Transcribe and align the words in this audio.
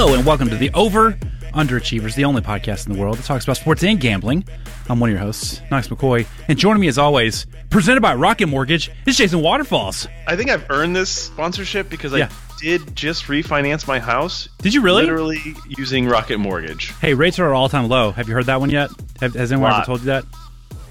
Hello, 0.00 0.14
and 0.14 0.24
welcome 0.24 0.48
to 0.48 0.54
the 0.54 0.70
Over 0.74 1.14
Underachievers, 1.54 2.14
the 2.14 2.24
only 2.24 2.40
podcast 2.40 2.86
in 2.86 2.92
the 2.92 3.00
world 3.00 3.18
that 3.18 3.24
talks 3.24 3.42
about 3.42 3.56
sports 3.56 3.82
and 3.82 3.98
gambling. 3.98 4.44
I'm 4.88 5.00
one 5.00 5.10
of 5.10 5.12
your 5.16 5.18
hosts, 5.20 5.60
Knox 5.72 5.88
McCoy, 5.88 6.24
and 6.46 6.56
joining 6.56 6.80
me 6.80 6.86
as 6.86 6.98
always, 6.98 7.46
presented 7.68 8.00
by 8.00 8.14
Rocket 8.14 8.46
Mortgage, 8.46 8.92
is 9.06 9.16
Jason 9.16 9.40
Waterfalls. 9.42 10.06
I 10.28 10.36
think 10.36 10.50
I've 10.50 10.70
earned 10.70 10.94
this 10.94 11.10
sponsorship 11.10 11.90
because 11.90 12.12
Yeah. 12.12 12.28
I 12.30 12.60
did 12.60 12.94
just 12.94 13.24
refinance 13.24 13.88
my 13.88 13.98
house. 13.98 14.48
Did 14.58 14.72
you 14.72 14.82
really? 14.82 15.02
Literally 15.02 15.40
using 15.66 16.06
Rocket 16.06 16.38
Mortgage. 16.38 16.92
Hey, 17.00 17.14
rates 17.14 17.40
are 17.40 17.52
at 17.52 17.56
all 17.56 17.68
time 17.68 17.88
low. 17.88 18.12
Have 18.12 18.28
you 18.28 18.34
heard 18.34 18.46
that 18.46 18.60
one 18.60 18.70
yet? 18.70 18.90
Have, 19.20 19.34
has 19.34 19.50
anyone 19.50 19.68
ever 19.72 19.78
Lot. 19.78 19.86
told 19.86 19.98
you 20.02 20.06
that? 20.06 20.24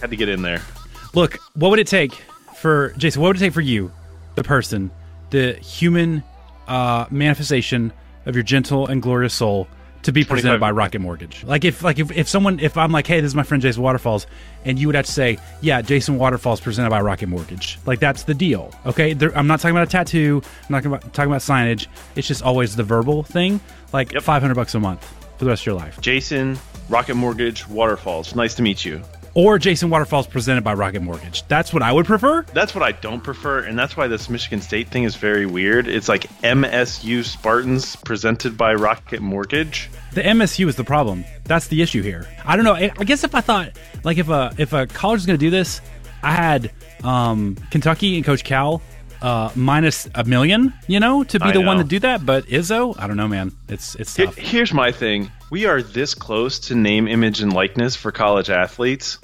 Had 0.02 0.10
to 0.10 0.18
get 0.18 0.28
in 0.28 0.42
there. 0.42 0.62
Look, 1.14 1.38
what 1.54 1.70
would 1.70 1.80
it 1.80 1.88
take 1.88 2.14
for 2.58 2.90
Jason? 2.98 3.22
What 3.22 3.30
would 3.30 3.38
it 3.38 3.40
take 3.40 3.54
for 3.54 3.62
you, 3.62 3.90
the 4.36 4.44
person, 4.44 4.92
the 5.30 5.54
human 5.54 6.24
uh, 6.68 7.06
manifestation 7.10 7.94
of 8.28 8.36
your 8.36 8.44
gentle 8.44 8.86
and 8.88 9.02
glorious 9.02 9.34
soul, 9.34 9.68
to 10.04 10.12
be 10.12 10.24
presented 10.24 10.60
by 10.60 10.72
Rocket 10.72 11.00
Mortgage? 11.00 11.44
Like 11.44 11.66
if, 11.66 11.84
like 11.84 12.00
if, 12.00 12.12
if 12.12 12.30
someone, 12.30 12.60
if 12.60 12.78
I'm 12.78 12.92
like, 12.92 13.08
hey, 13.08 13.20
this 13.20 13.30
is 13.30 13.36
my 13.36 13.44
friend 13.44 13.62
Jason 13.62 13.82
Waterfalls, 13.82 14.28
and 14.64 14.78
you 14.80 14.88
would 14.88 14.96
have 14.96 15.06
to 15.06 15.12
say, 15.12 15.38
yeah, 15.62 15.82
Jason 15.82 16.18
Waterfalls 16.18 16.62
presented 16.62 16.90
by 16.92 17.02
Rocket 17.02 17.28
Mortgage. 17.28 17.80
Like 17.86 18.00
that's 18.00 18.24
the 18.24 18.34
deal. 18.34 18.72
Okay, 18.86 19.14
there, 19.14 19.36
I'm 19.38 19.48
not 19.48 19.60
talking 19.60 19.76
about 19.76 19.88
a 19.88 19.92
tattoo. 19.92 20.42
I'm 20.44 20.68
not 20.70 20.86
about, 20.86 21.14
talking 21.14 21.32
about 21.32 21.42
signage. 21.42 21.88
It's 22.16 22.28
just 22.28 22.42
always 22.44 22.76
the 22.76 22.84
verbal 22.84 23.24
thing. 23.24 23.60
Like 23.92 24.14
Yep. 24.14 24.24
500 24.24 24.54
bucks 24.56 24.76
a 24.76 24.80
month 24.80 25.04
for 25.38 25.46
the 25.46 25.50
rest 25.50 25.64
of 25.64 25.66
your 25.68 25.76
life. 25.76 26.00
Jason, 26.00 26.58
Rocket 26.90 27.16
Mortgage, 27.16 27.68
Waterfalls. 27.68 28.36
Nice 28.36 28.56
to 28.56 28.62
meet 28.62 28.86
you. 28.86 29.02
Or 29.38 29.60
Jason 29.60 29.92
Waterfalls 29.92 30.26
presented 30.26 30.64
by 30.64 30.74
Rocket 30.74 31.04
Mortgage. 31.04 31.48
That's 31.48 31.72
what 31.72 31.84
I 31.84 31.92
would 31.92 32.08
prefer. 32.08 32.42
That's 32.56 32.74
what 32.74 32.84
I 32.84 32.92
don't 32.94 33.24
prefer, 33.24 33.60
and 33.60 33.78
that's 33.78 33.96
why 33.96 34.08
this 34.08 34.32
Michigan 34.32 34.62
State 34.62 34.88
thing 34.88 35.04
is 35.04 35.16
very 35.16 35.46
weird. 35.46 35.88
It's 35.88 36.10
like 36.10 36.24
MSU 36.42 37.24
Spartans 37.24 37.96
presented 37.98 38.58
by 38.58 38.74
Rocket 38.74 39.22
Mortgage. 39.22 39.92
The 40.14 40.24
MSU 40.24 40.68
is 40.68 40.76
the 40.76 40.84
problem. 40.84 41.24
That's 41.44 41.68
the 41.68 41.84
issue 41.84 42.02
here. 42.02 42.28
I 42.46 42.56
don't 42.56 42.66
know. 42.66 42.74
I 42.74 42.88
guess 42.88 43.24
if 43.24 43.36
I 43.36 43.42
thought 43.42 43.74
like 44.04 44.18
if 44.18 44.28
a 44.30 44.56
if 44.58 44.74
a 44.74 44.88
college 44.88 45.20
is 45.20 45.28
going 45.28 45.38
to 45.38 45.46
do 45.46 45.52
this, 45.52 45.82
I 46.24 46.32
had 46.32 46.72
um, 47.04 47.58
Kentucky 47.70 48.16
and 48.16 48.26
Coach 48.26 48.44
Cal 48.44 48.82
uh, 49.22 49.52
minus 49.54 50.10
a 50.16 50.24
million, 50.24 50.74
you 50.88 51.00
know, 51.00 51.24
to 51.24 51.40
be 51.40 51.46
I 51.46 51.52
the 51.52 51.62
one 51.62 51.78
to 51.78 51.84
do 51.84 52.00
that. 52.00 52.26
But 52.26 52.46
Izzo, 52.46 53.00
I 53.00 53.06
don't 53.06 53.18
know, 53.18 53.28
man. 53.28 53.52
It's 53.70 53.94
it's 53.94 54.16
tough. 54.16 54.36
Here's 54.36 54.74
my 54.74 54.92
thing. 54.92 55.32
We 55.52 55.66
are 55.66 55.82
this 55.82 56.14
close 56.16 56.60
to 56.60 56.76
name, 56.76 57.08
image, 57.08 57.42
and 57.42 57.54
likeness 57.54 57.96
for 57.96 58.12
college 58.12 58.50
athletes. 58.50 59.20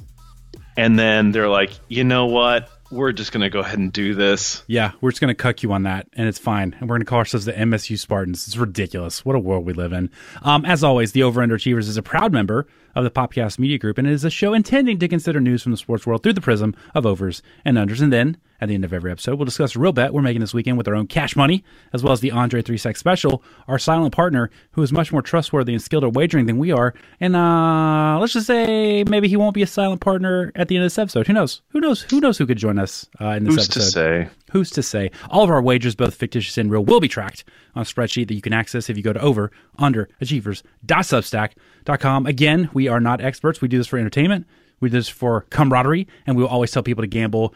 And 0.76 0.98
then 0.98 1.32
they're 1.32 1.50
like, 1.50 1.72
you 1.88 2.04
know 2.04 2.28
what? 2.28 2.70
We're 2.92 3.12
just 3.12 3.32
going 3.32 3.42
to 3.42 3.50
go 3.50 3.60
ahead 3.60 3.80
and 3.80 3.92
do 3.92 4.14
this. 4.14 4.64
Yeah, 4.68 4.92
we're 5.02 5.10
just 5.10 5.20
going 5.20 5.30
to 5.30 5.42
cuck 5.42 5.64
you 5.64 5.72
on 5.74 5.84
that, 5.84 6.08
and 6.14 6.28
it's 6.28 6.38
fine. 6.38 6.76
And 6.80 6.82
we're 6.82 6.96
going 6.96 7.02
to 7.02 7.06
call 7.06 7.20
ourselves 7.20 7.46
the 7.46 7.54
MSU 7.54 7.98
Spartans. 7.98 8.48
It's 8.48 8.56
ridiculous. 8.56 9.26
What 9.26 9.36
a 9.36 9.40
world 9.40 9.66
we 9.66 9.74
live 9.74 9.94
in. 9.94 10.12
Um, 10.44 10.64
as 10.64 10.84
always, 10.84 11.12
the 11.14 11.24
Over 11.24 11.42
Underachievers 11.42 11.88
is 11.88 11.98
a 11.98 12.04
proud 12.04 12.32
member 12.32 12.68
of 12.96 13.04
the 13.04 13.12
Popcast 13.12 13.60
Media 13.60 13.78
Group, 13.78 13.98
and 13.98 14.08
it 14.08 14.14
is 14.14 14.24
a 14.24 14.30
show 14.30 14.54
intending 14.54 15.00
to 15.00 15.08
consider 15.08 15.40
news 15.40 15.64
from 15.64 15.72
the 15.72 15.78
sports 15.78 16.06
world 16.06 16.24
through 16.24 16.34
the 16.34 16.42
prism 16.42 16.76
of 16.94 17.06
overs 17.06 17.42
and 17.66 17.78
unders. 17.78 18.02
And 18.02 18.12
then, 18.14 18.38
at 18.62 18.70
the 18.70 18.76
end 18.76 18.86
of 18.86 18.94
every 18.94 19.12
episode, 19.12 19.36
we'll 19.36 19.46
discuss 19.46 19.76
a 19.76 19.80
real 19.80 19.92
bet 19.92 20.14
we're 20.14 20.22
making 20.22 20.40
this 20.42 20.54
weekend 20.54 20.78
with 20.78 20.88
our 20.88 20.96
own 20.96 21.08
cash 21.08 21.36
money, 21.36 21.64
as 21.92 22.04
well 22.04 22.14
as 22.14 22.22
the 22.22 22.32
Andre 22.32 22.62
Three 22.62 22.78
Stacks 22.78 23.00
Special, 23.00 23.44
our 23.68 23.78
silent 23.80 24.14
partner, 24.14 24.50
who 24.72 24.82
is 24.82 24.92
much 24.94 25.12
more 25.12 25.22
trustworthy 25.22 25.74
and 25.74 25.82
skilled 25.82 26.04
at 26.04 26.14
wagering 26.14 26.46
than 26.46 26.58
we 26.58 26.72
are. 26.72 26.94
And 27.20 27.36
uh, 27.36 28.18
let's 28.20 28.34
just 28.34 28.48
say 28.48 29.04
maybe 29.04 29.28
he 29.28 29.36
won't 29.36 29.54
be 29.56 29.64
a 29.64 29.68
silent 29.68 30.02
partner 30.02 30.52
at 30.56 30.68
the 30.68 30.76
end 30.76 30.84
of 30.84 30.86
this 30.86 30.98
episode. 30.98 31.28
Who 31.28 31.34
knows? 31.34 31.62
Who 31.70 31.82
knows? 31.82 32.04
Who 32.04 32.22
knows 32.22 32.38
who 32.38 32.46
could 32.46 32.58
join 32.58 32.80
us 32.80 33.08
uh, 33.20 33.30
in 33.30 33.44
this 33.44 33.56
Who's 33.56 33.66
episode? 33.70 33.80
to 33.80 33.86
say? 33.86 34.30
Who's 34.52 34.70
to 34.72 34.84
say? 34.84 35.12
All 35.30 35.44
of 35.44 35.50
our 35.50 35.62
wagers, 35.62 35.96
both 35.96 36.14
fictitious 36.16 36.58
and 36.58 36.72
real, 36.72 36.86
will 36.86 37.00
be 37.00 37.08
tracked 37.08 37.44
on 37.76 37.82
a 37.82 37.86
spreadsheet 37.86 38.28
that 38.28 38.36
you 38.36 38.42
can 38.42 38.54
access 38.54 38.90
if 38.90 38.96
you 38.98 39.04
go 39.04 39.14
to 39.14 39.20
over 39.20 39.52
Under 39.80 40.08
Achievers 40.22 40.64
dot 40.86 41.06
underachievers.substack.com. 41.06 41.50
Again, 41.88 42.70
we 42.74 42.88
are 42.88 43.00
not 43.00 43.22
experts. 43.22 43.62
We 43.62 43.68
do 43.68 43.78
this 43.78 43.88
for 43.88 43.98
entertainment. 43.98 44.48
We 44.80 44.90
do 44.90 44.98
this 44.98 45.10
for 45.10 45.42
camaraderie, 45.50 46.08
and 46.28 46.36
we 46.36 46.44
will 46.44 46.50
always 46.50 46.72
tell 46.72 46.84
people 46.84 47.04
to 47.04 47.08
gamble 47.08 47.54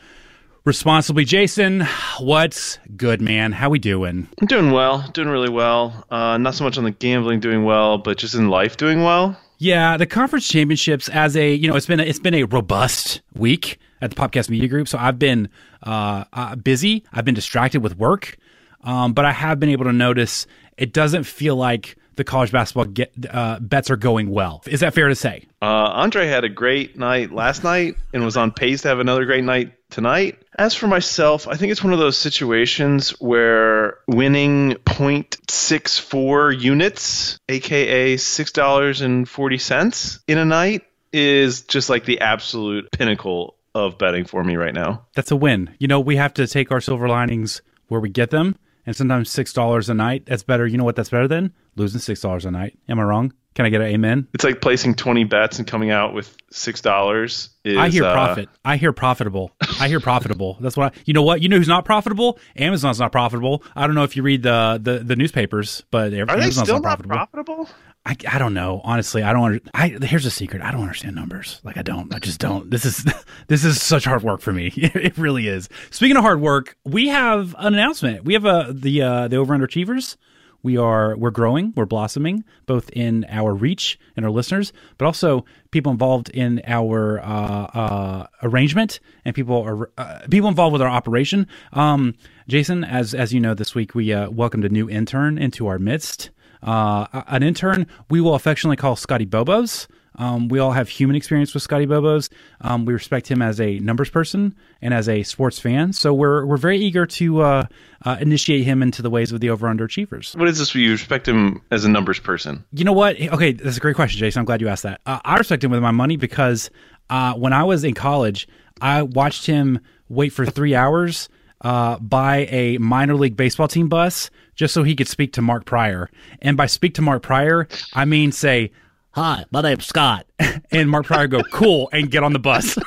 responsibly. 0.68 1.26
Jason, 1.26 1.88
what's 2.20 2.78
good, 2.96 3.22
man? 3.22 3.54
How 3.54 3.70
we 3.70 3.80
doing? 3.80 4.28
I'm 4.42 4.48
doing 4.48 4.72
well, 4.72 5.08
doing 5.14 5.30
really 5.30 5.50
well. 5.50 6.06
Uh, 6.12 6.38
not 6.38 6.56
so 6.56 6.64
much 6.64 6.78
on 6.78 6.84
the 6.84 6.92
gambling 6.92 7.40
doing 7.40 7.64
well, 7.64 7.98
but 7.98 8.18
just 8.18 8.36
in 8.36 8.50
life 8.50 8.78
doing 8.78 9.04
well. 9.04 9.40
Yeah, 9.60 9.98
the 9.98 10.06
conference 10.06 10.48
championships 10.48 11.10
as 11.10 11.36
a 11.36 11.54
you 11.54 11.68
know 11.68 11.76
it's 11.76 11.88
been 11.88 12.00
a, 12.00 12.04
it's 12.04 12.20
been 12.20 12.36
a 12.36 12.44
robust 12.44 13.22
week 13.34 13.80
at 14.02 14.12
the 14.12 14.16
Popcast 14.16 14.50
Media 14.50 14.68
Group. 14.68 14.88
So 14.88 14.98
I've 14.98 15.18
been 15.18 15.50
uh, 15.84 16.26
uh, 16.34 16.56
busy. 16.56 17.04
I've 17.12 17.26
been 17.26 17.34
distracted 17.34 17.82
with 17.82 17.98
work, 17.98 18.38
um, 18.84 19.14
but 19.14 19.26
I 19.26 19.32
have 19.32 19.60
been 19.60 19.70
able 19.70 19.86
to 19.86 19.94
notice 19.94 20.46
it 20.78 20.94
doesn't 20.94 21.24
feel 21.24 21.56
like 21.56 21.96
the 22.18 22.24
college 22.24 22.52
basketball 22.52 22.86
get, 22.86 23.14
uh, 23.30 23.60
bets 23.60 23.90
are 23.90 23.96
going 23.96 24.30
well. 24.30 24.62
Is 24.68 24.82
that 24.82 24.94
fair 24.94 25.08
to 25.08 25.16
say? 25.16 25.46
Uh, 25.62 25.66
Andre 25.66 26.28
had 26.28 26.44
a 26.44 26.50
great 26.50 26.98
night 26.98 27.32
last 27.32 27.64
night 27.64 27.96
and 28.14 28.26
was 28.26 28.36
on 28.36 28.52
pace 28.52 28.82
to 28.82 28.90
have 28.90 29.00
another 29.00 29.26
great 29.26 29.44
night 29.44 29.74
tonight. 29.90 30.40
As 30.58 30.76
for 30.76 30.88
myself, 30.88 31.48
I 31.48 31.56
think 31.56 31.72
it's 31.72 31.84
one 31.84 31.94
of 31.94 32.00
those 32.00 32.18
situations 32.18 33.12
where 33.22 34.00
winning 34.08 34.74
0.64 34.86 36.60
units, 36.60 37.40
aka 37.48 38.16
$6.40 38.16 40.20
in 40.28 40.38
a 40.38 40.46
night, 40.46 40.84
is 41.14 41.62
just 41.62 41.90
like 41.90 42.06
the 42.06 42.20
absolute 42.20 42.92
pinnacle 42.92 43.56
of 43.74 43.98
betting 43.98 44.26
for 44.26 44.44
me 44.44 44.56
right 44.56 44.74
now. 44.74 45.06
That's 45.16 45.32
a 45.32 45.36
win. 45.36 45.74
You 45.80 45.88
know, 45.88 46.00
we 46.00 46.18
have 46.18 46.34
to 46.36 46.48
take 46.48 46.72
our 46.72 46.82
silver 46.82 47.08
linings 47.08 47.62
where 47.88 48.02
we 48.02 48.10
get 48.10 48.32
them, 48.32 48.58
and 48.88 48.96
sometimes 48.96 49.30
six 49.30 49.54
dollars 49.54 49.90
a 49.90 49.94
night. 49.94 50.26
That's 50.26 50.42
better. 50.42 50.66
You 50.66 50.78
know 50.78 50.84
what? 50.84 50.96
That's 50.96 51.10
better 51.10 51.28
than 51.28 51.54
losing 51.76 52.00
six 52.00 52.22
dollars 52.22 52.46
a 52.46 52.52
night. 52.52 52.80
Am 52.90 53.00
I 53.00 53.04
wrong? 53.04 53.34
Can 53.54 53.66
I 53.66 53.70
get 53.70 53.82
an 53.82 53.88
amen? 53.88 54.28
It's 54.36 54.44
like 54.44 54.62
placing 54.62 54.94
20 54.94 55.24
bets 55.24 55.58
and 55.58 55.68
coming 55.68 55.90
out 55.90 56.14
with 56.14 56.38
$6 56.54 57.50
I 57.66 57.90
hear 57.90 58.04
uh, 58.04 58.14
profit. 58.14 58.50
I 58.64 58.78
hear 58.78 58.94
profitable. 58.94 59.52
I 59.80 59.88
hear 59.88 60.00
profitable. 60.00 60.58
That's 60.62 60.78
what 60.78 60.94
I, 60.96 61.00
you 61.06 61.14
know. 61.16 61.24
What 61.24 61.42
you 61.42 61.50
know? 61.50 61.58
Who's 61.58 61.68
not 61.68 61.84
profitable? 61.84 62.38
Amazon's 62.56 63.00
not 63.00 63.12
profitable. 63.12 63.64
I 63.76 63.88
don't 63.88 63.96
know 63.96 64.04
if 64.04 64.16
you 64.16 64.22
read 64.22 64.44
the 64.44 64.80
the, 64.82 65.00
the 65.00 65.16
newspapers, 65.16 65.84
but 65.90 66.14
Are 66.14 66.22
Amazon's 66.30 66.56
they 66.56 66.64
still 66.64 66.76
not 66.76 66.84
not 66.84 67.08
profitable. 67.08 67.16
profitable? 67.16 67.70
I, 68.08 68.16
I 68.30 68.40
don't 68.40 68.54
know. 68.54 68.80
Honestly, 68.86 69.22
I 69.22 69.34
don't. 69.34 69.62
I 69.74 69.90
here's 70.02 70.26
a 70.26 70.32
secret. 70.32 70.62
I 70.62 70.72
don't 70.72 70.82
understand 70.82 71.14
numbers. 71.14 71.60
Like 71.66 71.76
I 71.76 71.82
don't. 71.82 72.14
I 72.16 72.20
just 72.20 72.40
don't. 72.40 72.72
This 72.72 72.86
is 72.86 73.06
this 73.48 73.66
is 73.66 73.82
such 73.82 74.06
hard 74.06 74.24
work 74.24 74.40
for 74.40 74.54
me. 74.54 74.72
It 75.08 75.18
really 75.18 75.48
is. 75.48 75.68
Speaking 75.92 76.16
of 76.16 76.24
hard 76.24 76.40
work, 76.40 76.78
we 76.86 77.10
have 77.10 77.54
an 77.60 77.74
announcement. 77.74 78.24
We 78.24 78.34
have 78.34 78.46
a 78.46 78.72
the 78.74 79.02
uh, 79.02 79.28
the 79.28 79.36
over 79.36 79.54
underachievers. 79.54 80.16
We 80.64 80.78
are 80.78 81.18
we're 81.18 81.32
growing. 81.32 81.74
We're 81.76 81.86
blossoming 81.86 82.46
both 82.66 82.90
in 82.92 83.26
our 83.28 83.54
reach 83.54 84.00
and 84.16 84.26
our 84.26 84.32
listeners, 84.32 84.72
but 84.98 85.06
also 85.06 85.44
people 85.72 85.92
involved 85.92 86.30
in 86.30 86.62
our 86.66 87.20
uh, 87.20 87.24
uh, 87.24 88.28
arrangement 88.42 89.02
and 89.26 89.36
people 89.36 89.62
are 89.62 89.92
uh, 89.98 90.20
people 90.30 90.48
involved 90.48 90.72
with 90.72 90.82
our 90.82 90.90
operation. 90.90 91.46
Um, 91.74 92.16
Jason, 92.48 92.86
as 92.86 93.14
as 93.14 93.34
you 93.34 93.42
know, 93.42 93.54
this 93.54 93.76
week 93.76 93.94
we 93.94 94.14
uh, 94.14 94.30
welcomed 94.30 94.64
a 94.64 94.70
new 94.70 94.90
intern 94.90 95.38
into 95.38 95.68
our 95.68 95.78
midst 95.78 96.32
uh, 96.64 97.24
an 97.28 97.44
intern 97.44 97.88
we 98.10 98.22
will 98.22 98.36
affectionately 98.36 98.78
call 98.78 98.96
Scotty 98.96 99.26
Bobos. 99.26 99.88
Um, 100.18 100.48
we 100.48 100.60
all 100.60 100.72
have 100.72 100.90
human 100.90 101.16
experience 101.16 101.54
with 101.54 101.64
Scotty 101.64 101.86
Bobos. 101.86 102.30
Um, 102.62 102.86
we 102.86 102.94
respect 102.94 103.30
him 103.30 103.42
as 103.42 103.62
a 103.62 103.80
numbers 103.80 104.10
person 104.10 104.56
and 104.82 104.94
as 104.94 105.08
a 105.08 105.24
sports 105.24 105.60
fan. 105.60 105.94
So 105.94 106.14
we're 106.14 106.46
we're 106.46 106.58
very 106.58 106.80
eager 106.80 107.06
to 107.06 107.42
uh, 107.42 107.66
uh, 108.04 108.18
initiate 108.20 108.64
him 108.64 108.82
into 108.82 109.02
the 109.02 109.10
ways 109.10 109.32
of 109.32 109.40
the 109.40 109.50
over 109.50 109.68
underachievers. 109.68 110.36
What 110.36 110.48
is 110.48 110.58
this? 110.58 110.74
You 110.74 110.92
respect 110.92 111.28
him 111.28 111.62
as 111.72 111.86
a 111.86 111.90
numbers 111.90 112.20
person? 112.20 112.66
You 112.74 112.84
know 112.84 112.94
what? 112.94 113.20
Okay, 113.22 113.52
that's 113.52 113.78
a 113.78 113.80
great 113.80 113.96
question, 113.96 114.20
Jason. 114.20 114.40
I'm 114.40 114.46
glad 114.46 114.62
you 114.62 114.68
asked 114.68 114.84
that. 114.84 115.02
Uh, 115.06 115.20
I 115.24 115.38
respect 115.38 115.64
him 115.64 115.72
with 115.72 115.82
my 115.82 115.92
money 115.92 116.18
because 116.18 116.72
uh, 117.10 117.34
when 117.34 117.54
I 117.54 117.64
was 117.64 117.84
in 117.84 117.94
college, 117.94 118.48
I 118.82 119.04
watched 119.04 119.46
him 119.46 119.80
wait 120.10 120.30
for 120.30 120.46
three 120.46 120.74
hours 120.74 121.30
uh, 121.62 122.00
by 122.00 122.48
a 122.50 122.78
minor 122.78 123.16
league 123.16 123.36
baseball 123.38 123.68
team 123.68 123.88
bus 123.90 124.30
just 124.56 124.74
so 124.74 124.84
he 124.84 124.96
could 124.96 125.08
speak 125.08 125.34
to 125.34 125.42
Mark 125.42 125.66
Prior. 125.66 126.10
And 126.42 126.58
by 126.58 126.66
speak 126.66 126.94
to 126.96 127.02
Mark 127.02 127.24
Prior, 127.24 127.68
I 127.94 128.06
mean 128.06 128.32
say, 128.32 128.72
"Hi, 129.12 129.46
my 129.52 129.62
name's 129.62 129.86
Scott," 129.86 130.26
and 130.72 130.90
Mark 130.90 131.06
Prior 131.06 131.28
go, 131.28 131.42
"Cool," 131.52 131.90
and 131.92 132.10
get 132.12 132.24
on 132.24 132.34
the 132.34 132.40
bus. 132.40 132.78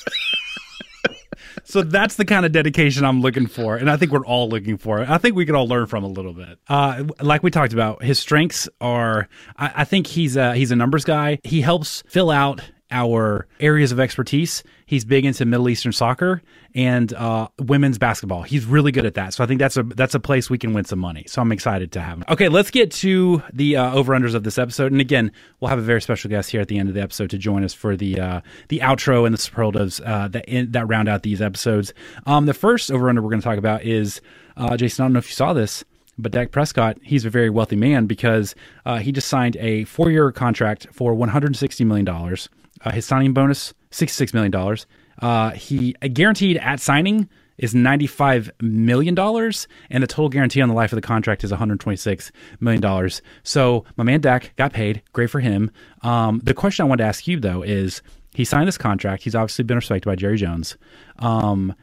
So 1.69 1.83
that's 1.83 2.15
the 2.15 2.25
kind 2.25 2.47
of 2.47 2.53
dedication 2.53 3.05
I'm 3.05 3.21
looking 3.21 3.49
for, 3.49 3.77
and 3.77 3.91
I 3.91 3.97
think 3.97 4.13
we're 4.13 4.25
all 4.25 4.49
looking 4.49 4.77
for. 4.77 5.01
I 5.01 5.19
think 5.19 5.35
we 5.35 5.45
could 5.45 5.57
all 5.57 5.67
learn 5.67 5.87
from 5.87 6.05
a 6.05 6.07
little 6.07 6.33
bit. 6.33 6.61
Uh, 6.69 7.05
like 7.21 7.43
we 7.43 7.51
talked 7.51 7.73
about, 7.73 8.05
his 8.05 8.21
strengths 8.21 8.69
are. 8.81 9.29
I, 9.57 9.73
I 9.79 9.85
think 9.85 10.07
he's 10.07 10.37
a, 10.37 10.55
he's 10.55 10.71
a 10.71 10.77
numbers 10.77 11.05
guy. 11.05 11.41
He 11.43 11.63
helps 11.63 12.05
fill 12.07 12.31
out 12.31 12.61
our 12.91 13.47
areas 13.59 13.93
of 13.93 13.99
expertise. 13.99 14.63
He's 14.87 15.05
big 15.05 15.25
into 15.25 15.45
Middle 15.45 15.69
Eastern 15.69 15.93
soccer 15.93 16.43
and 16.75 17.13
uh, 17.15 17.49
women's 17.59 17.99
basketball. 17.99 18.43
He's 18.43 18.65
really 18.65 18.93
good 18.93 19.05
at 19.05 19.15
that. 19.15 19.35
So 19.35 19.43
I 19.43 19.47
think 19.47 19.59
that's 19.59 19.77
a 19.77 19.83
that's 19.83 20.15
a 20.15 20.21
place 20.21 20.49
we 20.49 20.59
can 20.59 20.73
win 20.73 20.85
some 20.85 20.99
money. 20.99 21.25
So 21.27 21.43
I'm 21.43 21.51
excited 21.51 21.93
to 21.93 22.01
have 22.01 22.19
him. 22.19 22.25
Okay, 22.29 22.49
let's 22.49 22.71
get 22.71 22.91
to 22.93 23.43
the 23.53 23.77
uh, 23.77 23.95
over 23.95 24.13
unders 24.13 24.35
of 24.35 24.45
this 24.45 24.59
episode. 24.59 24.93
And 24.93 25.01
again, 25.01 25.33
we'll 25.59 25.69
have 25.71 25.79
a 25.79 25.83
very 25.83 26.01
special 26.01 26.31
guest 26.31 26.51
here 26.51 26.61
at 26.61 26.69
the 26.69 26.79
end 26.79 26.89
of 26.89 26.95
the 26.95 27.03
episode 27.03 27.31
to 27.31 27.39
join 27.39 27.65
us 27.65 27.75
for 27.75 27.97
the 27.97 28.21
uh, 28.21 28.41
the 28.69 28.79
outro 28.81 29.27
and 29.27 29.35
the 29.35 29.39
superlatives 29.39 30.01
uh, 30.05 30.29
that 30.29 30.45
in, 30.47 30.71
that 30.73 30.87
round 30.87 31.09
out 31.09 31.23
these 31.23 31.43
episodes. 31.43 31.93
Um, 32.27 32.47
the 32.47 32.55
first 32.55 32.93
over 32.93 33.09
under 33.09 33.23
we're 33.23 33.31
going 33.31 33.41
to 33.41 33.45
talk 33.45 33.59
about 33.59 33.83
is 33.83 34.21
uh, 34.57 34.77
Jason. 34.77 35.03
I 35.03 35.05
don't 35.07 35.15
know 35.15 35.19
if 35.19 35.29
you 35.29 35.35
saw 35.35 35.53
this. 35.53 35.85
But 36.19 36.33
Dak 36.33 36.51
Prescott, 36.51 36.99
he's 37.03 37.25
a 37.25 37.31
very 37.31 37.51
wealthy 37.51 37.77
man 37.77 38.07
because 38.07 38.55
uh, 38.85 38.99
he 38.99 39.13
just 39.13 39.29
signed 39.29 39.57
a 39.57 39.85
four 39.85 40.11
year 40.11 40.33
contract 40.33 40.87
for 40.93 41.15
$160 41.15 41.87
million. 41.87 42.09
Uh, 42.09 42.91
his 42.91 43.07
signing 43.07 43.33
bonus, 43.33 43.75
$66 43.91 44.35
million. 44.35 44.79
Uh, 45.21 45.51
he 45.51 45.93
guaranteed 45.93 46.59
at 46.59 46.81
signing 46.81 47.29
is 47.59 47.73
$95 47.73 48.51
million, 48.61 49.19
and 49.19 50.03
the 50.03 50.07
total 50.07 50.29
guarantee 50.29 50.61
on 50.61 50.69
the 50.69 50.75
life 50.75 50.93
of 50.93 50.97
the 50.97 51.03
contract 51.03 51.43
is 51.43 51.53
$126 51.53 52.31
million. 52.61 53.11
So 53.43 53.85
my 53.97 54.05
man 54.05 54.21
Dak 54.21 54.55
got 54.57 54.73
paid. 54.73 55.03
Great 55.13 55.31
for 55.31 55.41
him. 55.41 55.71
Um, 56.03 56.41
the 56.45 56.55
question 56.55 56.85
I 56.85 56.89
wanted 56.89 57.05
to 57.05 57.09
ask 57.09 57.27
you, 57.27 57.41
though, 57.41 57.63
is 57.63 58.03
he 58.35 58.45
signed 58.45 58.69
this 58.69 58.77
contract. 58.79 59.23
He's 59.23 59.35
obviously 59.35 59.65
been 59.65 59.79
respected 59.79 60.07
by 60.07 60.17
Jerry 60.17 60.37
Jones. 60.37 60.77
Um, 61.19 61.75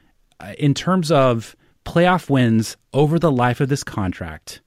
in 0.57 0.73
terms 0.73 1.11
of 1.11 1.55
playoff 1.85 2.29
wins 2.29 2.77
over 2.93 3.19
the 3.19 3.31
life 3.31 3.59
of 3.59 3.69
this 3.69 3.83
contract, 3.83 4.61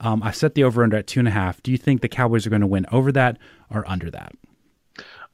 um, 0.00 0.22
I 0.22 0.32
set 0.32 0.54
the 0.54 0.64
over 0.64 0.82
under 0.82 0.96
at 0.96 1.06
two 1.06 1.20
and 1.20 1.28
a 1.28 1.32
half. 1.32 1.62
Do 1.62 1.70
you 1.70 1.78
think 1.78 2.00
the 2.00 2.08
Cowboys 2.08 2.46
are 2.46 2.50
going 2.50 2.60
to 2.60 2.66
win 2.66 2.86
over 2.90 3.12
that 3.12 3.38
or 3.70 3.88
under 3.88 4.10
that? 4.10 4.32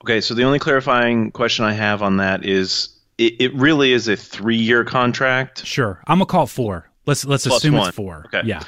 Okay, 0.04 0.20
so 0.20 0.34
the 0.34 0.44
only 0.44 0.58
clarifying 0.58 1.32
question 1.32 1.64
I 1.64 1.72
have 1.72 2.02
on 2.02 2.18
that 2.18 2.44
is 2.44 2.90
it, 3.16 3.40
it 3.40 3.54
really 3.54 3.92
is 3.92 4.08
a 4.08 4.16
three 4.16 4.56
year 4.56 4.84
contract. 4.84 5.66
Sure. 5.66 6.00
I'm 6.06 6.18
gonna 6.18 6.26
call 6.26 6.44
it 6.44 6.50
four. 6.50 6.88
Let's 7.06 7.24
let's 7.24 7.46
Plus 7.46 7.58
assume 7.58 7.74
one. 7.74 7.88
it's 7.88 7.96
four. 7.96 8.24
Okay. 8.26 8.46
Yeah. 8.46 8.62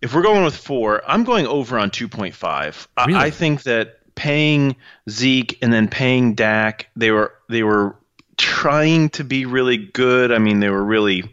If 0.00 0.14
we're 0.14 0.22
going 0.22 0.44
with 0.44 0.56
four, 0.56 1.02
I'm 1.08 1.24
going 1.24 1.46
over 1.48 1.76
on 1.76 1.90
2.5. 1.90 2.86
Really? 3.06 3.18
I, 3.18 3.24
I 3.24 3.30
think 3.30 3.64
that 3.64 3.98
paying 4.14 4.76
Zeke 5.10 5.58
and 5.60 5.72
then 5.72 5.88
paying 5.88 6.34
Dak, 6.34 6.88
they 6.94 7.10
were 7.10 7.34
they 7.48 7.64
were 7.64 7.96
trying 8.36 9.08
to 9.10 9.24
be 9.24 9.44
really 9.46 9.76
good. 9.76 10.30
I 10.30 10.38
mean, 10.38 10.60
they 10.60 10.70
were 10.70 10.84
really 10.84 11.24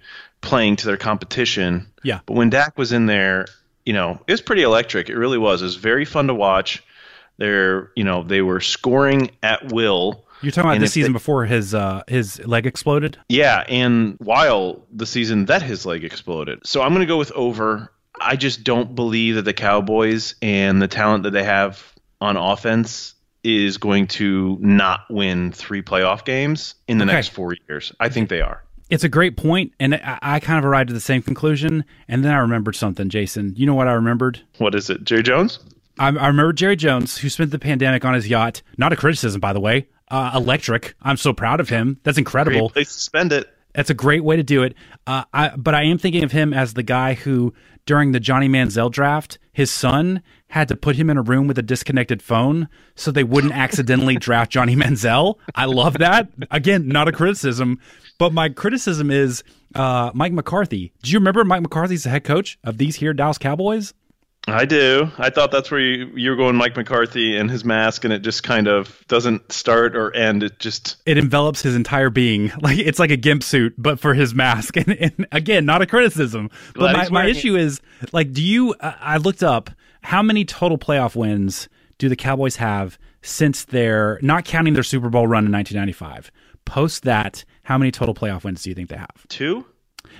playing 0.45 0.77
to 0.77 0.85
their 0.87 0.97
competition. 0.97 1.87
Yeah. 2.03 2.19
But 2.25 2.35
when 2.35 2.49
Dak 2.49 2.77
was 2.77 2.91
in 2.93 3.05
there, 3.07 3.45
you 3.85 3.93
know, 3.93 4.21
it 4.27 4.31
was 4.31 4.41
pretty 4.41 4.61
electric. 4.63 5.09
It 5.09 5.17
really 5.17 5.37
was. 5.37 5.61
It 5.61 5.65
was 5.65 5.75
very 5.75 6.05
fun 6.05 6.27
to 6.27 6.33
watch. 6.33 6.83
They're, 7.37 7.91
you 7.95 8.03
know, 8.05 8.23
they 8.23 8.41
were 8.41 8.61
scoring 8.61 9.31
at 9.43 9.71
will. 9.73 10.23
You're 10.41 10.51
talking 10.51 10.67
about 10.69 10.75
And 10.75 10.83
this 10.83 10.93
season 10.93 11.11
they- 11.11 11.17
before 11.17 11.45
his 11.45 11.73
uh 11.73 12.03
his 12.07 12.45
leg 12.45 12.65
exploded? 12.65 13.17
Yeah, 13.29 13.63
and 13.67 14.15
while 14.19 14.85
the 14.93 15.05
season 15.05 15.45
that 15.45 15.61
his 15.61 15.85
leg 15.85 16.03
exploded. 16.03 16.59
So 16.65 16.81
I'm 16.81 16.89
going 16.89 17.01
to 17.01 17.05
go 17.07 17.17
with 17.17 17.31
over. 17.33 17.91
I 18.21 18.37
just 18.37 18.63
don't 18.63 18.95
believe 18.95 19.35
that 19.35 19.41
the 19.43 19.53
Cowboys 19.53 20.35
and 20.41 20.81
the 20.81 20.87
talent 20.87 21.23
that 21.23 21.31
they 21.31 21.43
have 21.43 21.83
on 22.21 22.37
offense 22.37 23.13
is 23.43 23.77
going 23.77 24.07
to 24.07 24.57
not 24.61 25.01
win 25.09 25.51
three 25.51 25.81
playoff 25.81 26.23
games 26.25 26.75
in 26.87 26.97
the 26.97 27.03
Okay. 27.03 27.13
next 27.13 27.29
four 27.29 27.53
years. 27.67 27.91
I 27.99 28.07
think 28.09 28.29
they 28.29 28.41
are. 28.41 28.63
It's 28.89 29.03
a 29.03 29.09
great 29.09 29.35
point, 29.35 29.73
and 29.79 29.95
I, 29.95 30.19
I 30.21 30.39
kind 30.39 30.59
of 30.59 30.65
arrived 30.65 30.91
at 30.91 30.93
the 30.93 30.99
same 30.99 31.21
conclusion. 31.21 31.85
And 32.07 32.23
then 32.23 32.31
I 32.31 32.37
remembered 32.37 32.75
something, 32.75 33.09
Jason. 33.09 33.53
You 33.55 33.65
know 33.65 33.73
what 33.73 33.87
I 33.87 33.93
remembered? 33.93 34.41
What 34.59 34.75
is 34.75 34.89
it, 34.89 35.03
Jerry 35.03 35.23
Jones? 35.23 35.59
I, 35.97 36.07
I 36.07 36.27
remember 36.27 36.53
Jerry 36.53 36.75
Jones, 36.75 37.17
who 37.17 37.29
spent 37.29 37.51
the 37.51 37.59
pandemic 37.59 38.05
on 38.05 38.13
his 38.13 38.27
yacht. 38.27 38.61
Not 38.77 38.93
a 38.93 38.95
criticism, 38.95 39.41
by 39.41 39.53
the 39.53 39.59
way. 39.59 39.87
Uh, 40.09 40.31
electric. 40.35 40.93
I'm 41.01 41.17
so 41.17 41.33
proud 41.33 41.59
of 41.59 41.69
him. 41.69 41.99
That's 42.03 42.19
incredible. 42.19 42.69
Great 42.69 42.73
place 42.73 42.93
to 42.93 43.01
spend 43.01 43.33
it. 43.33 43.49
That's 43.73 43.89
a 43.89 43.95
great 43.95 44.23
way 44.23 44.35
to 44.35 44.43
do 44.43 44.63
it. 44.63 44.75
Uh, 45.07 45.23
I, 45.33 45.55
but 45.55 45.73
I 45.73 45.83
am 45.83 45.97
thinking 45.97 46.23
of 46.23 46.31
him 46.31 46.53
as 46.53 46.73
the 46.75 46.83
guy 46.83 47.15
who, 47.15 47.53
during 47.85 48.11
the 48.11 48.19
Johnny 48.19 48.47
Manziel 48.47 48.91
draft, 48.91 49.39
his 49.55 49.71
son 49.71 50.21
had 50.49 50.67
to 50.67 50.75
put 50.75 50.97
him 50.97 51.09
in 51.09 51.15
a 51.15 51.21
room 51.21 51.47
with 51.47 51.57
a 51.57 51.61
disconnected 51.61 52.21
phone 52.21 52.67
so 52.93 53.09
they 53.09 53.23
wouldn't 53.23 53.53
accidentally 53.65 54.17
draft 54.17 54.51
Johnny 54.51 54.75
Manziel. 54.75 55.35
I 55.55 55.63
love 55.63 55.97
that. 55.99 56.27
Again, 56.51 56.89
not 56.89 57.07
a 57.07 57.13
criticism, 57.13 57.79
but 58.19 58.33
my 58.33 58.49
criticism 58.49 59.09
is 59.09 59.45
uh, 59.73 60.11
Mike 60.13 60.33
McCarthy. 60.33 60.91
Do 61.03 61.11
you 61.11 61.19
remember 61.19 61.45
Mike 61.45 61.61
McCarthy's 61.61 62.03
the 62.03 62.09
head 62.09 62.25
coach 62.25 62.59
of 62.65 62.77
these 62.77 62.97
here 62.97 63.13
Dallas 63.13 63.37
Cowboys? 63.37 63.93
I 64.47 64.65
do. 64.65 65.09
I 65.17 65.31
thought 65.31 65.51
that's 65.51 65.71
where 65.71 65.79
you, 65.79 66.05
you 66.15 66.29
were 66.29 66.35
going, 66.35 66.55
Mike 66.55 66.75
McCarthy 66.75 67.35
and 67.35 67.49
his 67.49 67.65
mask, 67.65 68.03
and 68.03 68.13
it 68.13 68.19
just 68.19 68.43
kind 68.43 68.67
of 68.67 69.03
doesn't 69.07 69.51
start 69.51 69.95
or 69.95 70.13
end. 70.13 70.43
It 70.43 70.59
just 70.59 70.97
It 71.05 71.17
envelops 71.17 71.61
his 71.61 71.75
entire 71.75 72.09
being. 72.09 72.51
Like 72.61 72.77
it's 72.79 72.99
like 72.99 73.11
a 73.11 73.17
gimp 73.17 73.43
suit, 73.43 73.73
but 73.77 73.99
for 73.99 74.13
his 74.13 74.33
mask. 74.33 74.75
And, 74.85 74.89
and 74.99 75.27
again, 75.31 75.65
not 75.65 75.81
a 75.81 75.85
criticism. 75.85 76.49
But 76.73 76.79
Glad 76.79 77.11
my, 77.11 77.23
my 77.23 77.29
issue 77.29 77.55
is 77.55 77.79
like, 78.11 78.33
do 78.33 78.43
you? 78.43 78.75
I 78.81 78.95
I 79.01 79.17
looked 79.17 79.43
up 79.43 79.69
how 80.01 80.21
many 80.21 80.45
total 80.45 80.77
playoff 80.77 81.15
wins 81.15 81.67
do 81.97 82.09
the 82.09 82.15
Cowboys 82.15 82.57
have 82.57 82.97
since 83.21 83.65
their 83.65 84.19
not 84.21 84.45
counting 84.45 84.73
their 84.73 84.83
Super 84.83 85.09
Bowl 85.09 85.27
run 85.27 85.45
in 85.45 85.51
1995. 85.51 86.31
Post 86.65 87.03
that, 87.03 87.45
how 87.63 87.77
many 87.77 87.91
total 87.91 88.13
playoff 88.15 88.43
wins 88.43 88.63
do 88.63 88.69
you 88.69 88.75
think 88.75 88.89
they 88.89 88.97
have? 88.97 89.27
two. 89.27 89.65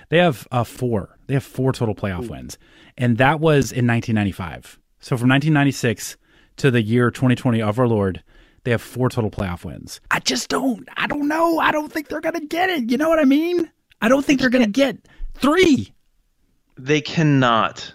They 0.10 0.18
have 0.18 0.48
uh, 0.52 0.64
four. 0.64 1.18
They 1.28 1.34
have 1.36 1.44
four 1.44 1.72
total 1.72 1.96
playoff 1.96 2.30
wins, 2.30 2.58
and 2.98 3.18
that 3.18 3.40
was 3.40 3.72
in 3.72 3.86
1995. 3.88 4.80
So 5.00 5.18
from 5.18 5.30
1996 5.30 6.18
to 6.58 6.72
the 6.72 6.82
year 6.82 7.12
2020 7.12 7.62
of 7.62 7.80
our 7.80 7.88
Lord, 7.88 8.24
they 8.64 8.72
have 8.72 8.82
four 8.82 9.10
total 9.10 9.30
playoff 9.30 9.64
wins. 9.66 10.02
I 10.12 10.20
just 10.20 10.50
don't. 10.50 10.88
I 10.98 11.08
don't 11.08 11.28
know. 11.28 11.60
I 11.60 11.72
don't 11.72 11.92
think 11.92 12.08
they're 12.08 12.22
gonna 12.22 12.40
get 12.46 12.70
it. 12.70 12.90
You 12.90 12.98
know 12.98 13.10
what 13.10 13.20
I 13.20 13.26
mean? 13.26 13.70
I 14.02 14.08
don't 14.10 14.26
think 14.26 14.40
they're 14.40 14.50
gonna 14.50 14.68
get 14.68 14.98
three. 15.36 15.92
They 16.78 17.02
cannot 17.02 17.94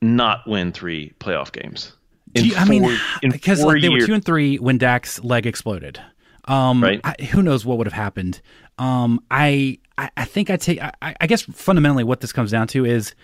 not 0.00 0.46
win 0.46 0.72
three 0.72 1.12
playoff 1.20 1.52
games. 1.52 1.92
You- 2.34 2.54
I 2.56 2.64
mean, 2.66 2.96
because 3.22 3.60
four 3.62 3.72
like, 3.74 3.82
they 3.82 3.88
were 3.88 4.00
two 4.00 4.14
and 4.14 4.24
three 4.24 4.56
when 4.56 4.78
Dak's 4.78 5.22
leg 5.24 5.46
exploded. 5.46 6.00
Um, 6.44 6.82
Right. 6.82 7.00
I, 7.02 7.14
who 7.24 7.42
knows 7.42 7.64
what 7.66 7.78
would 7.78 7.86
have 7.86 7.94
happened? 7.94 8.40
Um, 8.78 9.20
I, 9.30 9.78
I, 9.98 10.10
I 10.16 10.24
think 10.26 10.50
I 10.50 10.56
take. 10.56 10.80
I, 10.80 10.92
I 11.20 11.26
guess 11.26 11.42
fundamentally, 11.42 12.04
what 12.04 12.20
this 12.20 12.32
comes 12.32 12.50
down 12.52 12.68
to 12.68 12.84
is, 12.84 13.14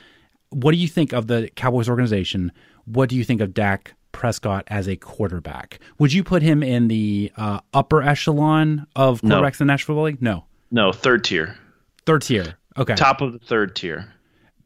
what 0.52 0.72
do 0.72 0.78
you 0.78 0.88
think 0.88 1.12
of 1.12 1.26
the 1.26 1.50
Cowboys 1.56 1.88
organization? 1.88 2.52
What 2.84 3.08
do 3.08 3.16
you 3.16 3.24
think 3.24 3.40
of 3.40 3.54
Dak 3.54 3.94
Prescott 4.12 4.64
as 4.68 4.88
a 4.88 4.96
quarterback? 4.96 5.78
Would 5.98 6.12
you 6.12 6.22
put 6.24 6.42
him 6.42 6.62
in 6.62 6.88
the 6.88 7.32
uh, 7.36 7.60
upper 7.72 8.02
echelon 8.02 8.86
of 8.96 9.22
No. 9.22 9.40
quarterbacks 9.40 9.60
in 9.60 9.66
the 9.66 9.72
National 9.72 9.94
Football 9.96 10.04
League? 10.04 10.22
No, 10.22 10.44
no 10.70 10.92
third 10.92 11.24
tier, 11.24 11.56
third 12.06 12.22
tier. 12.22 12.54
Okay, 12.78 12.94
top 12.94 13.20
of 13.20 13.32
the 13.32 13.38
third 13.38 13.76
tier. 13.76 14.12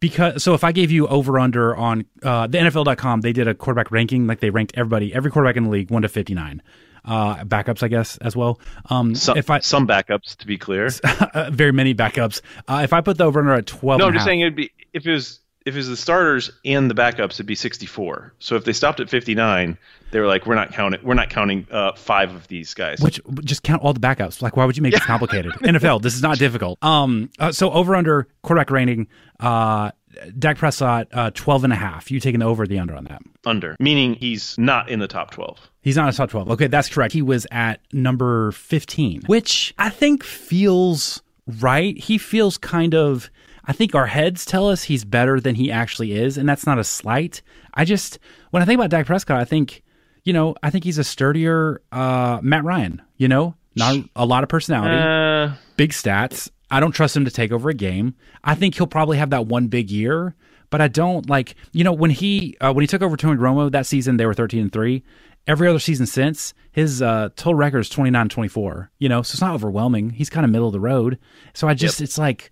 because 0.00 0.42
so 0.42 0.54
if 0.54 0.62
I 0.64 0.72
gave 0.72 0.90
you 0.90 1.06
over 1.08 1.38
under 1.38 1.74
on 1.76 2.04
uh, 2.22 2.46
the 2.46 2.58
NFL.com, 2.58 3.20
they 3.22 3.32
did 3.32 3.48
a 3.48 3.54
quarterback 3.54 3.90
ranking, 3.90 4.26
like 4.26 4.40
they 4.40 4.50
ranked 4.50 4.72
everybody, 4.76 5.12
every 5.14 5.30
quarterback 5.30 5.56
in 5.56 5.64
the 5.64 5.70
league, 5.70 5.90
one 5.90 6.02
to 6.02 6.08
fifty 6.08 6.34
nine. 6.34 6.62
Uh, 7.04 7.44
backups, 7.44 7.84
I 7.84 7.88
guess, 7.88 8.16
as 8.18 8.34
well. 8.34 8.60
Um, 8.90 9.14
Some, 9.14 9.38
if 9.38 9.48
I 9.48 9.60
some 9.60 9.86
backups, 9.86 10.34
to 10.38 10.46
be 10.46 10.58
clear. 10.58 10.88
very 11.52 11.70
many 11.70 11.94
backups. 11.94 12.40
Uh, 12.66 12.80
if 12.82 12.92
I 12.92 13.00
put 13.00 13.16
the 13.16 13.24
over 13.24 13.38
under 13.38 13.52
at 13.52 13.66
twelve, 13.66 14.00
No, 14.00 14.06
I'm 14.06 14.12
just 14.12 14.22
half- 14.22 14.26
saying 14.28 14.40
it'd 14.40 14.56
be 14.56 14.72
if 14.92 15.06
it 15.06 15.10
was 15.12 15.38
if 15.66 15.74
it 15.74 15.78
was 15.78 15.88
the 15.88 15.96
starters 15.96 16.50
and 16.64 16.88
the 16.90 16.94
backups, 16.94 17.32
it'd 17.32 17.46
be 17.46 17.54
64. 17.54 18.32
So 18.38 18.54
if 18.54 18.64
they 18.64 18.72
stopped 18.72 19.00
at 19.00 19.10
59, 19.10 19.76
they 20.12 20.20
were 20.20 20.26
like, 20.26 20.46
we're 20.46 20.54
not 20.54 20.72
counting, 20.72 21.00
we're 21.02 21.14
not 21.14 21.28
counting 21.28 21.66
uh, 21.70 21.92
five 21.92 22.34
of 22.34 22.46
these 22.48 22.72
guys. 22.72 23.00
Which 23.00 23.20
just 23.44 23.62
count 23.62 23.82
all 23.82 23.92
the 23.92 24.00
backups. 24.00 24.40
Like, 24.40 24.56
why 24.56 24.64
would 24.64 24.76
you 24.76 24.82
make 24.82 24.92
this 24.92 25.04
complicated? 25.04 25.52
NFL, 25.54 26.00
this 26.02 26.14
is 26.14 26.22
not 26.22 26.38
difficult. 26.38 26.82
Um, 26.82 27.30
uh, 27.38 27.52
so 27.52 27.70
over 27.72 27.94
under 27.96 28.28
quarterback 28.42 28.70
rating, 28.70 29.08
uh, 29.40 29.90
Dak 30.38 30.56
Prescott, 30.56 31.08
uh, 31.12 31.30
12 31.34 31.64
and 31.64 31.72
a 31.72 31.76
half. 31.76 32.10
You 32.10 32.20
taking 32.20 32.40
the 32.40 32.46
over 32.46 32.62
or 32.62 32.66
the 32.66 32.78
under 32.78 32.94
on 32.94 33.04
that? 33.04 33.20
under, 33.44 33.76
meaning 33.78 34.14
he's 34.14 34.58
not 34.58 34.88
in 34.88 34.98
the 34.98 35.06
top 35.06 35.30
12. 35.30 35.70
He's 35.82 35.96
not 35.96 36.12
a 36.12 36.16
top 36.16 36.30
12. 36.30 36.50
Okay, 36.50 36.66
that's 36.66 36.88
correct. 36.88 37.12
He 37.12 37.22
was 37.22 37.46
at 37.50 37.80
number 37.92 38.52
15, 38.52 39.22
which 39.26 39.74
I 39.78 39.88
think 39.88 40.24
feels 40.24 41.22
right. 41.60 41.96
He 41.96 42.18
feels 42.18 42.58
kind 42.58 42.94
of, 42.94 43.30
I 43.66 43.72
think 43.72 43.94
our 43.94 44.06
heads 44.06 44.44
tell 44.44 44.68
us 44.68 44.84
he's 44.84 45.04
better 45.04 45.40
than 45.40 45.54
he 45.56 45.70
actually 45.72 46.12
is, 46.12 46.38
and 46.38 46.48
that's 46.48 46.66
not 46.66 46.78
a 46.78 46.84
slight. 46.84 47.42
I 47.74 47.84
just, 47.84 48.18
when 48.50 48.62
I 48.62 48.66
think 48.66 48.78
about 48.78 48.90
Dak 48.90 49.06
Prescott, 49.06 49.40
I 49.40 49.44
think, 49.44 49.82
you 50.24 50.32
know, 50.32 50.54
I 50.62 50.70
think 50.70 50.84
he's 50.84 50.98
a 50.98 51.04
sturdier 51.04 51.82
uh, 51.92 52.38
Matt 52.42 52.64
Ryan, 52.64 53.02
you 53.16 53.28
know, 53.28 53.54
not 53.74 53.96
a 54.14 54.24
lot 54.24 54.42
of 54.42 54.48
personality, 54.48 54.94
Uh, 54.96 55.56
big 55.76 55.90
stats. 55.90 56.48
I 56.70 56.80
don't 56.80 56.92
trust 56.92 57.16
him 57.16 57.24
to 57.26 57.30
take 57.30 57.52
over 57.52 57.68
a 57.70 57.74
game. 57.74 58.14
I 58.42 58.54
think 58.54 58.74
he'll 58.76 58.86
probably 58.86 59.18
have 59.18 59.30
that 59.30 59.46
one 59.46 59.68
big 59.68 59.90
year, 59.90 60.34
but 60.70 60.80
I 60.80 60.88
don't 60.88 61.28
like 61.30 61.54
you 61.72 61.84
know 61.84 61.92
when 61.92 62.10
he 62.10 62.56
uh, 62.60 62.72
when 62.72 62.82
he 62.82 62.88
took 62.88 63.02
over 63.02 63.16
Tony 63.16 63.38
Romo 63.38 63.70
that 63.70 63.86
season 63.86 64.16
they 64.16 64.26
were 64.26 64.34
13 64.34 64.62
and 64.62 64.72
3. 64.72 65.02
Every 65.46 65.68
other 65.68 65.78
season 65.78 66.06
since 66.06 66.54
his 66.72 67.00
uh, 67.00 67.28
total 67.36 67.54
record 67.54 67.78
is 67.78 67.88
29 67.88 68.28
24. 68.30 68.90
You 68.98 69.08
know, 69.08 69.22
so 69.22 69.34
it's 69.34 69.40
not 69.40 69.54
overwhelming. 69.54 70.10
He's 70.10 70.28
kind 70.28 70.44
of 70.44 70.50
middle 70.50 70.66
of 70.66 70.72
the 70.72 70.80
road. 70.80 71.18
So 71.54 71.68
I 71.68 71.74
just 71.74 72.00
it's 72.00 72.18
like 72.18 72.50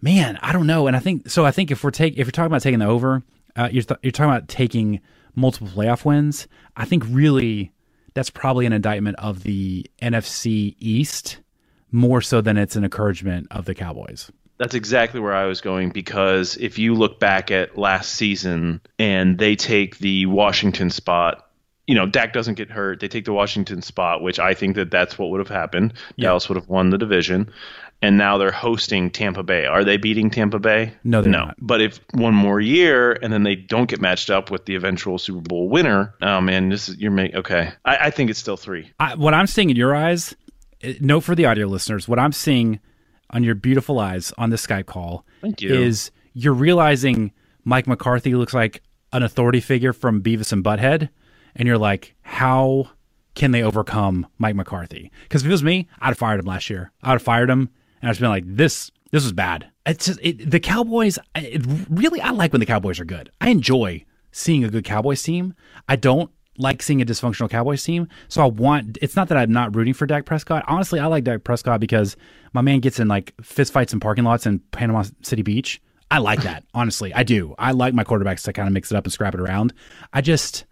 man, 0.00 0.38
I 0.42 0.52
don't 0.52 0.66
know. 0.66 0.86
And 0.86 0.96
I 0.96 1.00
think 1.00 1.28
so 1.28 1.44
I 1.44 1.50
think 1.50 1.70
if 1.70 1.82
we're 1.82 1.90
take 1.90 2.14
if 2.16 2.26
you're 2.26 2.32
talking 2.32 2.46
about 2.46 2.62
taking 2.62 2.78
the 2.78 2.86
over, 2.86 3.22
uh, 3.56 3.68
you're 3.70 3.82
th- 3.82 4.00
you're 4.02 4.12
talking 4.12 4.30
about 4.30 4.48
taking 4.48 5.00
multiple 5.34 5.68
playoff 5.68 6.04
wins. 6.04 6.48
I 6.76 6.84
think 6.84 7.04
really 7.08 7.72
that's 8.14 8.30
probably 8.30 8.66
an 8.66 8.72
indictment 8.72 9.16
of 9.18 9.42
the 9.42 9.86
NFC 10.02 10.74
East 10.78 11.40
more 11.90 12.20
so 12.20 12.40
than 12.40 12.56
it's 12.56 12.76
an 12.76 12.84
encouragement 12.84 13.46
of 13.50 13.64
the 13.64 13.74
Cowboys. 13.74 14.30
That's 14.58 14.74
exactly 14.74 15.20
where 15.20 15.34
I 15.34 15.46
was 15.46 15.60
going 15.60 15.90
because 15.90 16.56
if 16.56 16.78
you 16.78 16.94
look 16.94 17.20
back 17.20 17.50
at 17.50 17.78
last 17.78 18.14
season 18.14 18.80
and 18.98 19.38
they 19.38 19.54
take 19.54 19.98
the 19.98 20.26
Washington 20.26 20.90
spot, 20.90 21.48
you 21.86 21.94
know, 21.94 22.06
Dak 22.06 22.32
doesn't 22.32 22.56
get 22.56 22.70
hurt. 22.70 23.00
They 23.00 23.08
take 23.08 23.24
the 23.24 23.32
Washington 23.32 23.82
spot, 23.82 24.20
which 24.20 24.38
I 24.38 24.54
think 24.54 24.74
that 24.74 24.90
that's 24.90 25.16
what 25.16 25.30
would 25.30 25.38
have 25.38 25.48
happened. 25.48 25.94
Dallas 26.18 26.48
would 26.48 26.56
have 26.56 26.68
won 26.68 26.90
the 26.90 26.98
division. 26.98 27.50
And 28.00 28.16
now 28.16 28.38
they're 28.38 28.52
hosting 28.52 29.10
Tampa 29.10 29.42
Bay. 29.42 29.66
Are 29.66 29.84
they 29.84 29.96
beating 29.96 30.30
Tampa 30.30 30.58
Bay? 30.58 30.92
No, 31.04 31.20
they're 31.20 31.32
no. 31.32 31.46
Not. 31.46 31.56
But 31.60 31.80
if 31.80 32.00
one 32.12 32.34
more 32.34 32.60
year 32.60 33.12
and 33.22 33.32
then 33.32 33.42
they 33.42 33.56
don't 33.56 33.88
get 33.88 34.00
matched 34.00 34.30
up 34.30 34.50
with 34.50 34.66
the 34.66 34.74
eventual 34.74 35.18
Super 35.18 35.40
Bowl 35.40 35.68
winner, 35.68 36.14
oh 36.22 36.40
man, 36.40 36.68
this 36.68 36.88
is 36.88 36.96
you're 36.98 37.10
making 37.10 37.38
okay. 37.38 37.72
I, 37.84 37.96
I 37.96 38.10
think 38.10 38.30
it's 38.30 38.38
still 38.38 38.56
three. 38.56 38.90
I, 39.00 39.14
what 39.14 39.34
I'm 39.34 39.46
seeing 39.46 39.70
in 39.70 39.76
your 39.76 39.94
eyes, 39.94 40.34
eh, 40.82 40.94
note 41.00 41.20
for 41.20 41.34
the 41.34 41.46
audio 41.46 41.66
listeners, 41.66 42.06
what 42.06 42.18
I'm 42.18 42.32
seeing 42.32 42.80
on 43.30 43.42
your 43.42 43.54
beautiful 43.54 43.98
eyes 43.98 44.32
on 44.38 44.50
the 44.50 44.56
Skype 44.56 44.86
call 44.86 45.26
Thank 45.40 45.60
you. 45.60 45.74
is 45.74 46.10
you're 46.32 46.54
realizing 46.54 47.32
Mike 47.64 47.86
McCarthy 47.86 48.34
looks 48.34 48.54
like 48.54 48.82
an 49.12 49.22
authority 49.22 49.60
figure 49.60 49.92
from 49.92 50.22
Beavis 50.22 50.52
and 50.52 50.64
Butthead, 50.64 51.08
and 51.56 51.66
you're 51.66 51.78
like, 51.78 52.14
how 52.22 52.90
can 53.34 53.50
they 53.50 53.62
overcome 53.62 54.26
Mike 54.38 54.54
McCarthy? 54.54 55.10
Because 55.24 55.42
if 55.42 55.48
it 55.48 55.52
was 55.52 55.62
me, 55.62 55.88
I'd 56.00 56.08
have 56.08 56.18
fired 56.18 56.40
him 56.40 56.46
last 56.46 56.70
year. 56.70 56.92
I'd 57.02 57.12
have 57.12 57.22
fired 57.22 57.50
him, 57.50 57.70
and 58.00 58.10
just 58.10 58.20
been 58.20 58.30
like, 58.30 58.44
this 58.46 58.90
this 59.10 59.24
was 59.24 59.32
bad. 59.32 59.70
It's 59.86 60.06
just 60.06 60.20
it, 60.22 60.50
the 60.50 60.60
Cowboys. 60.60 61.18
It 61.34 61.64
really, 61.88 62.20
I 62.20 62.30
like 62.30 62.52
when 62.52 62.60
the 62.60 62.66
Cowboys 62.66 63.00
are 63.00 63.04
good. 63.04 63.30
I 63.40 63.50
enjoy 63.50 64.04
seeing 64.32 64.64
a 64.64 64.68
good 64.68 64.84
Cowboys 64.84 65.22
team. 65.22 65.54
I 65.88 65.96
don't 65.96 66.30
like 66.58 66.82
seeing 66.82 67.00
a 67.00 67.06
dysfunctional 67.06 67.48
Cowboys 67.48 67.82
team. 67.82 68.08
So 68.28 68.42
I 68.42 68.46
want. 68.46 68.98
It's 69.00 69.16
not 69.16 69.28
that 69.28 69.38
I'm 69.38 69.52
not 69.52 69.74
rooting 69.74 69.94
for 69.94 70.06
Dak 70.06 70.26
Prescott. 70.26 70.64
Honestly, 70.68 71.00
I 71.00 71.06
like 71.06 71.24
Dak 71.24 71.44
Prescott 71.44 71.80
because 71.80 72.16
my 72.52 72.60
man 72.60 72.80
gets 72.80 73.00
in 73.00 73.08
like 73.08 73.34
fist 73.42 73.72
fights 73.72 73.92
in 73.92 74.00
parking 74.00 74.24
lots 74.24 74.46
in 74.46 74.58
Panama 74.72 75.04
City 75.22 75.42
Beach. 75.42 75.80
I 76.10 76.18
like 76.18 76.42
that. 76.42 76.64
honestly, 76.74 77.12
I 77.14 77.22
do. 77.22 77.54
I 77.58 77.72
like 77.72 77.94
my 77.94 78.04
quarterbacks 78.04 78.42
to 78.44 78.52
kind 78.52 78.68
of 78.68 78.74
mix 78.74 78.90
it 78.90 78.96
up 78.96 79.04
and 79.04 79.12
scrap 79.12 79.34
it 79.34 79.40
around. 79.40 79.72
I 80.12 80.20
just 80.20 80.64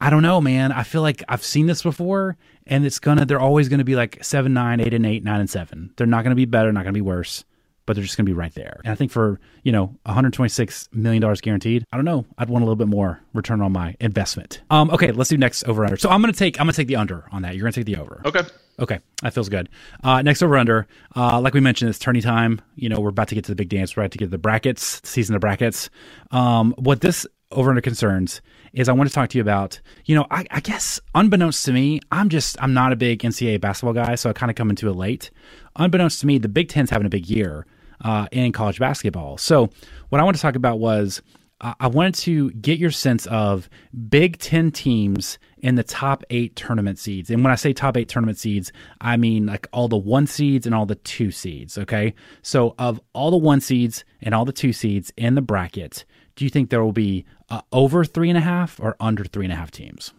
I 0.00 0.10
don't 0.10 0.22
know, 0.22 0.40
man. 0.40 0.72
I 0.72 0.82
feel 0.82 1.02
like 1.02 1.22
I've 1.28 1.44
seen 1.44 1.66
this 1.66 1.82
before, 1.82 2.36
and 2.66 2.84
it's 2.84 2.98
gonna. 2.98 3.24
They're 3.24 3.40
always 3.40 3.68
gonna 3.68 3.84
be 3.84 3.96
like 3.96 4.22
seven, 4.24 4.52
nine, 4.52 4.80
eight, 4.80 4.94
and 4.94 5.06
eight, 5.06 5.24
nine, 5.24 5.40
and 5.40 5.50
seven. 5.50 5.92
They're 5.96 6.06
not 6.06 6.22
gonna 6.24 6.34
be 6.34 6.44
better, 6.44 6.72
not 6.72 6.84
gonna 6.84 6.92
be 6.92 7.00
worse, 7.00 7.44
but 7.86 7.94
they're 7.94 8.04
just 8.04 8.16
gonna 8.16 8.26
be 8.26 8.32
right 8.32 8.54
there. 8.54 8.80
And 8.84 8.92
I 8.92 8.94
think 8.94 9.10
for 9.12 9.40
you 9.62 9.72
know, 9.72 9.86
126 10.04 10.88
million 10.92 11.20
dollars 11.20 11.40
guaranteed. 11.40 11.84
I 11.92 11.96
don't 11.96 12.04
know. 12.04 12.24
I'd 12.38 12.48
want 12.48 12.62
a 12.62 12.66
little 12.66 12.76
bit 12.76 12.88
more 12.88 13.20
return 13.34 13.60
on 13.60 13.72
my 13.72 13.96
investment. 14.00 14.62
Um. 14.70 14.90
Okay, 14.90 15.12
let's 15.12 15.30
do 15.30 15.36
next 15.36 15.64
over 15.64 15.84
under. 15.84 15.96
So 15.96 16.10
I'm 16.10 16.20
gonna 16.20 16.32
take. 16.32 16.60
I'm 16.60 16.66
gonna 16.66 16.72
take 16.74 16.88
the 16.88 16.96
under 16.96 17.24
on 17.32 17.42
that. 17.42 17.54
You're 17.54 17.62
gonna 17.62 17.72
take 17.72 17.86
the 17.86 17.96
over. 17.96 18.22
Okay. 18.24 18.42
Okay, 18.78 19.00
that 19.22 19.32
feels 19.32 19.48
good. 19.48 19.70
Uh, 20.04 20.20
next 20.20 20.42
over 20.42 20.54
under, 20.58 20.86
uh, 21.14 21.40
like 21.40 21.54
we 21.54 21.60
mentioned, 21.60 21.88
it's 21.88 21.98
tourney 21.98 22.20
time. 22.20 22.60
You 22.74 22.90
know, 22.90 23.00
we're 23.00 23.08
about 23.08 23.28
to 23.28 23.34
get 23.34 23.44
to 23.44 23.52
the 23.52 23.56
big 23.56 23.70
dance. 23.70 23.96
We're 23.96 24.02
about 24.02 24.12
to 24.12 24.18
get 24.18 24.26
to 24.26 24.30
the 24.30 24.36
brackets, 24.36 25.00
season 25.02 25.34
of 25.34 25.40
brackets. 25.40 25.88
Um, 26.30 26.74
what 26.76 27.00
this 27.00 27.26
over 27.50 27.70
under 27.70 27.80
concerns 27.80 28.42
is 28.76 28.88
I 28.88 28.92
want 28.92 29.08
to 29.08 29.14
talk 29.14 29.30
to 29.30 29.38
you 29.38 29.42
about, 29.42 29.80
you 30.04 30.14
know, 30.14 30.26
I, 30.30 30.44
I, 30.50 30.60
guess 30.60 31.00
unbeknownst 31.14 31.64
to 31.64 31.72
me, 31.72 31.98
I'm 32.12 32.28
just, 32.28 32.62
I'm 32.62 32.74
not 32.74 32.92
a 32.92 32.96
big 32.96 33.20
NCAA 33.20 33.60
basketball 33.60 33.94
guy, 33.94 34.14
so 34.14 34.28
I 34.30 34.34
kind 34.34 34.50
of 34.50 34.56
come 34.56 34.68
into 34.68 34.88
it 34.88 34.94
late. 34.94 35.30
Unbeknownst 35.76 36.20
to 36.20 36.26
me, 36.26 36.38
the 36.38 36.48
Big 36.48 36.68
Ten's 36.68 36.90
having 36.90 37.06
a 37.06 37.10
big 37.10 37.26
year 37.26 37.66
uh, 38.04 38.28
in 38.30 38.52
college 38.52 38.78
basketball. 38.78 39.38
So 39.38 39.70
what 40.10 40.20
I 40.20 40.24
want 40.24 40.36
to 40.36 40.42
talk 40.42 40.56
about 40.56 40.78
was 40.78 41.22
uh, 41.62 41.72
I 41.80 41.86
wanted 41.86 42.14
to 42.16 42.50
get 42.50 42.78
your 42.78 42.90
sense 42.90 43.26
of 43.26 43.70
Big 44.10 44.38
Ten 44.38 44.70
teams 44.70 45.38
in 45.58 45.76
the 45.76 45.82
top 45.82 46.22
eight 46.28 46.54
tournament 46.54 46.98
seeds. 46.98 47.30
And 47.30 47.42
when 47.42 47.50
I 47.50 47.56
say 47.56 47.72
top 47.72 47.96
eight 47.96 48.10
tournament 48.10 48.36
seeds, 48.38 48.72
I 49.00 49.16
mean 49.16 49.46
like 49.46 49.66
all 49.72 49.88
the 49.88 49.96
one 49.96 50.26
seeds 50.26 50.66
and 50.66 50.74
all 50.74 50.84
the 50.84 50.96
two 50.96 51.30
seeds. 51.30 51.78
Okay. 51.78 52.14
So 52.42 52.74
of 52.78 53.00
all 53.14 53.30
the 53.30 53.38
one 53.38 53.62
seeds 53.62 54.04
and 54.20 54.34
all 54.34 54.44
the 54.44 54.52
two 54.52 54.74
seeds 54.74 55.12
in 55.16 55.34
the 55.34 55.40
bracket, 55.40 56.04
do 56.36 56.44
you 56.44 56.50
think 56.50 56.70
there 56.70 56.84
will 56.84 56.92
be 56.92 57.24
uh, 57.50 57.62
over 57.72 58.04
three 58.04 58.28
and 58.28 58.38
a 58.38 58.42
half 58.42 58.78
or 58.78 58.94
under 59.00 59.24
three 59.24 59.46
and 59.46 59.52
a 59.52 59.56
half 59.56 59.70
teams? 59.70 60.12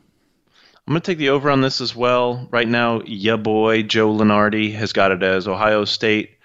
I'm 0.86 0.94
going 0.94 1.02
to 1.02 1.06
take 1.06 1.18
the 1.18 1.30
over 1.30 1.50
on 1.52 1.62
this 1.62 1.82
as 1.82 1.96
well. 1.96 2.48
Right 2.50 2.68
now, 2.68 3.02
yeah, 3.06 3.36
boy, 3.36 3.84
Joe 3.84 4.14
Lunardi 4.14 4.74
has 4.74 4.94
got 4.94 5.12
it 5.12 5.22
as 5.22 5.48
Ohio 5.48 5.86
State, 5.86 6.38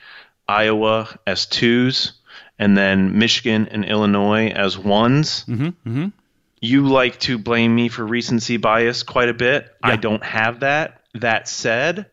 Iowa 0.49 1.17
as 1.27 1.47
twos, 1.47 2.13
and 2.59 2.77
then 2.77 3.19
Michigan 3.19 3.69
and 3.69 3.85
Illinois 3.85 4.49
as 4.49 4.77
ones. 4.77 5.45
Mm-hmm, 5.45 5.67
mm-hmm. 5.67 6.09
You 6.61 6.89
like 6.89 7.19
to 7.21 7.39
blame 7.39 7.75
me 7.75 7.89
for 7.89 8.05
recency 8.05 8.57
bias 8.57 9.05
quite 9.05 9.29
a 9.29 9.35
bit. 9.35 9.65
Yeah. 9.65 9.93
I 9.93 9.97
don't 9.97 10.23
have 10.23 10.61
that. 10.61 11.01
That 11.15 11.49
said, 11.49 12.07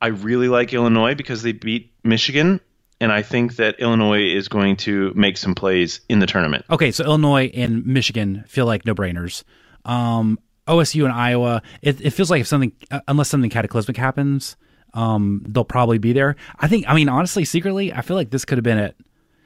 I 0.00 0.08
really 0.08 0.48
like 0.48 0.72
Illinois 0.72 1.14
because 1.14 1.42
they 1.42 1.52
beat 1.52 1.92
Michigan 2.04 2.60
and 3.00 3.12
I 3.12 3.22
think 3.22 3.56
that 3.56 3.78
Illinois 3.78 4.22
is 4.22 4.48
going 4.48 4.76
to 4.78 5.12
make 5.14 5.36
some 5.36 5.54
plays 5.54 6.00
in 6.08 6.18
the 6.18 6.26
tournament. 6.26 6.64
Okay, 6.70 6.90
so 6.90 7.04
Illinois 7.04 7.50
and 7.54 7.84
Michigan 7.86 8.44
feel 8.48 8.66
like 8.66 8.86
no 8.86 8.94
brainers. 8.94 9.42
Um, 9.84 10.38
OSU 10.66 11.04
and 11.04 11.12
Iowa, 11.12 11.62
it, 11.82 12.00
it, 12.00 12.10
feels 12.10 12.30
like 12.30 12.40
if 12.40 12.46
something, 12.46 12.72
uh, 12.90 13.00
unless 13.06 13.28
something 13.28 13.50
cataclysmic 13.50 13.96
happens, 13.96 14.56
um, 14.94 15.44
they'll 15.46 15.64
probably 15.64 15.98
be 15.98 16.12
there. 16.12 16.36
I 16.58 16.68
think, 16.68 16.86
I 16.88 16.94
mean, 16.94 17.08
honestly, 17.08 17.44
secretly, 17.44 17.92
I 17.92 18.02
feel 18.02 18.16
like 18.16 18.30
this 18.30 18.44
could 18.44 18.58
have 18.58 18.64
been 18.64 18.78
at 18.78 18.96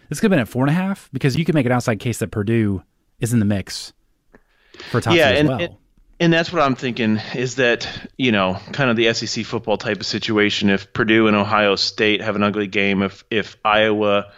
this 0.09 0.19
could 0.19 0.31
have 0.31 0.37
been 0.37 0.41
at 0.41 0.49
four 0.49 0.65
and 0.65 0.71
a 0.71 0.75
half 0.75 1.09
because 1.13 1.37
you 1.37 1.45
could 1.45 1.55
make 1.55 1.67
an 1.67 1.73
outside 1.73 2.01
case 2.01 2.19
that 2.19 2.33
Purdue 2.33 2.83
is 3.21 3.33
in 3.33 3.39
the 3.39 3.45
mix 3.45 3.93
for 4.91 5.01
top 5.01 5.15
yeah, 5.15 5.29
as 5.29 5.39
and, 5.39 5.49
well. 5.49 5.61
And, 5.61 5.77
and 6.21 6.31
that's 6.31 6.53
what 6.53 6.61
I'm 6.61 6.77
thinking 6.77 7.19
is 7.35 7.57
that, 7.57 7.89
you 8.19 8.31
know, 8.31 8.59
kind 8.73 8.91
of 8.91 8.97
the 8.97 9.13
SEC 9.15 9.47
football 9.47 9.79
type 9.79 10.01
of 10.01 10.07
situation. 10.07 10.69
If 10.69 10.93
Purdue 10.93 11.27
and 11.27 11.37
Ohio 11.37 11.77
State 11.77 12.21
have 12.21 12.37
an 12.37 12.43
ugly 12.43 12.67
game, 12.67 13.03
if 13.03 13.25
if 13.31 13.57
Iowa, 13.65 14.31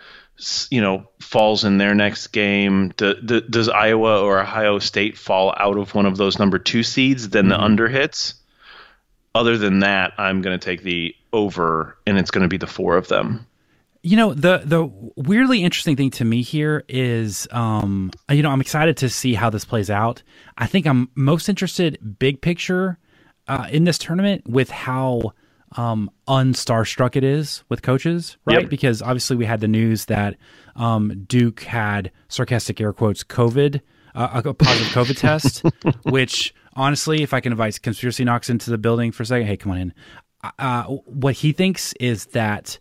you 0.71 0.81
know, 0.81 1.09
falls 1.21 1.65
in 1.65 1.79
their 1.79 1.97
next 1.97 2.29
game, 2.29 2.93
do, 2.97 3.21
do, 3.21 3.41
does 3.41 3.69
Iowa 3.69 4.21
or 4.21 4.41
Ohio 4.41 4.79
State 4.79 5.19
fall 5.19 5.53
out 5.57 5.77
of 5.77 5.93
one 5.93 6.07
of 6.07 6.17
those 6.17 6.39
number 6.39 6.61
two 6.61 6.85
seeds? 6.85 7.29
Then 7.29 7.47
mm-hmm. 7.47 7.51
the 7.51 7.61
under 7.61 7.89
hits. 7.89 8.35
Other 9.35 9.59
than 9.59 9.81
that, 9.81 10.13
I'm 10.19 10.41
going 10.41 10.57
to 10.57 10.65
take 10.65 10.83
the 10.83 11.17
over, 11.33 11.97
and 12.07 12.17
it's 12.17 12.31
going 12.31 12.43
to 12.43 12.49
be 12.49 12.59
the 12.59 12.67
four 12.67 12.97
of 12.97 13.09
them. 13.09 13.47
You 14.03 14.17
know, 14.17 14.35
the 14.35 14.63
the 14.65 14.91
weirdly 15.17 15.63
interesting 15.63 15.97
thing 15.97 16.11
to 16.13 16.25
me 16.25 16.43
here 16.43 16.85
is 16.89 17.47
um 17.53 18.11
you 18.31 18.43
know, 18.43 18.51
I'm 18.51 18.61
excited 18.61 18.97
to 18.99 19.09
see 19.09 19.35
how 19.35 19.51
this 19.51 19.65
plays 19.65 19.91
out. 19.91 20.23
I 20.59 20.67
think 20.67 20.87
I'm 20.87 21.09
most 21.15 21.49
interested 21.49 22.19
big 22.19 22.41
picture 22.41 22.99
uh, 23.49 23.69
in 23.71 23.85
this 23.85 23.99
tournament 23.99 24.49
with 24.49 24.71
how 24.71 25.33
um 25.77 26.11
unstarstruck 26.29 27.17
it 27.17 27.25
is 27.25 27.63
with 27.69 27.83
coaches, 27.83 28.37
right? 28.45 28.63
Yep. 28.63 28.71
Because 28.71 29.03
obviously 29.03 29.37
we 29.37 29.47
had 29.47 29.61
the 29.61 29.69
news 29.69 30.07
that 30.07 30.37
um 30.75 31.25
Duke 31.27 31.63
had 31.63 32.11
sarcastic 32.29 32.81
air 32.81 32.93
quotes 32.93 33.23
COVID 33.23 33.81
uh, 34.15 34.43
a 34.45 34.55
positive 34.55 34.89
COVID 34.89 35.17
test, 35.17 35.63
which 36.05 36.55
honestly, 36.75 37.23
if 37.23 37.33
I 37.33 37.41
can 37.41 37.53
invite 37.53 37.81
conspiracy 37.83 38.25
Knox 38.25 38.51
into 38.51 38.71
the 38.71 38.79
building 38.79 39.13
for 39.13 39.23
a 39.23 39.27
second, 39.27 39.47
hey, 39.47 39.57
come 39.57 39.73
on 39.73 39.79
in. 39.79 39.95
Uh, 40.59 40.85
what 40.85 41.35
he 41.35 41.53
thinks 41.53 41.93
is 41.95 42.27
that 42.27 42.79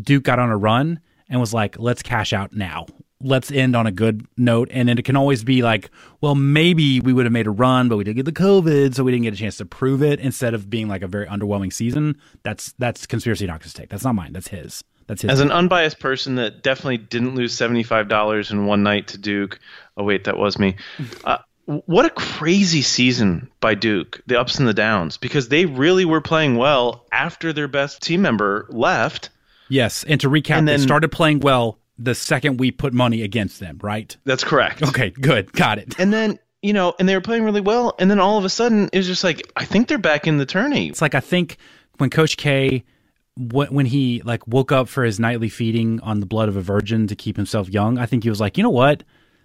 Duke 0.00 0.24
got 0.24 0.38
on 0.38 0.50
a 0.50 0.56
run 0.56 1.00
and 1.28 1.40
was 1.40 1.54
like, 1.54 1.78
let's 1.78 2.02
cash 2.02 2.32
out 2.32 2.52
now. 2.52 2.86
Let's 3.20 3.50
end 3.50 3.74
on 3.74 3.86
a 3.86 3.92
good 3.92 4.26
note. 4.36 4.68
And 4.70 4.88
then 4.88 4.98
it 4.98 5.04
can 5.04 5.16
always 5.16 5.44
be 5.44 5.62
like, 5.62 5.90
well, 6.20 6.34
maybe 6.34 7.00
we 7.00 7.12
would 7.12 7.24
have 7.24 7.32
made 7.32 7.46
a 7.46 7.50
run, 7.50 7.88
but 7.88 7.96
we 7.96 8.04
did 8.04 8.14
get 8.16 8.26
the 8.26 8.32
COVID, 8.32 8.94
so 8.94 9.02
we 9.02 9.12
didn't 9.12 9.24
get 9.24 9.34
a 9.34 9.36
chance 9.36 9.56
to 9.58 9.64
prove 9.64 10.02
it 10.02 10.20
instead 10.20 10.52
of 10.52 10.68
being 10.68 10.88
like 10.88 11.02
a 11.02 11.06
very 11.06 11.26
underwhelming 11.26 11.72
season. 11.72 12.20
That's 12.42 12.72
that's 12.78 13.06
conspiracy 13.06 13.46
doctor's 13.46 13.72
take. 13.72 13.88
That's 13.88 14.04
not 14.04 14.14
mine. 14.14 14.32
That's 14.32 14.48
his. 14.48 14.84
That's 15.06 15.22
his. 15.22 15.30
As 15.30 15.40
an 15.40 15.50
unbiased 15.50 16.00
person 16.00 16.34
that 16.34 16.62
definitely 16.62 16.98
didn't 16.98 17.34
lose 17.34 17.54
seventy 17.54 17.82
five 17.82 18.08
dollars 18.08 18.50
in 18.50 18.66
one 18.66 18.82
night 18.82 19.08
to 19.08 19.18
Duke. 19.18 19.58
Oh 19.96 20.04
wait, 20.04 20.24
that 20.24 20.36
was 20.36 20.58
me. 20.58 20.76
Uh, 21.24 21.38
what 21.66 22.04
a 22.04 22.10
crazy 22.10 22.82
season 22.82 23.50
by 23.58 23.74
Duke, 23.74 24.20
the 24.26 24.38
ups 24.38 24.58
and 24.58 24.68
the 24.68 24.74
downs, 24.74 25.16
because 25.16 25.48
they 25.48 25.64
really 25.64 26.04
were 26.04 26.20
playing 26.20 26.58
well 26.58 27.06
after 27.10 27.54
their 27.54 27.68
best 27.68 28.02
team 28.02 28.20
member 28.20 28.66
left 28.68 29.30
Yes, 29.68 30.04
and 30.04 30.20
to 30.20 30.28
recap, 30.28 30.56
and 30.56 30.68
then, 30.68 30.78
they 30.78 30.82
started 30.84 31.10
playing 31.10 31.40
well 31.40 31.78
the 31.98 32.14
second 32.14 32.58
we 32.58 32.70
put 32.70 32.92
money 32.92 33.22
against 33.22 33.60
them, 33.60 33.78
right? 33.82 34.16
That's 34.24 34.44
correct. 34.44 34.82
Okay, 34.82 35.10
good, 35.10 35.52
got 35.52 35.78
it. 35.78 35.98
And 35.98 36.12
then 36.12 36.38
you 36.62 36.72
know, 36.72 36.94
and 36.98 37.06
they 37.08 37.14
were 37.14 37.20
playing 37.20 37.44
really 37.44 37.60
well, 37.60 37.94
and 37.98 38.10
then 38.10 38.18
all 38.18 38.38
of 38.38 38.44
a 38.44 38.48
sudden 38.48 38.88
it 38.92 38.96
was 38.96 39.06
just 39.06 39.22
like 39.22 39.50
I 39.56 39.64
think 39.64 39.88
they're 39.88 39.98
back 39.98 40.26
in 40.26 40.38
the 40.38 40.46
tourney. 40.46 40.88
It's 40.88 41.02
like 41.02 41.14
I 41.14 41.20
think 41.20 41.58
when 41.98 42.10
Coach 42.10 42.36
K 42.36 42.84
when 43.36 43.86
he 43.86 44.22
like 44.24 44.46
woke 44.46 44.70
up 44.70 44.88
for 44.88 45.02
his 45.02 45.18
nightly 45.18 45.48
feeding 45.48 46.00
on 46.00 46.20
the 46.20 46.26
blood 46.26 46.48
of 46.48 46.56
a 46.56 46.60
virgin 46.60 47.08
to 47.08 47.16
keep 47.16 47.36
himself 47.36 47.68
young, 47.68 47.98
I 47.98 48.06
think 48.06 48.22
he 48.22 48.30
was 48.30 48.40
like, 48.40 48.56
you 48.56 48.62
know 48.62 48.70
what? 48.70 49.02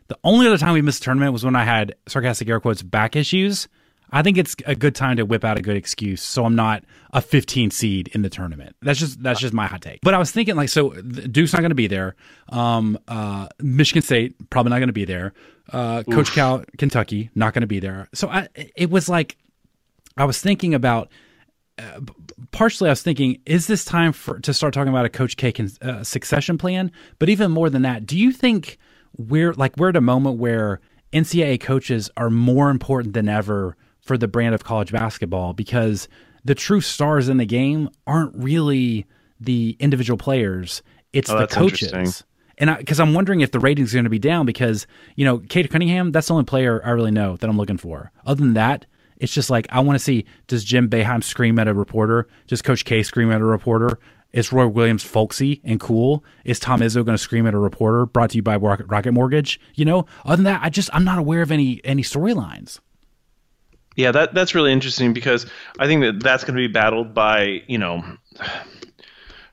The 0.07 0.17
only 0.23 0.47
other 0.47 0.57
time 0.57 0.73
we 0.73 0.81
missed 0.81 1.01
a 1.01 1.05
tournament 1.05 1.33
was 1.33 1.43
when 1.43 1.55
I 1.55 1.63
had 1.63 1.95
sarcastic 2.07 2.47
air 2.49 2.59
quotes 2.59 2.81
back 2.81 3.15
issues. 3.15 3.67
I 4.11 4.21
think 4.21 4.37
it's 4.37 4.55
a 4.65 4.75
good 4.75 4.95
time 4.95 5.17
to 5.17 5.23
whip 5.23 5.43
out 5.43 5.57
a 5.57 5.61
good 5.61 5.77
excuse 5.77 6.21
so 6.21 6.45
I'm 6.45 6.55
not 6.55 6.83
a 7.11 7.21
15 7.21 7.71
seed 7.71 8.09
in 8.13 8.21
the 8.21 8.29
tournament. 8.29 8.75
That's 8.81 8.99
just 8.99 9.21
that's 9.21 9.39
just 9.39 9.53
my 9.53 9.67
hot 9.67 9.81
take. 9.81 10.01
But 10.01 10.13
I 10.13 10.17
was 10.17 10.31
thinking 10.31 10.55
like 10.55 10.69
so 10.69 10.89
Duke's 10.91 11.53
not 11.53 11.59
going 11.59 11.71
to 11.71 11.75
be 11.75 11.87
there. 11.87 12.15
Um, 12.49 12.97
uh, 13.07 13.47
Michigan 13.59 14.01
State 14.01 14.49
probably 14.49 14.71
not 14.71 14.79
going 14.79 14.87
to 14.87 14.93
be 14.93 15.05
there. 15.05 15.33
Uh, 15.71 16.03
Coach 16.03 16.31
Cal 16.31 16.63
Kentucky 16.77 17.29
not 17.35 17.53
going 17.53 17.61
to 17.61 17.67
be 17.67 17.79
there. 17.79 18.07
So 18.13 18.29
I 18.29 18.47
it 18.55 18.89
was 18.89 19.09
like 19.09 19.37
I 20.17 20.25
was 20.25 20.39
thinking 20.39 20.73
about 20.73 21.09
uh, 21.77 22.01
partially 22.51 22.89
I 22.89 22.91
was 22.91 23.01
thinking 23.01 23.39
is 23.45 23.67
this 23.67 23.85
time 23.85 24.11
for 24.11 24.39
to 24.39 24.53
start 24.53 24.73
talking 24.73 24.89
about 24.89 25.05
a 25.05 25.09
Coach 25.09 25.37
K 25.37 25.51
con, 25.51 25.69
uh, 25.81 26.03
succession 26.03 26.57
plan? 26.57 26.91
But 27.19 27.29
even 27.29 27.51
more 27.51 27.69
than 27.69 27.83
that, 27.83 28.05
do 28.05 28.17
you 28.17 28.31
think 28.31 28.77
we're 29.17 29.53
like 29.53 29.77
we're 29.77 29.89
at 29.89 29.95
a 29.95 30.01
moment 30.01 30.37
where 30.37 30.79
NCAA 31.13 31.59
coaches 31.59 32.09
are 32.17 32.29
more 32.29 32.69
important 32.69 33.13
than 33.13 33.27
ever 33.27 33.75
for 34.09 34.17
the 34.17 34.27
brand 34.27 34.55
of 34.55 34.63
college 34.63 34.91
basketball 34.91 35.53
because 35.53 36.07
the 36.43 36.55
true 36.55 36.81
stars 36.81 37.29
in 37.29 37.37
the 37.37 37.45
game 37.45 37.87
aren't 38.07 38.35
really 38.35 39.05
the 39.39 39.77
individual 39.79 40.17
players; 40.17 40.81
it's 41.13 41.29
Oh, 41.29 41.37
the 41.37 41.45
coaches. 41.45 42.23
And 42.57 42.75
because 42.75 42.99
I'm 42.99 43.13
wondering 43.13 43.41
if 43.41 43.51
the 43.51 43.59
ratings 43.59 43.93
are 43.93 43.97
going 43.97 44.05
to 44.05 44.09
be 44.09 44.17
down 44.17 44.47
because 44.47 44.87
you 45.15 45.25
know 45.25 45.37
Cade 45.37 45.69
Cunningham, 45.69 46.11
that's 46.11 46.25
the 46.25 46.33
only 46.33 46.45
player 46.45 46.81
I 46.83 46.89
really 46.89 47.11
know 47.11 47.37
that 47.37 47.47
I'm 47.47 47.55
looking 47.55 47.77
for. 47.77 48.11
Other 48.25 48.43
than 48.43 48.55
that, 48.55 48.87
it's 49.17 49.31
just 49.31 49.51
like 49.51 49.67
I 49.69 49.79
want 49.81 49.99
to 49.99 50.03
see 50.03 50.25
does 50.47 50.63
Jim 50.63 50.89
Boeheim 50.89 51.23
scream 51.23 51.59
at 51.59 51.67
a 51.67 51.73
reporter? 51.75 52.27
Does 52.47 52.63
Coach 52.63 52.85
K 52.85 53.03
scream 53.03 53.31
at 53.31 53.41
a 53.41 53.45
reporter? 53.45 53.99
Is 54.33 54.51
Roy 54.51 54.65
Williams 54.65 55.03
folksy 55.03 55.61
and 55.63 55.79
cool? 55.79 56.23
Is 56.45 56.59
Tom 56.59 56.81
Izzo 56.81 57.05
going 57.05 57.15
to 57.15 57.19
scream 57.19 57.45
at 57.45 57.53
a 57.53 57.59
reporter? 57.59 58.07
Brought 58.07 58.31
to 58.31 58.37
you 58.37 58.43
by 58.43 58.55
Rocket, 58.55 58.87
Rocket 58.87 59.11
Mortgage. 59.11 59.59
You 59.75 59.85
know, 59.85 60.07
other 60.25 60.37
than 60.37 60.45
that, 60.45 60.61
I 60.63 60.69
just 60.69 60.89
I'm 60.93 61.03
not 61.03 61.19
aware 61.19 61.43
of 61.43 61.51
any 61.51 61.79
any 61.83 62.01
storylines. 62.01 62.79
Yeah, 63.99 64.13
that 64.13 64.33
that's 64.33 64.55
really 64.55 64.71
interesting 64.71 65.11
because 65.11 65.45
I 65.77 65.87
think 65.87 66.03
that 66.03 66.23
that's 66.23 66.45
going 66.45 66.55
to 66.55 66.67
be 66.67 66.71
battled 66.71 67.13
by 67.13 67.63
you 67.67 67.77
know 67.77 68.05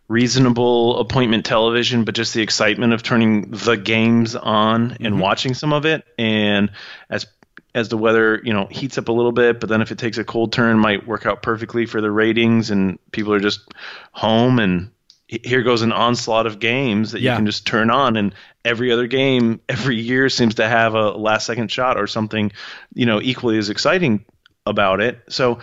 reasonable 0.07 1.01
appointment 1.01 1.45
television, 1.45 2.05
but 2.05 2.15
just 2.15 2.33
the 2.33 2.43
excitement 2.43 2.93
of 2.93 3.03
turning 3.03 3.51
the 3.51 3.77
games 3.77 4.37
on 4.37 4.93
and 4.93 5.01
mm-hmm. 5.01 5.19
watching 5.19 5.55
some 5.55 5.73
of 5.73 5.85
it, 5.85 6.05
and 6.17 6.71
as 7.11 7.27
as 7.75 7.89
the 7.89 7.99
weather 7.99 8.41
you 8.45 8.53
know 8.53 8.67
heats 8.71 8.99
up 8.99 9.09
a 9.09 9.13
little 9.13 9.33
bit, 9.33 9.59
but 9.59 9.69
then 9.69 9.83
if 9.83 9.91
it 9.91 9.99
takes 9.99 10.17
a 10.17 10.23
cold 10.23 10.53
turn, 10.53 10.79
might 10.79 11.09
work 11.09 11.27
out 11.27 11.43
perfectly 11.43 11.85
for 11.85 12.01
the 12.01 12.11
ratings, 12.11 12.71
and 12.71 13.01
people 13.11 13.33
are 13.33 13.41
just 13.41 13.69
home 14.13 14.61
and. 14.61 14.93
Here 15.29 15.65
goes 15.65 15.83
an 15.83 15.91
onslaught 15.91 16.47
of 16.47 16.61
games 16.61 17.11
that 17.11 17.19
you 17.19 17.27
Yeah. 17.27 17.35
can 17.35 17.47
just 17.47 17.67
turn 17.67 17.91
on, 17.91 18.17
and 18.17 18.33
every 18.65 18.93
other 18.93 19.09
game 19.09 19.61
every 19.69 19.97
year 19.97 20.29
seems 20.29 20.55
to 20.55 20.69
have 20.69 20.95
a 20.95 21.11
last 21.11 21.47
second 21.47 21.69
shot 21.69 21.99
or 21.99 22.07
something, 22.07 22.53
you 22.95 23.07
know, 23.07 23.21
equally 23.21 23.59
as 23.59 23.69
exciting 23.69 24.25
about 24.67 25.01
it. 25.01 25.21
So, 25.29 25.61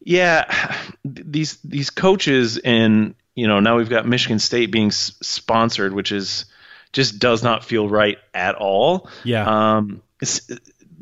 yeah, 0.00 0.76
these 1.04 1.58
these 1.62 1.90
coaches 1.90 2.58
and 2.58 3.14
you 3.34 3.46
know 3.46 3.60
now 3.60 3.76
we've 3.76 3.90
got 3.90 4.06
Michigan 4.06 4.38
State 4.38 4.70
being 4.70 4.88
s- 4.88 5.14
sponsored, 5.22 5.92
which 5.92 6.12
is 6.12 6.46
just 6.92 7.18
does 7.18 7.42
not 7.42 7.64
feel 7.64 7.88
right 7.88 8.18
at 8.32 8.54
all. 8.54 9.08
Yeah. 9.24 9.76
Um, 9.76 10.02
it 10.20 10.40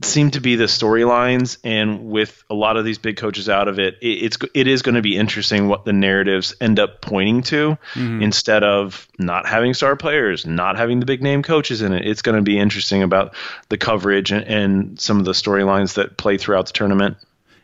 seem 0.02 0.30
to 0.32 0.40
be 0.40 0.56
the 0.56 0.64
storylines, 0.64 1.56
and 1.64 2.10
with 2.10 2.44
a 2.50 2.54
lot 2.54 2.76
of 2.76 2.84
these 2.84 2.98
big 2.98 3.16
coaches 3.16 3.48
out 3.48 3.68
of 3.68 3.78
it, 3.78 3.96
it 4.02 4.24
it's 4.24 4.38
it 4.52 4.66
is 4.66 4.82
going 4.82 4.96
to 4.96 5.02
be 5.02 5.16
interesting 5.16 5.68
what 5.68 5.84
the 5.84 5.92
narratives 5.92 6.54
end 6.60 6.78
up 6.78 7.00
pointing 7.00 7.42
to 7.44 7.78
instead 7.94 8.62
of 8.62 9.08
not 9.18 9.46
having 9.46 9.72
star 9.72 9.96
players, 9.96 10.44
not 10.44 10.76
having 10.76 11.00
the 11.00 11.06
big 11.06 11.22
name 11.22 11.42
coaches 11.42 11.80
in 11.80 11.92
it. 11.92 12.06
It's 12.06 12.22
going 12.22 12.36
to 12.36 12.42
be 12.42 12.58
interesting 12.58 13.02
about 13.02 13.34
the 13.70 13.78
coverage 13.78 14.32
and, 14.32 14.44
and 14.44 15.00
some 15.00 15.18
of 15.18 15.24
the 15.24 15.32
storylines 15.32 15.94
that 15.94 16.16
play 16.18 16.36
throughout 16.36 16.66
the 16.66 16.72
tournament. 16.72 17.16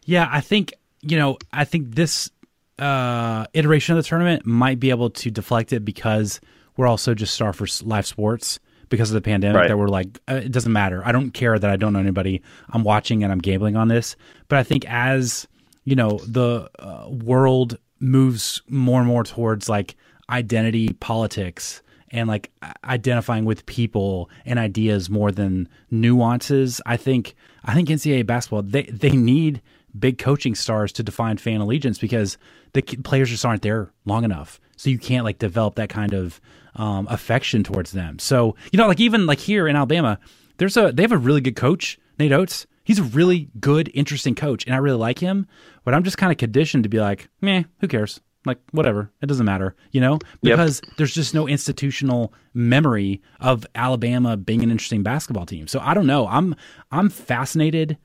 Yeah, 0.05 0.29
I 0.31 0.41
think 0.41 0.75
you 1.03 1.19
know, 1.19 1.37
I 1.53 1.65
think 1.65 1.95
this 1.95 2.31
uh, 2.79 3.47
iteration 3.53 3.97
of 3.97 4.03
the 4.03 4.09
tournament 4.09 4.47
might 4.47 4.81
be 4.81 4.91
able 4.91 5.11
to 5.11 5.31
deflect 5.31 5.73
it 5.73 5.85
because 5.85 6.41
we're 6.77 6.87
also 6.87 7.15
just 7.15 7.35
star 7.35 7.53
for 7.53 7.67
live 7.85 8.07
sports 8.07 8.61
because 8.89 9.11
of 9.11 9.15
the 9.15 9.21
pandemic. 9.21 9.61
Right. 9.61 9.69
That 9.69 9.77
we're 9.77 9.89
like, 9.89 10.21
uh, 10.29 10.35
it 10.35 10.53
doesn't 10.53 10.73
matter. 10.73 11.03
I 11.05 11.13
don't 11.13 11.33
care 11.33 11.59
that 11.59 11.71
I 11.71 11.77
don't 11.77 11.93
know 11.93 11.99
anybody. 11.99 12.43
I'm 12.71 12.85
watching 12.85 13.23
and 13.23 13.33
I'm 13.33 13.41
gambling 13.41 13.77
on 13.77 13.89
this. 13.89 14.17
But 14.49 14.59
I 14.59 14.63
think 14.63 14.85
as 14.87 15.47
you 15.85 15.97
know, 15.97 16.21
the 16.27 16.71
uh, 16.79 17.09
world 17.09 17.79
moves 17.99 18.63
more 18.69 19.01
and 19.01 19.09
more 19.09 19.25
towards 19.25 19.69
like 19.69 19.97
identity 20.31 20.93
politics 20.95 21.83
and 22.11 22.29
like 22.29 22.51
identifying 22.85 23.45
with 23.45 23.65
people 23.67 24.31
and 24.45 24.59
ideas 24.59 25.11
more 25.11 25.33
than 25.33 25.69
nuances. 25.91 26.81
I 26.87 26.97
think 26.97 27.35
I 27.65 27.75
think 27.75 27.89
NCAA 27.89 28.27
basketball 28.27 28.63
they 28.63 28.85
they 28.85 29.11
need 29.11 29.63
big 29.99 30.19
coaching 30.19 30.55
stars 30.55 30.93
to 30.93 31.03
define 31.03 31.37
fan 31.37 31.61
allegiance 31.61 31.99
because 31.99 32.39
the 32.73 32.83
players 32.83 33.31
just 33.31 33.45
aren't 33.45 33.63
there 33.63 33.93
long 34.05 34.25
enough. 34.25 34.61
So 34.77 34.91
you 34.91 34.99
can't 34.99 35.25
like 35.25 35.39
develop 35.39 35.75
that 35.77 35.89
kind 35.91 36.13
of 36.15 36.41
um, 36.77 37.07
affection 37.11 37.63
towards 37.63 37.93
them. 37.93 38.19
So 38.19 38.57
you 38.73 38.77
know, 38.79 38.89
like 38.89 39.01
even 39.01 39.27
like 39.27 39.39
here 39.39 39.69
in 39.69 39.77
Alabama, 39.77 40.19
there's 40.59 40.77
a 40.77 40.93
they 40.93 41.03
have 41.03 41.13
a 41.13 41.19
really 41.19 41.41
good 41.41 41.57
coach, 41.57 41.99
Nate 42.19 42.33
Oats. 42.33 42.67
He's 42.85 42.99
a 42.99 43.05
really 43.05 43.49
good, 43.61 43.91
interesting 43.95 44.35
coach, 44.35 44.65
and 44.67 44.75
I 44.75 44.79
really 44.79 44.99
like 44.99 45.21
him. 45.21 45.47
But 45.85 45.95
I'm 45.95 46.03
just 46.03 46.19
kind 46.19 46.33
of 46.33 46.39
conditioned 46.39 46.83
to 46.83 46.89
be 46.89 46.99
like, 46.99 47.29
meh, 47.41 47.63
who 47.81 47.87
cares? 47.87 48.21
Like 48.45 48.59
whatever, 48.73 49.09
it 49.21 49.27
doesn't 49.27 49.47
matter, 49.47 49.77
you 49.93 50.01
know, 50.01 50.15
Yep. 50.15 50.57
because 50.57 50.83
there's 50.97 51.15
just 51.15 51.33
no 51.33 51.47
institutional 51.47 52.35
memory 52.55 53.23
of 53.39 53.65
Alabama 53.77 54.37
being 54.37 54.65
an 54.65 54.71
interesting 54.73 55.05
basketball 55.05 55.47
team. 55.47 55.69
So 55.69 55.79
I 55.79 55.95
don't 55.95 56.09
know. 56.09 56.27
I'm 56.27 56.57
I'm 56.91 57.09
fascinated 57.09 57.99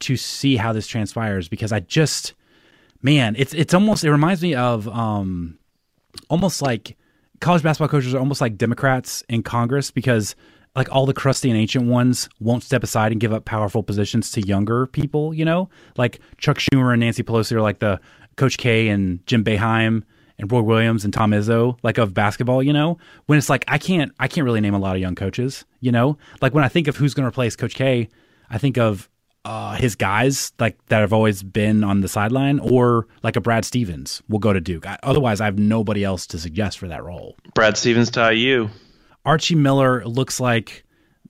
to 0.00 0.16
see 0.16 0.56
how 0.56 0.72
this 0.72 0.86
transpires 0.86 1.48
because 1.48 1.72
I 1.72 1.80
just 1.80 2.34
man, 3.02 3.34
it's 3.38 3.54
it's 3.54 3.74
almost 3.74 4.02
it 4.02 4.10
reminds 4.10 4.42
me 4.42 4.54
of 4.54 4.88
um 4.88 5.58
almost 6.28 6.62
like 6.62 6.96
college 7.40 7.62
basketball 7.62 7.88
coaches 7.88 8.14
are 8.14 8.18
almost 8.18 8.40
like 8.40 8.56
Democrats 8.56 9.22
in 9.28 9.42
Congress 9.42 9.90
because 9.90 10.34
like 10.74 10.90
all 10.90 11.06
the 11.06 11.14
crusty 11.14 11.50
and 11.50 11.58
ancient 11.58 11.86
ones 11.86 12.28
won't 12.40 12.64
step 12.64 12.82
aside 12.82 13.12
and 13.12 13.20
give 13.20 13.32
up 13.32 13.44
powerful 13.44 13.82
positions 13.82 14.32
to 14.32 14.40
younger 14.40 14.86
people, 14.88 15.32
you 15.32 15.44
know? 15.44 15.68
Like 15.96 16.20
Chuck 16.38 16.58
Schumer 16.58 16.92
and 16.92 17.00
Nancy 17.00 17.22
Pelosi 17.22 17.52
are 17.52 17.62
like 17.62 17.78
the 17.78 18.00
Coach 18.36 18.58
K 18.58 18.88
and 18.88 19.24
Jim 19.26 19.44
Boeheim 19.44 20.02
and 20.36 20.50
Roy 20.50 20.62
Williams 20.62 21.04
and 21.04 21.14
Tom 21.14 21.30
Izzo, 21.30 21.78
like 21.84 21.98
of 21.98 22.12
basketball, 22.12 22.60
you 22.60 22.72
know? 22.72 22.98
When 23.26 23.38
it's 23.38 23.48
like 23.48 23.64
I 23.68 23.78
can't 23.78 24.12
I 24.18 24.26
can't 24.26 24.44
really 24.44 24.60
name 24.60 24.74
a 24.74 24.78
lot 24.78 24.96
of 24.96 25.00
young 25.00 25.14
coaches, 25.14 25.64
you 25.80 25.92
know? 25.92 26.18
Like 26.40 26.54
when 26.54 26.64
I 26.64 26.68
think 26.68 26.88
of 26.88 26.96
who's 26.96 27.14
gonna 27.14 27.28
replace 27.28 27.54
Coach 27.54 27.74
K, 27.74 28.08
I 28.50 28.58
think 28.58 28.76
of 28.76 29.08
uh, 29.44 29.74
his 29.76 29.94
guys 29.94 30.52
like 30.58 30.76
that 30.86 31.00
have 31.00 31.12
always 31.12 31.42
been 31.42 31.84
on 31.84 32.00
the 32.00 32.08
sideline, 32.08 32.58
or 32.60 33.06
like 33.22 33.36
a 33.36 33.40
Brad 33.40 33.64
Stevens 33.64 34.22
will 34.28 34.38
go 34.38 34.52
to 34.52 34.60
Duke. 34.60 34.86
I, 34.86 34.98
otherwise, 35.02 35.40
I 35.40 35.44
have 35.46 35.58
nobody 35.58 36.02
else 36.04 36.26
to 36.28 36.38
suggest 36.38 36.78
for 36.78 36.88
that 36.88 37.04
role. 37.04 37.36
Brad 37.54 37.76
Stevens 37.76 38.10
to 38.12 38.32
IU. 38.34 38.68
Archie 39.24 39.54
Miller 39.54 40.04
looks 40.06 40.40
like 40.40 40.84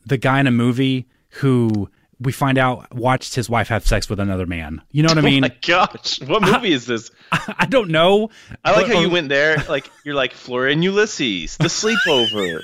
the 0.07 0.17
guy 0.17 0.41
in 0.41 0.47
a 0.47 0.51
movie 0.53 1.07
who 1.31 1.89
we 2.21 2.31
find 2.31 2.59
out 2.59 2.95
watched 2.95 3.35
his 3.35 3.51
wife 3.51 3.69
have 3.69 3.85
sex 3.87 4.09
with 4.09 4.21
another 4.21 4.47
man. 4.47 4.81
You 4.93 5.03
know 5.03 5.09
what 5.09 5.19
I 5.19 5.21
mean? 5.21 5.45
Oh 5.45 5.49
mean? 5.49 5.53
my 5.53 5.57
gosh, 5.67 6.21
what 6.23 6.43
movie 6.53 6.73
is 6.73 6.87
this? 6.87 7.11
I 7.33 7.67
don't 7.69 7.91
know. 7.91 8.31
I 8.65 8.71
like 8.73 8.87
But- 8.87 8.95
how 8.97 9.01
you 9.03 9.11
went 9.11 9.29
there. 9.29 9.57
Like 9.69 9.91
you're 10.05 10.15
like 10.15 10.33
Flora 10.33 10.71
and 10.73 10.83
Ulysses, 10.85 11.57
the 11.57 11.65
sleepover. 11.65 12.61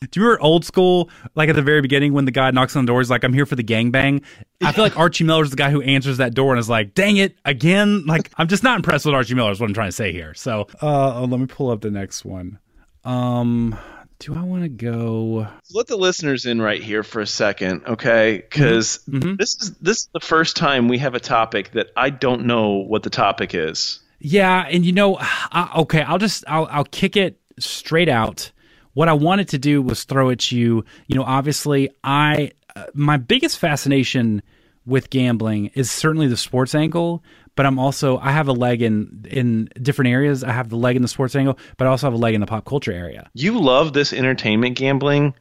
Do 0.00 0.20
you 0.20 0.24
remember 0.26 0.42
old 0.42 0.64
school, 0.64 1.10
like 1.34 1.48
at 1.48 1.56
the 1.56 1.62
very 1.62 1.80
beginning 1.80 2.12
when 2.12 2.24
the 2.24 2.30
guy 2.30 2.50
knocks 2.52 2.76
on 2.76 2.84
the 2.84 2.92
door, 2.92 3.00
he's 3.00 3.10
like, 3.10 3.24
I'm 3.24 3.32
here 3.32 3.46
for 3.46 3.56
the 3.56 3.64
gangbang? 3.64 4.22
I 4.62 4.70
feel 4.72 4.84
like 4.84 4.96
Archie 4.96 5.24
Miller's 5.24 5.50
the 5.50 5.56
guy 5.56 5.70
who 5.70 5.82
answers 5.82 6.18
that 6.18 6.34
door 6.34 6.52
and 6.52 6.60
is 6.60 6.68
like, 6.68 6.94
dang 6.94 7.16
it, 7.16 7.36
again? 7.44 8.06
Like, 8.06 8.30
I'm 8.36 8.46
just 8.46 8.62
not 8.62 8.76
impressed 8.76 9.04
with 9.06 9.14
Archie 9.14 9.34
Miller, 9.34 9.50
is 9.50 9.58
what 9.60 9.68
I'm 9.68 9.74
trying 9.74 9.88
to 9.88 9.92
say 9.96 10.12
here. 10.12 10.34
So, 10.34 10.68
uh, 10.80 11.20
let 11.22 11.40
me 11.40 11.46
pull 11.46 11.70
up 11.70 11.80
the 11.80 11.90
next 11.90 12.24
one. 12.24 12.58
Um, 13.04 13.76
do 14.20 14.36
I 14.36 14.42
want 14.42 14.62
to 14.62 14.68
go? 14.68 15.48
Let 15.72 15.86
the 15.88 15.96
listeners 15.96 16.46
in 16.46 16.60
right 16.60 16.82
here 16.82 17.02
for 17.02 17.20
a 17.20 17.26
second, 17.26 17.82
okay? 17.86 18.36
Because 18.48 19.00
Mhm. 19.08 19.36
this 19.38 19.56
is 19.60 19.72
this 19.80 19.96
is 19.98 20.08
the 20.12 20.20
first 20.20 20.56
time 20.56 20.88
we 20.88 20.98
have 20.98 21.14
a 21.14 21.20
topic 21.20 21.72
that 21.72 21.88
I 21.96 22.10
don't 22.10 22.46
know 22.46 22.74
what 22.74 23.02
the 23.04 23.10
topic 23.10 23.54
is. 23.54 24.00
Yeah, 24.20 24.66
and 24.68 24.84
you 24.84 24.92
know, 24.92 25.16
I, 25.20 25.70
okay, 25.78 26.02
I'll 26.02 26.18
just 26.18 26.42
I'll 26.48 26.66
I'll 26.70 26.84
kick 26.84 27.16
it 27.16 27.38
straight 27.60 28.08
out. 28.08 28.50
What 28.98 29.08
I 29.08 29.12
wanted 29.12 29.50
to 29.50 29.58
do 29.58 29.80
was 29.80 30.02
throw 30.02 30.30
at 30.30 30.50
you. 30.50 30.84
You 31.06 31.14
know, 31.14 31.22
obviously, 31.22 31.88
I 32.02 32.50
uh, 32.74 32.86
my 32.94 33.16
biggest 33.16 33.56
fascination 33.60 34.42
with 34.86 35.08
gambling 35.08 35.66
is 35.74 35.88
certainly 35.88 36.26
the 36.26 36.36
sports 36.36 36.74
angle, 36.74 37.22
but 37.54 37.64
I'm 37.64 37.78
also 37.78 38.18
I 38.18 38.32
have 38.32 38.48
a 38.48 38.52
leg 38.52 38.82
in 38.82 39.24
in 39.30 39.68
different 39.80 40.10
areas. 40.10 40.42
I 40.42 40.50
have 40.50 40.68
the 40.68 40.76
leg 40.76 40.96
in 40.96 41.02
the 41.02 41.06
sports 41.06 41.36
angle, 41.36 41.60
but 41.76 41.86
I 41.86 41.90
also 41.90 42.08
have 42.08 42.14
a 42.14 42.16
leg 42.16 42.34
in 42.34 42.40
the 42.40 42.48
pop 42.48 42.64
culture 42.64 42.90
area. 42.90 43.30
You 43.34 43.60
love 43.60 43.92
this 43.92 44.12
entertainment 44.12 44.76
gambling 44.76 45.32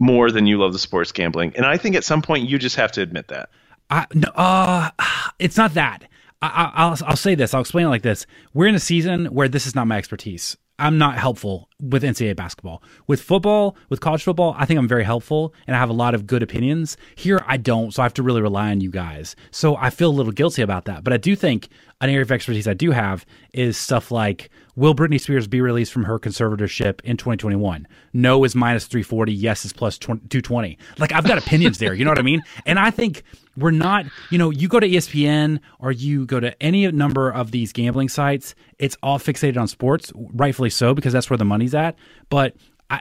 more 0.00 0.32
than 0.32 0.48
you 0.48 0.58
love 0.58 0.72
the 0.72 0.80
sports 0.80 1.12
gambling, 1.12 1.52
and 1.54 1.64
I 1.64 1.76
think 1.76 1.94
at 1.94 2.02
some 2.02 2.20
point 2.20 2.48
you 2.48 2.58
just 2.58 2.74
have 2.74 2.90
to 2.90 3.00
admit 3.00 3.28
that. 3.28 3.48
I 3.90 4.08
no, 4.12 4.26
uh, 4.34 4.90
it's 5.38 5.56
not 5.56 5.74
that. 5.74 6.02
I, 6.42 6.48
I, 6.48 6.72
I'll 6.82 6.98
I'll 7.06 7.16
say 7.16 7.36
this. 7.36 7.54
I'll 7.54 7.60
explain 7.60 7.86
it 7.86 7.90
like 7.90 8.02
this. 8.02 8.26
We're 8.54 8.66
in 8.66 8.74
a 8.74 8.80
season 8.80 9.26
where 9.26 9.46
this 9.46 9.68
is 9.68 9.76
not 9.76 9.86
my 9.86 9.98
expertise. 9.98 10.56
I'm 10.78 10.98
not 10.98 11.18
helpful 11.18 11.68
with 11.80 12.02
NCAA 12.02 12.34
basketball. 12.34 12.82
With 13.06 13.20
football, 13.20 13.76
with 13.90 14.00
college 14.00 14.24
football, 14.24 14.56
I 14.58 14.64
think 14.64 14.78
I'm 14.78 14.88
very 14.88 15.04
helpful 15.04 15.54
and 15.66 15.76
I 15.76 15.78
have 15.78 15.90
a 15.90 15.94
lot 15.94 16.14
of 16.14 16.26
good 16.26 16.42
opinions. 16.42 16.96
Here, 17.14 17.44
I 17.46 17.58
don't, 17.58 17.92
so 17.92 18.02
I 18.02 18.04
have 18.04 18.14
to 18.14 18.24
really 18.24 18.42
rely 18.42 18.70
on 18.70 18.80
you 18.80 18.90
guys. 18.90 19.36
So 19.52 19.76
I 19.76 19.90
feel 19.90 20.10
a 20.10 20.12
little 20.12 20.32
guilty 20.32 20.62
about 20.62 20.86
that. 20.86 21.04
But 21.04 21.12
I 21.12 21.16
do 21.16 21.36
think 21.36 21.68
an 22.00 22.10
area 22.10 22.22
of 22.22 22.32
expertise 22.32 22.66
I 22.66 22.74
do 22.74 22.90
have 22.90 23.24
is 23.52 23.76
stuff 23.76 24.10
like 24.10 24.50
Will 24.74 24.96
Britney 24.96 25.20
Spears 25.20 25.46
be 25.46 25.60
released 25.60 25.92
from 25.92 26.04
her 26.04 26.18
conservatorship 26.18 27.00
in 27.02 27.16
2021? 27.16 27.86
No 28.12 28.42
is 28.42 28.56
minus 28.56 28.86
340. 28.86 29.32
Yes 29.32 29.64
is 29.64 29.72
plus 29.72 29.96
220. 29.96 30.76
Like, 30.98 31.12
I've 31.12 31.26
got 31.26 31.38
opinions 31.38 31.78
there. 31.78 31.94
You 31.94 32.04
know 32.04 32.10
what 32.10 32.18
I 32.18 32.22
mean? 32.22 32.42
And 32.66 32.80
I 32.80 32.90
think 32.90 33.22
we're 33.56 33.70
not, 33.70 34.06
you 34.30 34.38
know, 34.38 34.50
you 34.50 34.68
go 34.68 34.80
to 34.80 34.88
ESPN 34.88 35.60
or 35.78 35.92
you 35.92 36.26
go 36.26 36.40
to 36.40 36.60
any 36.62 36.90
number 36.90 37.30
of 37.30 37.50
these 37.50 37.72
gambling 37.72 38.08
sites, 38.08 38.54
it's 38.78 38.96
all 39.02 39.18
fixated 39.18 39.56
on 39.56 39.68
sports, 39.68 40.12
rightfully 40.14 40.70
so, 40.70 40.94
because 40.94 41.12
that's 41.12 41.30
where 41.30 41.36
the 41.36 41.44
money's 41.44 41.74
at. 41.74 41.96
But 42.30 42.56
I, 42.90 43.00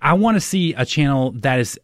I 0.00 0.14
want 0.14 0.36
to 0.36 0.40
see 0.40 0.74
a 0.74 0.84
channel 0.84 1.32
that 1.32 1.58
is 1.58 1.78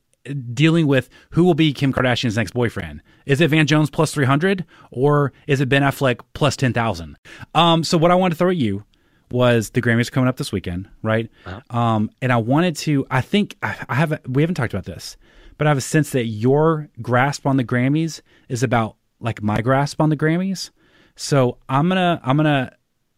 dealing 0.55 0.87
with 0.87 1.09
who 1.31 1.45
will 1.45 1.55
be 1.55 1.73
Kim 1.73 1.93
Kardashian's 1.93 2.37
next 2.37 2.53
boyfriend. 2.53 3.03
Is 3.27 3.41
it 3.41 3.49
Van 3.49 3.67
Jones 3.67 3.91
plus 3.91 4.13
300 4.15 4.65
or 4.91 5.33
is 5.47 5.61
it 5.61 5.69
Ben 5.69 5.83
Affleck 5.83 6.21
plus 6.33 6.57
10,000? 6.57 7.17
Um, 7.55 7.85
so 7.85 7.99
what 7.99 8.11
I 8.11 8.15
wanted 8.15 8.35
to 8.35 8.39
throw 8.39 8.51
at 8.51 8.57
you 8.57 8.85
was 9.31 9.71
the 9.71 9.83
Grammys 9.83 10.11
coming 10.11 10.29
up 10.29 10.37
this 10.37 10.53
weekend, 10.53 10.89
right? 11.03 11.31
Um, 11.71 12.11
and 12.23 12.33
I 12.33 12.37
wanted 12.37 12.77
to. 12.77 13.07
I 13.11 13.21
think 13.21 13.57
I, 13.63 13.77
I 13.89 13.95
haven't. 13.97 14.29
We 14.29 14.43
haven't 14.43 14.55
talked 14.55 14.73
about 14.73 14.85
this, 14.85 15.17
but 15.59 15.67
I 15.67 15.71
have 15.71 15.79
a 15.79 15.83
sense 15.83 16.11
that 16.11 16.27
your 16.27 16.89
grasp 17.03 17.47
on 17.47 17.57
the 17.57 17.65
Grammys 17.65 18.21
is 18.49 18.63
about 18.63 18.97
like 19.21 19.43
my 19.43 19.61
grasp 19.61 20.01
on 20.01 20.09
the 20.11 20.17
Grammys. 20.17 20.71
So 21.17 21.59
I'm 21.69 21.89
gonna 21.89 22.21
I'm 22.25 22.37
gonna 22.37 22.73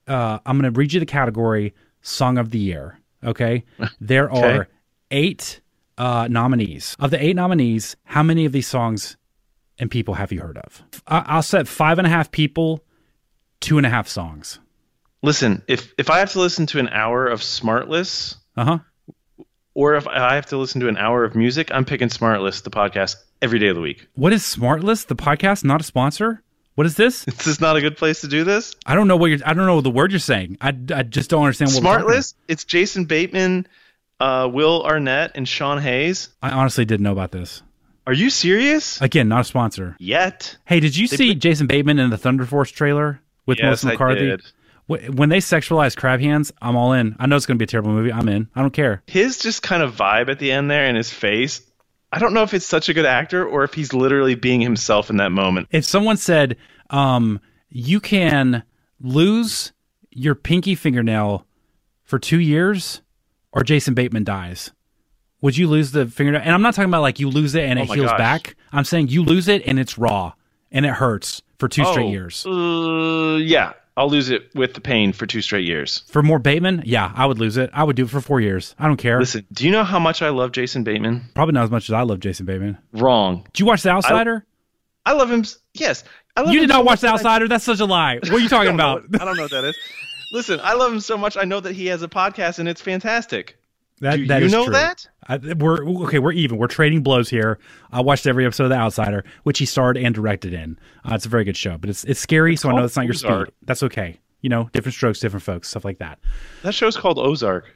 uh, 0.07 0.39
I'm 0.47 0.59
gonna 0.59 0.71
read 0.71 0.93
you 0.93 1.01
the 1.01 1.07
category 1.07 1.75
Song 2.03 2.39
of 2.39 2.51
the 2.51 2.59
Year. 2.59 2.99
Okay, 3.25 3.65
there 4.01 4.31
are 4.31 4.69
eight 5.11 5.61
uh, 5.99 6.29
nominees. 6.31 6.95
Of 6.99 7.11
the 7.11 7.23
eight 7.25 7.37
nominees, 7.37 7.97
how 8.05 8.23
many 8.23 8.45
of 8.45 8.53
these 8.53 8.67
songs 8.67 9.17
and 9.79 9.91
people 9.91 10.15
have 10.15 10.31
you 10.33 10.41
heard 10.41 10.59
of? 10.59 10.83
I- 11.07 11.25
I'll 11.27 11.43
set 11.43 11.67
five 11.67 11.99
and 11.99 12.07
a 12.07 12.11
half 12.11 12.31
people, 12.31 12.85
two 13.61 13.79
and 13.79 13.87
a 13.87 13.91
half 13.91 14.07
songs. 14.09 14.59
Listen, 15.23 15.63
if 15.67 15.93
if 15.99 16.11
I 16.11 16.19
have 16.19 16.33
to 16.33 16.41
listen 16.41 16.67
to 16.67 16.79
an 16.79 16.89
hour 16.91 17.27
of 17.27 17.41
Smartless, 17.41 18.37
Uh 18.57 18.65
huh. 18.65 18.79
Or 19.77 19.95
if 19.95 20.07
I 20.09 20.35
have 20.37 20.47
to 20.47 20.57
listen 20.57 20.81
to 20.81 20.89
an 20.89 20.97
hour 20.97 21.23
of 21.23 21.37
music, 21.37 21.69
I'm 21.71 21.85
picking 21.85 22.09
Smartless, 22.09 22.63
the 22.63 22.71
podcast, 22.71 23.17
every 23.43 23.59
day 23.59 23.69
of 23.69 23.77
the 23.77 23.83
week. 23.83 24.09
What 24.15 24.33
is 24.33 24.43
Smartlist? 24.43 25.09
The 25.09 25.15
podcast, 25.17 25.65
not 25.65 25.83
a 25.83 25.85
sponsor. 25.85 26.43
What 26.77 26.87
is 26.87 26.97
this? 26.97 27.29
Is 27.29 27.37
this 27.37 27.61
not 27.61 27.77
a 27.77 27.81
good 27.83 27.97
place 27.97 28.21
to 28.23 28.29
do 28.29 28.45
this? 28.45 28.75
I 28.85 28.95
don't 28.95 29.07
know 29.09 29.17
what 29.17 29.27
you're. 29.27 29.39
I 29.47 29.53
don't 29.55 29.65
know 29.67 29.81
the 29.81 29.91
word 29.91 30.13
you're 30.13 30.19
saying. 30.19 30.59
I, 30.61 30.69
I 30.95 31.03
just 31.05 31.31
don't 31.31 31.43
understand 31.43 31.71
what. 31.83 32.35
it's 32.49 32.65
Jason 32.65 33.05
Bateman, 33.07 33.67
uh, 34.21 34.49
Will 34.53 34.83
Arnett, 34.85 35.33
and 35.37 35.49
Sean 35.49 35.81
Hayes. 35.81 36.29
I 36.43 36.51
honestly 36.51 36.85
didn't 36.85 37.05
know 37.05 37.13
about 37.13 37.33
this. 37.33 37.63
Are 38.07 38.13
you 38.13 38.29
serious? 38.31 39.01
Again, 39.01 39.29
not 39.29 39.41
a 39.41 39.45
sponsor. 39.45 39.97
Yet? 39.99 40.57
Hey, 40.67 40.81
did 40.81 40.97
you 40.97 41.07
see 41.07 41.35
Jason 41.35 41.67
Bateman 41.67 41.99
in 41.99 42.11
the 42.11 42.19
Thunder 42.19 42.45
Force 42.45 42.71
trailer 42.71 43.21
with 43.47 43.59
Yes, 43.59 43.65
Melissa 43.65 43.89
I 43.89 43.91
McCarthy? 43.93 44.21
did. 44.27 44.43
Wh- 44.87 45.09
When 45.15 45.29
they 45.29 45.39
sexualize 45.39 45.97
crab 45.97 46.21
hands, 46.21 46.53
I'm 46.61 46.77
all 46.77 46.93
in. 46.93 47.17
I 47.19 47.27
know 47.27 47.37
it's 47.37 47.47
going 47.47 47.57
to 47.57 47.59
be 47.59 47.65
a 47.65 47.67
terrible 47.69 47.91
movie. 47.93 48.13
I'm 48.13 48.29
in. 48.29 48.49
I 48.55 48.63
don't 48.63 48.73
care. 48.73 49.03
His 49.07 49.39
just 49.39 49.63
kind 49.63 49.83
of 49.83 49.95
vibe 49.95 50.29
at 50.31 50.39
the 50.39 50.51
end 50.53 50.71
there 50.71 50.85
and 50.85 50.97
his 50.97 51.13
face. 51.13 51.63
I 52.13 52.19
don't 52.19 52.33
know 52.35 52.43
if 52.45 52.55
it's 52.55 52.65
such 52.67 52.89
a 52.89 52.95
good 52.95 53.05
actor 53.07 53.45
or 53.47 53.65
if 53.65 53.75
he's 53.75 53.93
literally 53.93 54.35
being 54.37 54.61
himself 54.61 55.11
in 55.11 55.17
that 55.17 55.33
moment. 55.33 55.69
If 55.73 55.85
someone 55.85 56.17
said, 56.17 56.57
um, 56.91 57.41
you 57.69 57.99
can 58.01 58.63
lose 59.01 59.73
your 60.11 60.35
pinky 60.35 60.75
fingernail 60.75 61.47
for 62.05 62.19
two 62.19 62.39
years 62.41 63.03
or 63.53 63.63
Jason 63.65 63.95
Bateman 63.95 64.25
dies, 64.25 64.71
would 65.43 65.57
you 65.57 65.67
lose 65.69 65.91
the 65.91 66.07
fingernail? 66.07 66.43
And 66.43 66.53
I'm 66.55 66.63
not 66.63 66.75
talking 66.75 66.89
about 66.89 67.03
like 67.03 67.19
you 67.21 67.29
lose 67.29 67.55
it 67.55 67.65
and 67.65 67.79
Oh 67.79 67.83
it 67.83 67.91
heals 67.91 68.11
gosh. 68.11 68.19
back. 68.19 68.57
I'm 68.73 68.85
saying 68.85 69.09
you 69.09 69.23
lose 69.25 69.49
it 69.49 69.67
and 69.67 69.79
it's 69.79 69.99
raw 69.99 70.33
and 70.71 70.87
it 70.87 70.93
hurts 70.93 71.43
for 71.59 71.69
two 71.69 71.85
straight 71.85 72.07
Oh, 72.07 72.11
years. 72.11 72.47
Uh, 72.47 73.37
yeah, 73.43 73.73
I'll 73.97 74.11
lose 74.11 74.29
it 74.29 74.55
with 74.55 74.75
the 74.75 74.81
pain 74.81 75.13
for 75.15 75.25
two 75.27 75.41
straight 75.41 75.65
years. 75.67 76.03
For 76.09 76.23
more 76.23 76.39
Bateman, 76.39 76.83
yeah, 76.85 77.13
I 77.15 77.25
would 77.25 77.39
lose 77.39 77.57
it. 77.57 77.71
I 77.73 77.83
would 77.83 77.97
do 77.97 78.05
it 78.05 78.11
for 78.11 78.21
four 78.21 78.41
years. 78.43 78.75
I 78.79 78.87
don't 78.87 78.99
care. 78.99 79.19
Listen, 79.19 79.47
do 79.53 79.65
you 79.65 79.71
know 79.73 79.85
how 79.85 79.99
much 79.99 80.21
I 80.21 80.29
love 80.29 80.53
Jason 80.53 80.85
Bateman? 80.85 81.23
Probably 81.35 81.53
not 81.55 81.65
as 81.65 81.71
much 81.71 81.89
as 81.89 81.95
I 81.95 82.03
love 82.03 82.21
Jason 82.21 82.45
Bateman. 82.45 82.77
Wrong. 82.93 83.45
Did 83.53 83.61
you 83.61 83.67
watch 83.67 83.83
The 83.83 83.91
Outsider? 83.91 84.45
I 85.07 85.13
love 85.13 85.31
him. 85.31 85.45
Yes, 85.73 86.05
I 86.37 86.43
love 86.43 86.53
you 86.53 86.61
did 86.61 86.69
so 86.71 86.77
not 86.77 86.85
watch 86.85 87.01
The 87.01 87.07
that 87.07 87.13
I- 87.13 87.15
Outsider. 87.15 87.49
That's 87.49 87.65
such 87.65 87.81
a 87.81 87.87
lie. 87.87 88.17
What 88.17 88.31
are 88.33 88.39
you 88.39 88.49
talking 88.51 88.69
I 88.69 88.77
don't 88.77 88.77
know 88.77 88.97
about? 89.07 89.23
I 89.23 89.25
don't 89.25 89.37
know 89.37 89.43
what 89.45 89.51
that 89.53 89.65
is. 89.65 89.79
Listen, 90.33 90.61
I 90.63 90.75
love 90.75 90.93
him 90.93 91.01
so 91.01 91.17
much. 91.17 91.37
I 91.37 91.45
know 91.45 91.61
that 91.61 91.73
he 91.75 91.87
has 91.87 92.03
a 92.03 92.09
podcast 92.09 92.59
and 92.59 92.69
it's 92.69 92.81
fantastic. 92.83 93.57
That, 94.01 94.17
Do 94.17 94.27
that 94.27 94.43
you 94.43 94.49
know 94.49 94.65
true. 94.65 94.75
that? 94.75 95.07
I, 95.27 95.39
we're 95.39 95.87
okay. 96.05 96.19
We're 96.19 96.33
even. 96.33 96.59
We're 96.59 96.67
trading 96.67 97.03
blows 97.03 97.31
here. 97.31 97.59
I 97.91 98.03
watched 98.03 98.27
every 98.27 98.45
episode 98.45 98.65
of 98.65 98.71
The 98.71 98.77
Outsider, 98.77 99.25
which 99.45 99.59
he 99.59 99.65
starred 99.65 99.97
and 99.97 100.15
directed 100.15 100.53
in. 100.53 100.79
Uh, 101.05 101.15
it's 101.15 101.25
a 101.27 101.31
very 101.31 101.45
good 101.45 101.57
show, 101.57 101.79
but 101.79 101.89
it's 101.89 102.05
it's 102.05 102.21
scary. 102.21 102.57
so 102.57 102.69
I 102.69 102.75
know 102.75 102.83
that's 102.83 102.97
not 102.97 103.07
your 103.07 103.15
Ozark. 103.15 103.49
speed. 103.49 103.55
That's 103.63 103.83
okay. 103.85 104.19
You 104.43 104.51
know, 104.51 104.69
different 104.73 104.95
strokes, 104.95 105.19
different 105.19 105.43
folks, 105.45 105.69
stuff 105.71 105.85
like 105.85 105.99
that. 105.99 106.19
That 106.63 106.75
show's 106.75 106.97
called 106.97 107.19
Ozark. 107.19 107.75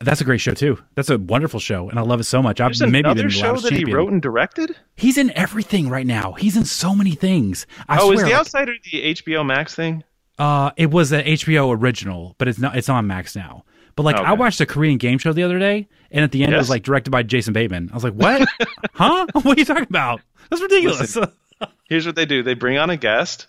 That's 0.00 0.20
a 0.20 0.24
great 0.24 0.40
show 0.40 0.52
too. 0.52 0.82
That's 0.96 1.10
a 1.10 1.18
wonderful 1.18 1.60
show, 1.60 1.88
and 1.88 1.96
I 1.98 2.02
love 2.02 2.18
it 2.18 2.24
so 2.24 2.42
much. 2.42 2.60
I've 2.60 2.76
There's 2.76 2.90
maybe 2.90 3.08
another 3.08 3.30
show 3.30 3.56
that 3.56 3.72
he 3.72 3.84
wrote 3.84 4.10
and 4.10 4.20
directed. 4.20 4.76
He's 4.96 5.16
in 5.16 5.30
everything 5.36 5.88
right 5.88 6.06
now. 6.06 6.32
He's 6.32 6.56
in 6.56 6.64
so 6.64 6.94
many 6.94 7.12
things. 7.12 7.66
I 7.88 7.98
oh, 7.98 8.06
swear. 8.06 8.14
is 8.14 8.20
The 8.22 8.26
like, 8.26 8.34
Outsider 8.34 8.74
the 8.90 9.14
HBO 9.14 9.46
Max 9.46 9.76
thing? 9.76 10.02
Uh, 10.38 10.72
it 10.76 10.90
was 10.90 11.12
an 11.12 11.24
HBO 11.24 11.76
original, 11.78 12.34
but 12.38 12.48
it's 12.48 12.58
not. 12.58 12.76
It's 12.76 12.88
on 12.88 13.06
Max 13.06 13.36
now. 13.36 13.64
But 13.96 14.04
like, 14.04 14.16
I 14.16 14.32
watched 14.32 14.60
a 14.60 14.66
Korean 14.66 14.98
game 14.98 15.18
show 15.18 15.32
the 15.32 15.42
other 15.42 15.58
day, 15.58 15.88
and 16.10 16.24
at 16.24 16.32
the 16.32 16.42
end, 16.44 16.54
it 16.54 16.56
was 16.56 16.70
like 16.70 16.82
directed 16.82 17.10
by 17.10 17.22
Jason 17.22 17.52
Bateman. 17.52 17.90
I 17.90 17.94
was 17.94 18.04
like, 18.04 18.14
"What? 18.14 18.48
huh? 18.94 19.26
What 19.32 19.56
are 19.56 19.60
you 19.60 19.64
talking 19.64 19.86
about? 19.88 20.20
That's 20.50 20.62
ridiculous." 20.62 21.18
Here's 21.88 22.06
what 22.06 22.16
they 22.16 22.26
do: 22.26 22.42
they 22.42 22.54
bring 22.54 22.78
on 22.78 22.90
a 22.90 22.96
guest, 22.96 23.46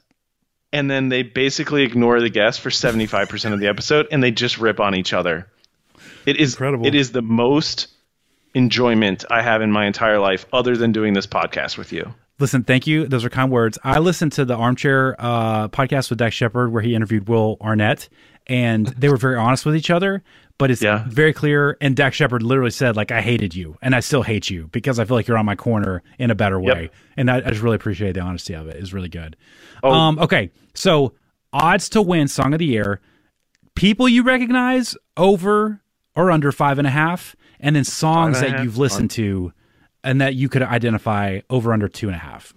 and 0.71 0.89
then 0.89 1.09
they 1.09 1.23
basically 1.23 1.83
ignore 1.83 2.19
the 2.19 2.29
guest 2.29 2.61
for 2.61 2.71
75 2.71 3.29
percent 3.29 3.53
of 3.53 3.59
the 3.59 3.67
episode, 3.67 4.07
and 4.11 4.21
they 4.21 4.31
just 4.31 4.57
rip 4.57 4.79
on 4.79 4.95
each 4.95 5.13
other. 5.13 5.47
It 6.25 6.37
is 6.37 6.53
Incredible. 6.53 6.85
It 6.85 6.95
is 6.95 7.11
the 7.11 7.21
most 7.21 7.87
enjoyment 8.53 9.25
I 9.29 9.41
have 9.41 9.61
in 9.61 9.71
my 9.71 9.85
entire 9.85 10.19
life, 10.19 10.45
other 10.53 10.77
than 10.77 10.91
doing 10.91 11.13
this 11.13 11.27
podcast 11.27 11.77
with 11.77 11.91
you. 11.91 12.13
Listen, 12.39 12.63
thank 12.63 12.87
you. 12.87 13.07
Those 13.07 13.23
are 13.23 13.29
kind 13.29 13.51
words. 13.51 13.77
I 13.83 13.99
listened 13.99 14.31
to 14.33 14.45
the 14.45 14.55
Armchair 14.55 15.15
uh, 15.19 15.67
podcast 15.67 16.09
with 16.09 16.19
Dax 16.19 16.35
Shepard 16.35 16.73
where 16.73 16.81
he 16.81 16.95
interviewed 16.95 17.29
Will 17.29 17.57
Arnett, 17.61 18.09
and 18.47 18.87
they 18.87 19.09
were 19.09 19.17
very 19.17 19.35
honest 19.37 19.65
with 19.65 19.75
each 19.75 19.89
other. 19.89 20.23
But 20.59 20.69
it's 20.69 20.83
Yeah. 20.83 21.03
very 21.07 21.33
clear. 21.33 21.77
And 21.81 21.95
Dax 21.95 22.15
Shepard 22.15 22.43
literally 22.43 22.69
said, 22.71 22.95
like, 22.95 23.11
I 23.11 23.21
hated 23.21 23.55
you, 23.55 23.75
and 23.81 23.95
I 23.95 24.01
still 24.01 24.21
hate 24.21 24.49
you 24.51 24.67
because 24.71 24.99
I 24.99 25.05
feel 25.05 25.17
like 25.17 25.27
you're 25.27 25.37
on 25.37 25.45
my 25.47 25.55
corner 25.55 26.03
in 26.19 26.29
a 26.29 26.35
better 26.35 26.59
way. 26.59 26.83
Yep. 26.83 26.93
And 27.17 27.31
I, 27.31 27.37
I 27.37 27.49
just 27.49 27.61
really 27.61 27.75
appreciate 27.75 28.13
the 28.13 28.21
honesty 28.21 28.53
of 28.53 28.67
it. 28.67 28.75
It's 28.77 28.93
really 28.93 29.09
good. 29.09 29.35
Oh. 29.81 29.91
Um, 29.91 30.19
okay, 30.19 30.51
so 30.75 31.13
odds 31.51 31.89
to 31.89 32.01
win 32.03 32.27
Song 32.27 32.53
of 32.53 32.59
the 32.59 32.65
Year, 32.67 33.01
people 33.75 34.07
you 34.07 34.21
recognize 34.23 34.95
over 35.17 35.81
or 36.15 36.29
under 36.29 36.51
five 36.51 36.77
and 36.77 36.87
a 36.87 36.91
half, 36.91 37.35
and 37.59 37.75
then 37.75 37.83
songs 37.83 38.39
that 38.39 38.51
half? 38.51 38.63
you've 38.63 38.77
listened 38.77 39.09
to 39.11 39.51
and 40.03 40.21
that 40.21 40.35
you 40.35 40.49
could 40.49 40.61
identify 40.61 41.39
over 41.49 41.73
under 41.73 41.87
two 41.87 42.07
and 42.07 42.15
a 42.15 42.19
half. 42.19 42.53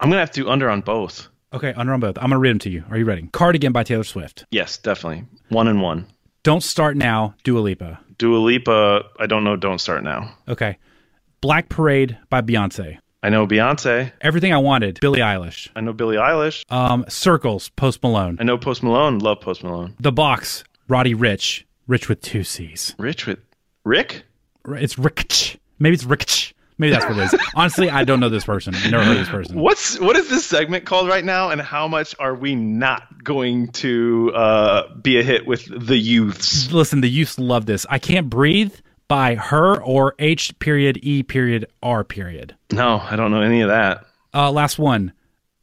I'm 0.00 0.08
gonna 0.10 0.20
have 0.20 0.32
to 0.32 0.40
do 0.42 0.48
under 0.48 0.68
on 0.68 0.80
both. 0.80 1.28
Okay, 1.52 1.72
under 1.74 1.92
on 1.92 2.00
both. 2.00 2.18
I'm 2.18 2.24
gonna 2.24 2.38
read 2.38 2.50
them 2.50 2.58
to 2.60 2.70
you. 2.70 2.84
Are 2.90 2.98
you 2.98 3.04
ready? 3.04 3.28
Cardigan 3.32 3.72
by 3.72 3.82
Taylor 3.84 4.04
Swift. 4.04 4.44
Yes, 4.50 4.78
definitely 4.78 5.24
one 5.48 5.68
and 5.68 5.80
one. 5.80 6.06
Don't 6.42 6.62
start 6.62 6.96
now. 6.96 7.34
Dua 7.44 7.60
Lipa. 7.60 8.00
Dua 8.18 8.38
Lipa. 8.38 9.04
I 9.18 9.26
don't 9.26 9.44
know. 9.44 9.56
Don't 9.56 9.80
start 9.80 10.02
now. 10.04 10.34
Okay. 10.48 10.78
Black 11.40 11.68
Parade 11.68 12.18
by 12.30 12.40
Beyonce. 12.40 12.98
I 13.22 13.28
know 13.30 13.46
Beyonce. 13.46 14.12
Everything 14.20 14.52
I 14.52 14.58
Wanted. 14.58 15.00
Billie 15.00 15.20
Eilish. 15.20 15.68
I 15.74 15.80
know 15.80 15.92
Billie 15.92 16.16
Eilish. 16.16 16.64
Um, 16.70 17.04
Circles. 17.08 17.70
Post 17.70 18.02
Malone. 18.02 18.36
I 18.40 18.44
know 18.44 18.58
Post 18.58 18.82
Malone. 18.82 19.18
Love 19.18 19.40
Post 19.40 19.64
Malone. 19.64 19.94
The 19.98 20.12
Box. 20.12 20.64
Roddy 20.88 21.14
Ricch. 21.14 21.64
Rich 21.86 22.08
with 22.08 22.20
two 22.20 22.44
C's. 22.44 22.94
Rich 22.98 23.26
with 23.26 23.38
Rick. 23.84 24.24
It's 24.68 24.98
Rich. 24.98 25.58
Maybe 25.78 25.94
it's 25.94 26.04
Rich. 26.04 26.54
Maybe 26.78 26.92
that's 26.92 27.06
what 27.06 27.16
it 27.16 27.32
is. 27.32 27.40
Honestly, 27.54 27.88
I 27.88 28.04
don't 28.04 28.20
know 28.20 28.28
this 28.28 28.44
person. 28.44 28.74
I've 28.74 28.90
never 28.90 29.04
heard 29.04 29.12
of 29.12 29.18
this 29.18 29.28
person. 29.28 29.58
What's 29.58 29.98
what 29.98 30.16
is 30.16 30.28
this 30.28 30.44
segment 30.44 30.84
called 30.84 31.08
right 31.08 31.24
now, 31.24 31.50
and 31.50 31.60
how 31.60 31.88
much 31.88 32.14
are 32.18 32.34
we 32.34 32.54
not 32.54 33.24
going 33.24 33.68
to 33.72 34.32
uh, 34.34 34.94
be 34.96 35.18
a 35.18 35.22
hit 35.22 35.46
with 35.46 35.86
the 35.86 35.96
youths? 35.96 36.70
Listen, 36.70 37.00
the 37.00 37.08
youths 37.08 37.38
love 37.38 37.66
this. 37.66 37.86
I 37.88 37.98
Can't 37.98 38.28
Breathe 38.28 38.74
by 39.08 39.36
her 39.36 39.82
or 39.82 40.14
H 40.18 40.58
period 40.58 40.98
E 41.02 41.22
period 41.22 41.66
R 41.82 42.04
period. 42.04 42.56
No, 42.72 42.98
I 42.98 43.16
don't 43.16 43.30
know 43.30 43.42
any 43.42 43.62
of 43.62 43.68
that. 43.68 44.04
Uh, 44.34 44.50
last 44.50 44.78
one. 44.78 45.12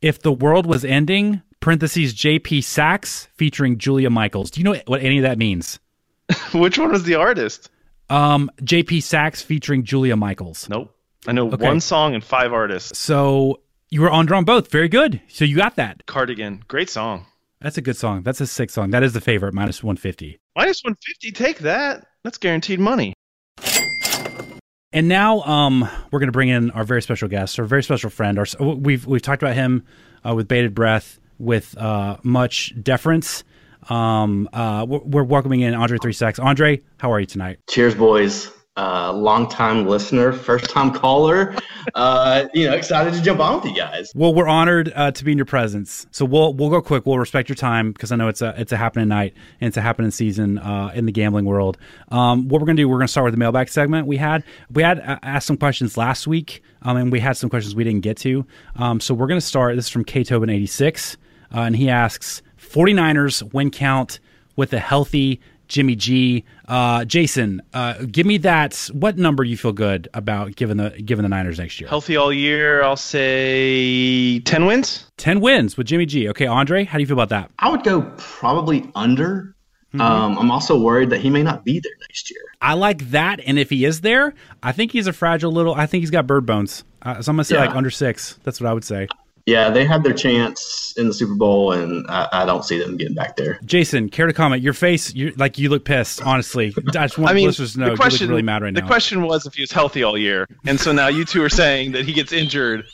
If 0.02 0.22
the 0.22 0.34
world 0.34 0.66
was 0.66 0.84
ending, 0.84 1.42
parentheses 1.60 2.14
JP 2.14 2.64
Saxe 2.64 3.28
featuring 3.36 3.78
Julia 3.78 4.10
Michaels. 4.10 4.52
Do 4.52 4.60
you 4.60 4.66
know 4.66 4.76
what 4.88 5.02
any 5.02 5.20
of 5.20 5.24
that 5.24 5.38
means? 5.38 5.80
Which 6.54 6.78
one 6.78 6.92
was 6.92 7.04
the 7.04 7.16
artist? 7.16 7.70
Um, 8.10 8.52
JP 8.62 9.04
Saxe 9.04 9.42
featuring 9.42 9.84
Julia 9.84 10.16
Michaels. 10.18 10.68
Nope. 10.70 10.94
I 11.28 11.32
know 11.32 11.50
Okay. 11.52 11.66
one 11.66 11.80
song 11.80 12.14
and 12.16 12.24
five 12.24 12.52
artists. 12.54 12.98
So 12.98 13.62
you 13.90 14.02
were 14.02 14.12
on 14.12 14.26
drum 14.26 14.46
both. 14.46 14.70
Very 14.72 14.90
good. 14.90 15.22
So 15.28 15.46
you 15.46 15.56
got 15.56 15.76
that. 15.78 16.06
Cardigan, 16.06 16.64
great 16.68 16.90
song. 16.90 17.26
That's 17.62 17.78
a 17.78 17.82
good 17.82 17.96
song. 17.96 18.24
That's 18.24 18.42
a 18.42 18.48
sick 18.48 18.70
song. 18.70 18.90
That 18.92 19.04
is 19.04 19.14
the 19.14 19.22
favorite, 19.22 19.54
minus 19.54 19.82
150. 19.82 20.38
Minus 20.56 20.84
150, 20.84 21.32
take 21.32 21.60
that. 21.60 22.06
That's 22.24 22.38
guaranteed 22.38 22.80
money. 22.80 23.14
And 24.92 25.08
now 25.08 25.42
um, 25.42 25.88
we're 26.12 26.20
going 26.20 26.28
to 26.28 26.34
bring 26.34 26.50
in 26.50 26.70
our 26.72 26.84
very 26.84 27.02
special 27.02 27.28
guest, 27.28 27.58
our 27.58 27.66
very 27.66 27.82
special 27.82 28.10
friend. 28.10 28.38
Our, 28.38 28.46
we've, 28.76 29.06
we've 29.08 29.22
talked 29.22 29.42
about 29.42 29.56
him 29.56 29.86
uh, 30.28 30.36
with 30.36 30.48
bated 30.48 30.76
breath, 30.76 31.20
with 31.40 31.76
uh, 31.78 32.18
much 32.22 32.74
deference. 32.82 33.44
Um, 33.90 34.48
uh, 34.54 34.86
we're, 34.88 35.00
we're 35.00 35.24
welcoming 35.24 35.62
in 35.62 35.74
Andre 35.74 35.98
Three 36.00 36.14
Stacks. 36.14 36.38
Andre, 36.38 36.82
how 37.00 37.12
are 37.12 37.20
you 37.20 37.26
tonight? 37.26 37.60
Cheers, 37.70 37.96
boys. 37.96 38.52
Uh, 38.76 39.14
long 39.14 39.48
time 39.48 39.86
listener, 39.86 40.34
first 40.34 40.68
time 40.68 40.92
caller. 40.92 41.56
Uh, 41.94 42.46
you 42.56 42.66
know, 42.66 42.74
excited 42.74 43.14
to 43.14 43.22
jump 43.22 43.40
on 43.40 43.62
with 43.62 43.66
you 43.66 43.78
guys. 43.78 44.12
Well, 44.16 44.34
we're 44.34 44.48
honored 44.48 44.92
uh, 44.96 45.12
to 45.12 45.24
be 45.24 45.32
in 45.32 45.38
your 45.38 45.46
presence. 45.46 46.08
So 46.10 46.26
we'll 46.26 46.56
we'll 46.56 46.72
go 46.72 46.82
quick. 46.82 47.06
We'll 47.06 47.20
respect 47.20 47.50
your 47.50 47.56
time 47.56 47.92
because 47.92 48.12
I 48.12 48.16
know 48.16 48.30
it's 48.30 48.42
a 48.42 48.60
it's 48.60 48.72
a 48.72 48.78
happening 48.78 49.10
night 49.10 49.36
and 49.62 49.68
it's 49.68 49.78
a 49.78 49.82
happening 49.82 50.10
season 50.10 50.58
uh, 50.58 50.92
in 50.96 51.06
the 51.06 51.12
gambling 51.12 51.46
world. 51.46 51.78
Um, 52.10 52.48
what 52.48 52.62
we're 52.62 52.66
gonna 52.66 52.78
do? 52.78 52.90
We're 52.90 52.98
gonna 52.98 53.10
start 53.10 53.26
with 53.26 53.36
the 53.36 53.40
mailbag 53.40 53.70
segment. 53.70 54.08
We 54.08 54.18
had 54.18 54.44
we 54.72 54.82
had 54.82 55.00
uh, 55.02 55.20
asked 55.22 55.46
some 55.46 55.58
questions 55.58 55.96
last 55.96 56.26
week, 56.26 56.64
um, 56.82 56.98
and 56.98 57.12
we 57.12 57.20
had 57.20 57.38
some 57.38 57.52
questions 57.52 57.76
we 57.76 57.84
didn't 57.84 58.02
get 58.02 58.18
to. 58.18 58.44
Um, 58.76 59.00
so 59.00 59.14
we're 59.14 59.28
gonna 59.28 59.40
start. 59.42 59.76
This 59.76 59.86
is 59.86 59.92
from 59.92 60.04
K 60.04 60.24
Tobin 60.24 60.50
eighty 60.50 60.66
six, 60.66 61.16
uh, 61.54 61.60
and 61.60 61.76
he 61.76 61.90
asks 61.90 62.42
49ers 62.60 63.54
win 63.54 63.70
count 63.70 64.20
with 64.56 64.74
a 64.74 64.80
healthy 64.80 65.40
Jimmy 65.68 65.96
G. 65.96 66.44
Uh, 66.68 67.06
Jason, 67.06 67.62
uh, 67.74 67.96
give 68.12 68.26
me 68.26 68.38
that. 68.40 68.90
What 68.94 69.18
number 69.18 69.44
you 69.44 69.58
feel 69.58 69.74
good 69.74 70.08
about 70.14 70.56
giving 70.56 70.78
the 70.78 70.90
giving 70.90 71.24
the 71.24 71.30
Niners 71.30 71.60
next 71.60 71.80
year? 71.80 71.90
Healthy 71.90 72.16
all 72.16 72.32
year, 72.32 72.84
I'll 72.84 72.96
say 72.96 74.40
10 74.40 74.66
wins. 74.66 75.08
10 75.18 75.42
wins 75.42 75.78
with 75.78 75.88
Jimmy 75.88 76.06
G. 76.06 76.30
Okay, 76.30 76.46
Andre, 76.46 76.84
how 76.84 76.98
do 76.98 77.02
you 77.02 77.08
feel 77.08 77.16
about 77.16 77.30
that? 77.30 77.52
I 77.60 77.70
would 77.70 77.84
go 77.84 78.02
probably 78.18 78.90
under. 78.96 79.56
Mm-hmm. 79.94 80.02
Um, 80.02 80.40
I'm 80.40 80.50
also 80.50 80.80
worried 80.80 81.12
that 81.12 81.22
he 81.22 81.30
may 81.30 81.44
not 81.44 81.64
be 81.64 81.80
there 81.80 81.92
next 82.02 82.32
year. 82.32 82.42
I 82.62 82.74
like 82.74 83.12
that, 83.12 83.40
and 83.46 83.60
if 83.60 83.70
he 83.70 83.86
is 83.86 84.02
there, 84.02 84.34
I 84.64 84.72
think 84.72 84.92
he's 84.92 85.06
a 85.06 85.14
fragile 85.14 85.52
little. 85.52 85.76
I 85.76 85.86
think 85.86 86.02
he's 86.02 86.10
got 86.10 86.26
bird 86.26 86.46
bones. 86.46 86.84
Uh, 87.04 87.22
so 87.22 87.30
I'm 87.30 87.36
gonna 87.36 87.44
say 87.44 87.56
yeah. 87.56 87.66
like 87.66 87.76
under 87.76 87.92
six. 87.92 88.40
That's 88.44 88.60
what 88.60 88.70
I 88.70 88.74
would 88.74 88.84
say. 88.84 89.08
Yeah, 89.46 89.70
they 89.72 89.84
had 89.84 90.04
their 90.04 90.14
chance 90.14 90.94
in 90.96 91.08
the 91.08 91.14
Super 91.14 91.36
Bowl, 91.36 91.74
and 91.74 92.06
I, 92.10 92.30
I, 92.32 92.46
don't 92.46 92.64
see 92.64 92.80
them 92.80 92.96
getting 92.96 93.14
back 93.14 93.36
there. 93.36 93.60
Jason, 93.66 94.08
care 94.08 94.26
to 94.26 94.32
comment? 94.32 94.62
Your 94.62 94.72
face, 94.72 95.14
you 95.14 95.34
like 95.36 95.58
you 95.58 95.68
look 95.68 95.84
pissed. 95.84 96.22
Honestly, 96.22 96.74
I 96.90 97.08
just 97.08 97.18
want 97.18 97.32
I 97.32 97.34
mean, 97.34 97.48
listeners 97.48 97.74
to 97.74 97.80
know 97.80 97.96
question, 97.96 98.22
you 98.22 98.28
look 98.28 98.32
really 98.32 98.42
mad 98.42 98.62
right 98.62 98.74
the 98.74 98.80
now. 98.80 98.88
The 98.88 98.90
question 98.90 99.22
was 99.24 99.46
if 99.46 99.54
he 99.54 99.62
was 99.62 99.72
healthy 99.72 100.02
all 100.02 100.18
year, 100.18 100.48
and 100.66 100.80
so 100.80 100.94
now 100.94 101.10
you 101.10 101.26
two 101.26 101.44
are 101.44 101.50
saying 101.50 101.92
that 101.92 102.06
he 102.06 102.14
gets 102.14 102.32
injured, 102.32 102.86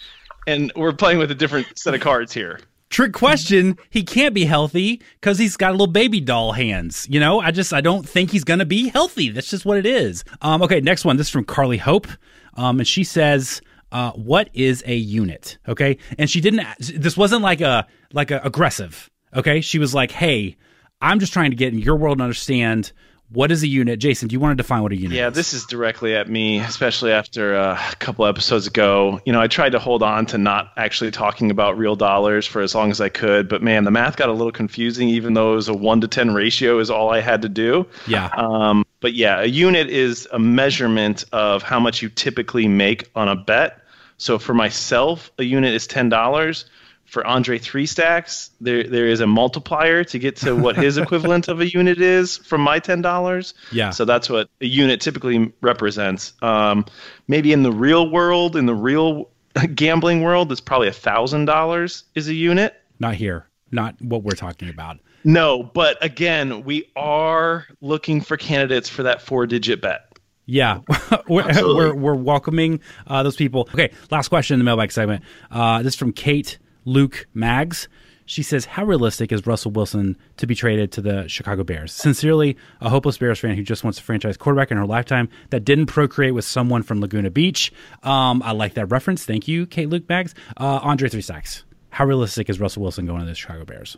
and 0.48 0.72
we're 0.76 0.92
playing 0.92 1.20
with 1.20 1.30
a 1.30 1.36
different 1.36 1.78
set 1.78 1.94
of 1.94 2.02
cards 2.02 2.34
here. 2.34 2.60
Trick 2.90 3.14
question. 3.14 3.78
He 3.92 4.02
can't 4.02 4.34
be 4.34 4.46
healthy 4.46 5.04
because 5.22 5.38
he's 5.38 5.56
got 5.56 5.70
a 5.70 5.74
little 5.74 5.86
baby 5.86 6.20
doll 6.20 6.54
hands. 6.54 7.06
You 7.12 7.20
know, 7.20 7.40
I 7.40 7.52
just 7.52 7.74
I 7.74 7.82
don't 7.82 8.10
think 8.10 8.32
he's 8.32 8.44
gonna 8.44 8.66
be 8.66 8.90
healthy. 8.90 9.30
That's 9.30 9.52
just 9.52 9.66
what 9.66 9.78
it 9.78 9.86
is. 9.86 10.24
Um, 10.42 10.64
okay, 10.64 10.82
next 10.82 11.06
one. 11.06 11.18
This 11.18 11.28
is 11.28 11.32
from 11.32 11.44
Carly 11.44 11.78
Hope, 11.78 12.08
um, 12.56 12.80
and 12.80 12.88
she 12.88 13.04
says 13.04 13.62
uh, 13.92 14.12
what 14.12 14.50
is 14.54 14.84
a 14.86 14.96
unit? 14.96 15.58
Okay, 15.68 15.98
and 16.18 16.30
she 16.30 16.42
didn't. 16.42 16.66
This 16.80 17.18
wasn't 17.18 17.42
like 17.42 17.62
a 17.62 17.88
like 18.14 18.32
a 18.32 18.40
aggressive. 18.44 19.10
Okay, 19.36 19.62
she 19.62 19.80
was 19.80 19.94
like, 19.94 20.12
"Hey, 20.12 20.58
I'm 21.02 21.20
just 21.20 21.34
trying 21.34 21.52
to 21.52 21.56
get 21.56 21.74
in 21.74 21.80
your 21.80 21.96
world 21.96 22.18
and 22.18 22.22
understand 22.22 22.92
what 23.30 23.52
is 23.52 23.64
a 23.64 23.68
unit." 23.68 24.00
Jason, 24.00 24.28
do 24.28 24.34
you 24.34 24.40
want 24.40 24.58
to 24.58 24.62
define 24.62 24.84
what 24.84 24.92
a 24.92 24.96
unit? 24.96 25.18
Yeah, 25.18 25.30
is? 25.30 25.34
this 25.34 25.54
is 25.54 25.66
directly 25.66 26.16
at 26.16 26.30
me, 26.30 26.60
especially 26.60 27.12
after 27.12 27.56
uh, 27.56 27.82
a 27.92 27.96
couple 27.96 28.26
episodes 28.26 28.68
ago. 28.68 29.20
You 29.26 29.34
know, 29.34 29.42
I 29.42 29.48
tried 29.48 29.72
to 29.72 29.80
hold 29.80 30.04
on 30.04 30.28
to 30.28 30.38
not 30.38 30.72
actually 30.78 31.12
talking 31.12 31.50
about 31.50 31.78
real 31.78 31.96
dollars 31.96 32.46
for 32.46 32.62
as 32.62 32.76
long 32.76 32.92
as 32.92 33.02
I 33.02 33.10
could, 33.10 33.50
but 33.50 33.64
man, 33.64 33.86
the 33.86 33.92
math 33.92 34.18
got 34.18 34.30
a 34.30 34.34
little 34.34 34.52
confusing. 34.52 35.10
Even 35.10 35.34
though 35.34 35.54
it 35.54 35.56
was 35.56 35.70
a 35.70 35.74
one 35.74 36.02
to 36.02 36.08
ten 36.08 36.34
ratio, 36.34 36.78
is 36.80 36.92
all 36.92 37.10
I 37.10 37.22
had 37.22 37.42
to 37.42 37.50
do. 37.50 37.88
Yeah. 38.08 38.30
Um, 38.38 38.86
but 39.02 39.14
yeah, 39.14 39.42
a 39.42 39.46
unit 39.46 39.90
is 39.90 40.28
a 40.32 40.40
measurement 40.40 41.26
of 41.32 41.64
how 41.64 41.80
much 41.80 42.02
you 42.02 42.10
typically 42.10 42.68
make 42.68 43.10
on 43.16 43.28
a 43.28 43.36
bet 43.36 43.80
so 44.20 44.38
for 44.38 44.54
myself, 44.54 45.32
a 45.40 45.44
unit 45.44 45.74
is 45.74 45.88
ten 45.88 46.10
dollars. 46.10 46.66
For 47.06 47.26
Andre 47.26 47.58
Three 47.58 47.88
Stacks, 47.88 48.52
there 48.62 48.84
there 48.84 49.08
is 49.08 49.20
a 49.20 49.26
multiplier 49.26 50.04
to 50.04 50.20
get 50.20 50.36
to 50.38 50.56
what 50.56 50.76
his 50.76 50.98
equivalent 51.00 51.48
of 51.48 51.60
a 51.60 51.68
unit 51.68 52.00
is 52.00 52.38
from 52.38 52.62
my 52.62 52.78
ten 52.78 53.02
dollars. 53.02 53.56
Yeah. 53.72 53.90
So 53.90 54.06
that's 54.06 54.30
what 54.30 54.48
a 54.62 54.66
unit 54.66 55.02
typically 55.02 55.52
represents. 55.62 56.34
Um, 56.44 56.86
maybe 57.28 57.52
in 57.52 57.64
the 57.64 57.72
real 57.72 58.12
world, 58.12 58.56
in 58.56 58.68
the 58.68 58.76
real 58.76 59.30
gambling 59.74 60.22
world, 60.22 60.52
it's 60.52 60.62
probably 60.62 60.90
a 60.90 60.94
thousand 60.94 61.46
dollars 61.46 62.04
is 62.14 62.28
a 62.28 62.34
unit. 62.34 62.76
Not 63.00 63.16
here. 63.16 63.48
Not 63.72 64.00
what 64.02 64.22
we're 64.22 64.32
talking 64.32 64.70
about. 64.70 65.00
No, 65.24 65.64
but 65.64 66.04
again, 66.04 66.64
we 66.64 66.90
are 66.96 67.66
looking 67.82 68.22
for 68.22 68.38
candidates 68.38 68.90
for 68.90 69.04
that 69.04 69.22
four 69.22 69.46
digit 69.48 69.82
bet. 69.82 70.10
Yeah, 70.46 70.80
we're, 71.28 71.46
we're, 71.48 71.94
we're 71.94 72.16
welcoming 72.16 72.80
uh, 73.06 73.22
those 73.22 73.36
people. 73.36 73.70
Okay, 73.74 73.92
last 74.10 74.30
question 74.30 74.56
in 74.56 74.60
the 74.60 74.64
mailbag 74.64 74.92
segment. 74.92 75.24
Uh, 75.52 75.84
this 75.84 75.94
is 75.94 76.00
from 76.00 76.12
Kate 76.12 76.58
Luke 76.86 77.28
Mags. 77.36 77.88
She 78.26 78.42
says, 78.42 78.66
"How 78.66 78.84
realistic 78.84 79.32
is 79.32 79.46
Russell 79.46 79.72
Wilson 79.72 80.18
to 80.38 80.48
be 80.48 80.56
traded 80.56 80.92
to 80.94 81.02
the 81.02 81.28
Chicago 81.28 81.64
Bears? 81.64 81.92
Sincerely, 81.92 82.58
a 82.82 82.90
hopeless 82.90 83.18
Bears 83.20 83.40
fan 83.40 83.56
who 83.56 83.64
just 83.64 83.84
wants 83.84 84.00
a 84.00 84.04
franchise 84.04 84.38
quarterback 84.38 84.72
in 84.72 84.78
her 84.78 84.88
lifetime 84.88 85.30
that 85.52 85.66
didn't 85.66 85.86
procreate 85.86 86.34
with 86.34 86.46
someone 86.46 86.82
from 86.82 87.00
Laguna 87.00 87.30
Beach." 87.30 87.72
Um, 88.02 88.42
I 88.44 88.52
like 88.52 88.74
that 88.74 88.88
reference. 88.88 89.26
Thank 89.26 89.48
you, 89.48 89.68
Kate 89.68 89.90
Luke 89.90 90.10
Mags. 90.10 90.34
Uh, 90.58 90.80
Andre 90.82 91.10
Three 91.10 91.22
Stacks. 91.22 91.64
How 91.92 92.06
realistic 92.06 92.50
is 92.50 92.60
Russell 92.60 92.82
Wilson 92.82 93.06
going 93.06 93.20
to 93.20 93.26
the 93.26 93.36
Chicago 93.36 93.66
Bears? 93.66 93.98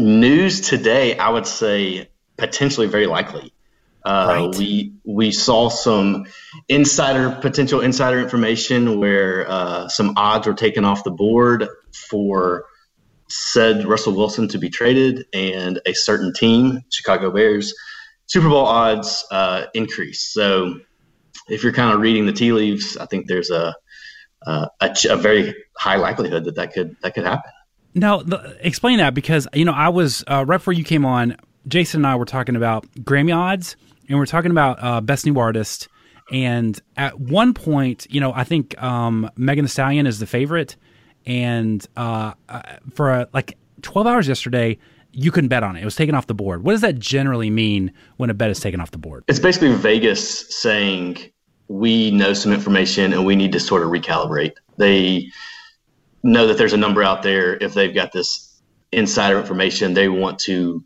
News 0.00 0.60
today, 0.60 1.16
I 1.16 1.28
would 1.28 1.46
say 1.46 2.08
potentially 2.36 2.86
very 2.86 3.06
likely. 3.06 3.52
Uh, 4.02 4.26
right. 4.28 4.56
We 4.56 4.94
we 5.04 5.30
saw 5.30 5.68
some 5.68 6.26
insider 6.68 7.30
potential 7.40 7.80
insider 7.80 8.18
information 8.18 8.98
where 8.98 9.48
uh, 9.48 9.88
some 9.88 10.14
odds 10.16 10.46
were 10.46 10.54
taken 10.54 10.84
off 10.86 11.04
the 11.04 11.10
board 11.10 11.68
for 12.08 12.64
said 13.28 13.86
Russell 13.86 14.16
Wilson 14.16 14.48
to 14.48 14.58
be 14.58 14.70
traded, 14.70 15.26
and 15.34 15.80
a 15.84 15.92
certain 15.92 16.32
team, 16.32 16.80
Chicago 16.90 17.30
Bears, 17.30 17.74
Super 18.26 18.48
Bowl 18.48 18.66
odds 18.66 19.24
uh, 19.30 19.66
increased. 19.74 20.32
So 20.32 20.80
if 21.48 21.62
you're 21.62 21.72
kind 21.72 21.92
of 21.92 22.00
reading 22.00 22.24
the 22.24 22.32
tea 22.32 22.52
leaves, 22.52 22.96
I 22.96 23.04
think 23.04 23.26
there's 23.26 23.50
a 23.50 23.74
a, 24.46 24.70
a 25.10 25.16
very 25.16 25.54
high 25.76 25.96
likelihood 25.96 26.44
that 26.44 26.54
that 26.56 26.72
could 26.72 26.96
that 27.02 27.14
could 27.14 27.24
happen. 27.24 27.52
Now, 27.94 28.22
the, 28.22 28.56
explain 28.60 28.98
that 28.98 29.14
because 29.14 29.48
you 29.52 29.64
know 29.64 29.72
I 29.72 29.88
was 29.88 30.24
uh, 30.28 30.44
right 30.46 30.58
before 30.58 30.72
you 30.72 30.84
came 30.84 31.04
on. 31.04 31.36
Jason 31.68 32.00
and 32.00 32.06
I 32.06 32.16
were 32.16 32.24
talking 32.24 32.56
about 32.56 32.86
Grammy 33.02 33.36
odds 33.36 33.76
and 34.08 34.18
we're 34.18 34.26
talking 34.26 34.50
about 34.50 34.82
uh, 34.82 35.00
best 35.00 35.26
new 35.26 35.38
artist. 35.38 35.88
And 36.32 36.80
at 36.96 37.18
one 37.20 37.54
point, 37.54 38.06
you 38.08 38.20
know, 38.20 38.32
I 38.32 38.44
think 38.44 38.80
um, 38.82 39.30
Megan 39.36 39.64
Thee 39.64 39.68
Stallion 39.68 40.06
is 40.06 40.20
the 40.20 40.26
favorite, 40.26 40.76
and 41.26 41.84
uh, 41.96 42.32
uh 42.48 42.62
for 42.94 43.10
a, 43.10 43.28
like 43.32 43.58
12 43.82 44.06
hours 44.06 44.28
yesterday, 44.28 44.78
you 45.12 45.30
couldn't 45.30 45.48
bet 45.48 45.62
on 45.62 45.76
it. 45.76 45.82
It 45.82 45.84
was 45.84 45.96
taken 45.96 46.14
off 46.14 46.26
the 46.26 46.34
board. 46.34 46.62
What 46.62 46.72
does 46.72 46.80
that 46.82 46.98
generally 46.98 47.50
mean 47.50 47.92
when 48.16 48.30
a 48.30 48.34
bet 48.34 48.50
is 48.50 48.60
taken 48.60 48.80
off 48.80 48.90
the 48.90 48.98
board? 48.98 49.24
It's 49.26 49.38
basically 49.38 49.74
Vegas 49.74 50.54
saying 50.54 51.18
we 51.68 52.10
know 52.10 52.32
some 52.32 52.52
information 52.52 53.12
and 53.12 53.24
we 53.24 53.36
need 53.36 53.52
to 53.52 53.60
sort 53.60 53.82
of 53.82 53.90
recalibrate. 53.90 54.52
They 54.76 55.30
know 56.22 56.46
that 56.46 56.58
there's 56.58 56.72
a 56.72 56.78
number 56.78 57.02
out 57.02 57.22
there. 57.22 57.56
If 57.56 57.74
they've 57.74 57.94
got 57.94 58.12
this 58.12 58.60
insider 58.92 59.38
information, 59.38 59.94
they 59.94 60.08
want 60.08 60.38
to 60.40 60.84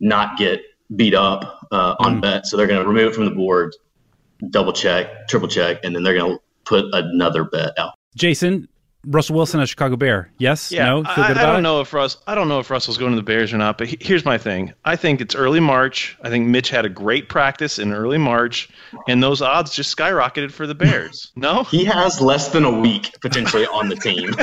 not 0.00 0.38
get 0.38 0.60
beat 0.94 1.14
up 1.14 1.66
uh, 1.70 1.96
on 1.98 2.18
mm. 2.18 2.22
bet, 2.22 2.46
so 2.46 2.56
they're 2.56 2.66
going 2.66 2.82
to 2.82 2.88
remove 2.88 3.12
it 3.12 3.14
from 3.14 3.24
the 3.24 3.30
board, 3.30 3.74
double 4.50 4.72
check, 4.72 5.28
triple 5.28 5.48
check, 5.48 5.80
and 5.84 5.94
then 5.94 6.02
they're 6.02 6.14
going 6.14 6.36
to 6.36 6.42
put 6.64 6.84
another 6.92 7.44
bet 7.44 7.78
out. 7.78 7.94
Jason, 8.16 8.68
Russell 9.04 9.36
Wilson, 9.36 9.60
a 9.60 9.66
Chicago 9.66 9.96
Bear. 9.96 10.30
Yes, 10.38 10.72
yeah, 10.72 10.86
no, 10.86 11.04
I, 11.06 11.30
I, 11.30 11.34
don't 11.34 11.60
it? 11.60 11.62
know 11.62 11.80
if 11.80 11.92
Russ. 11.92 12.16
I 12.26 12.34
don't 12.34 12.48
know 12.48 12.58
if 12.58 12.68
Russell's 12.70 12.98
going 12.98 13.12
to 13.12 13.16
the 13.16 13.22
Bears 13.22 13.52
or 13.52 13.58
not. 13.58 13.78
But 13.78 13.86
he, 13.86 13.96
here's 14.00 14.24
my 14.24 14.38
thing. 14.38 14.72
I 14.84 14.96
think 14.96 15.20
it's 15.20 15.34
early 15.34 15.60
March. 15.60 16.18
I 16.22 16.30
think 16.30 16.48
Mitch 16.48 16.68
had 16.68 16.84
a 16.84 16.88
great 16.88 17.28
practice 17.28 17.78
in 17.78 17.92
early 17.92 18.18
March, 18.18 18.68
and 19.06 19.22
those 19.22 19.40
odds 19.40 19.72
just 19.72 19.96
skyrocketed 19.96 20.50
for 20.50 20.66
the 20.66 20.74
Bears. 20.74 21.32
No, 21.38 21.62
he 21.62 21.84
has 21.84 22.20
less 22.20 22.48
than 22.48 22.64
a 22.64 22.80
week 22.80 23.14
potentially 23.20 23.64
on 23.66 23.88
the 23.88 23.94
team. 23.94 24.34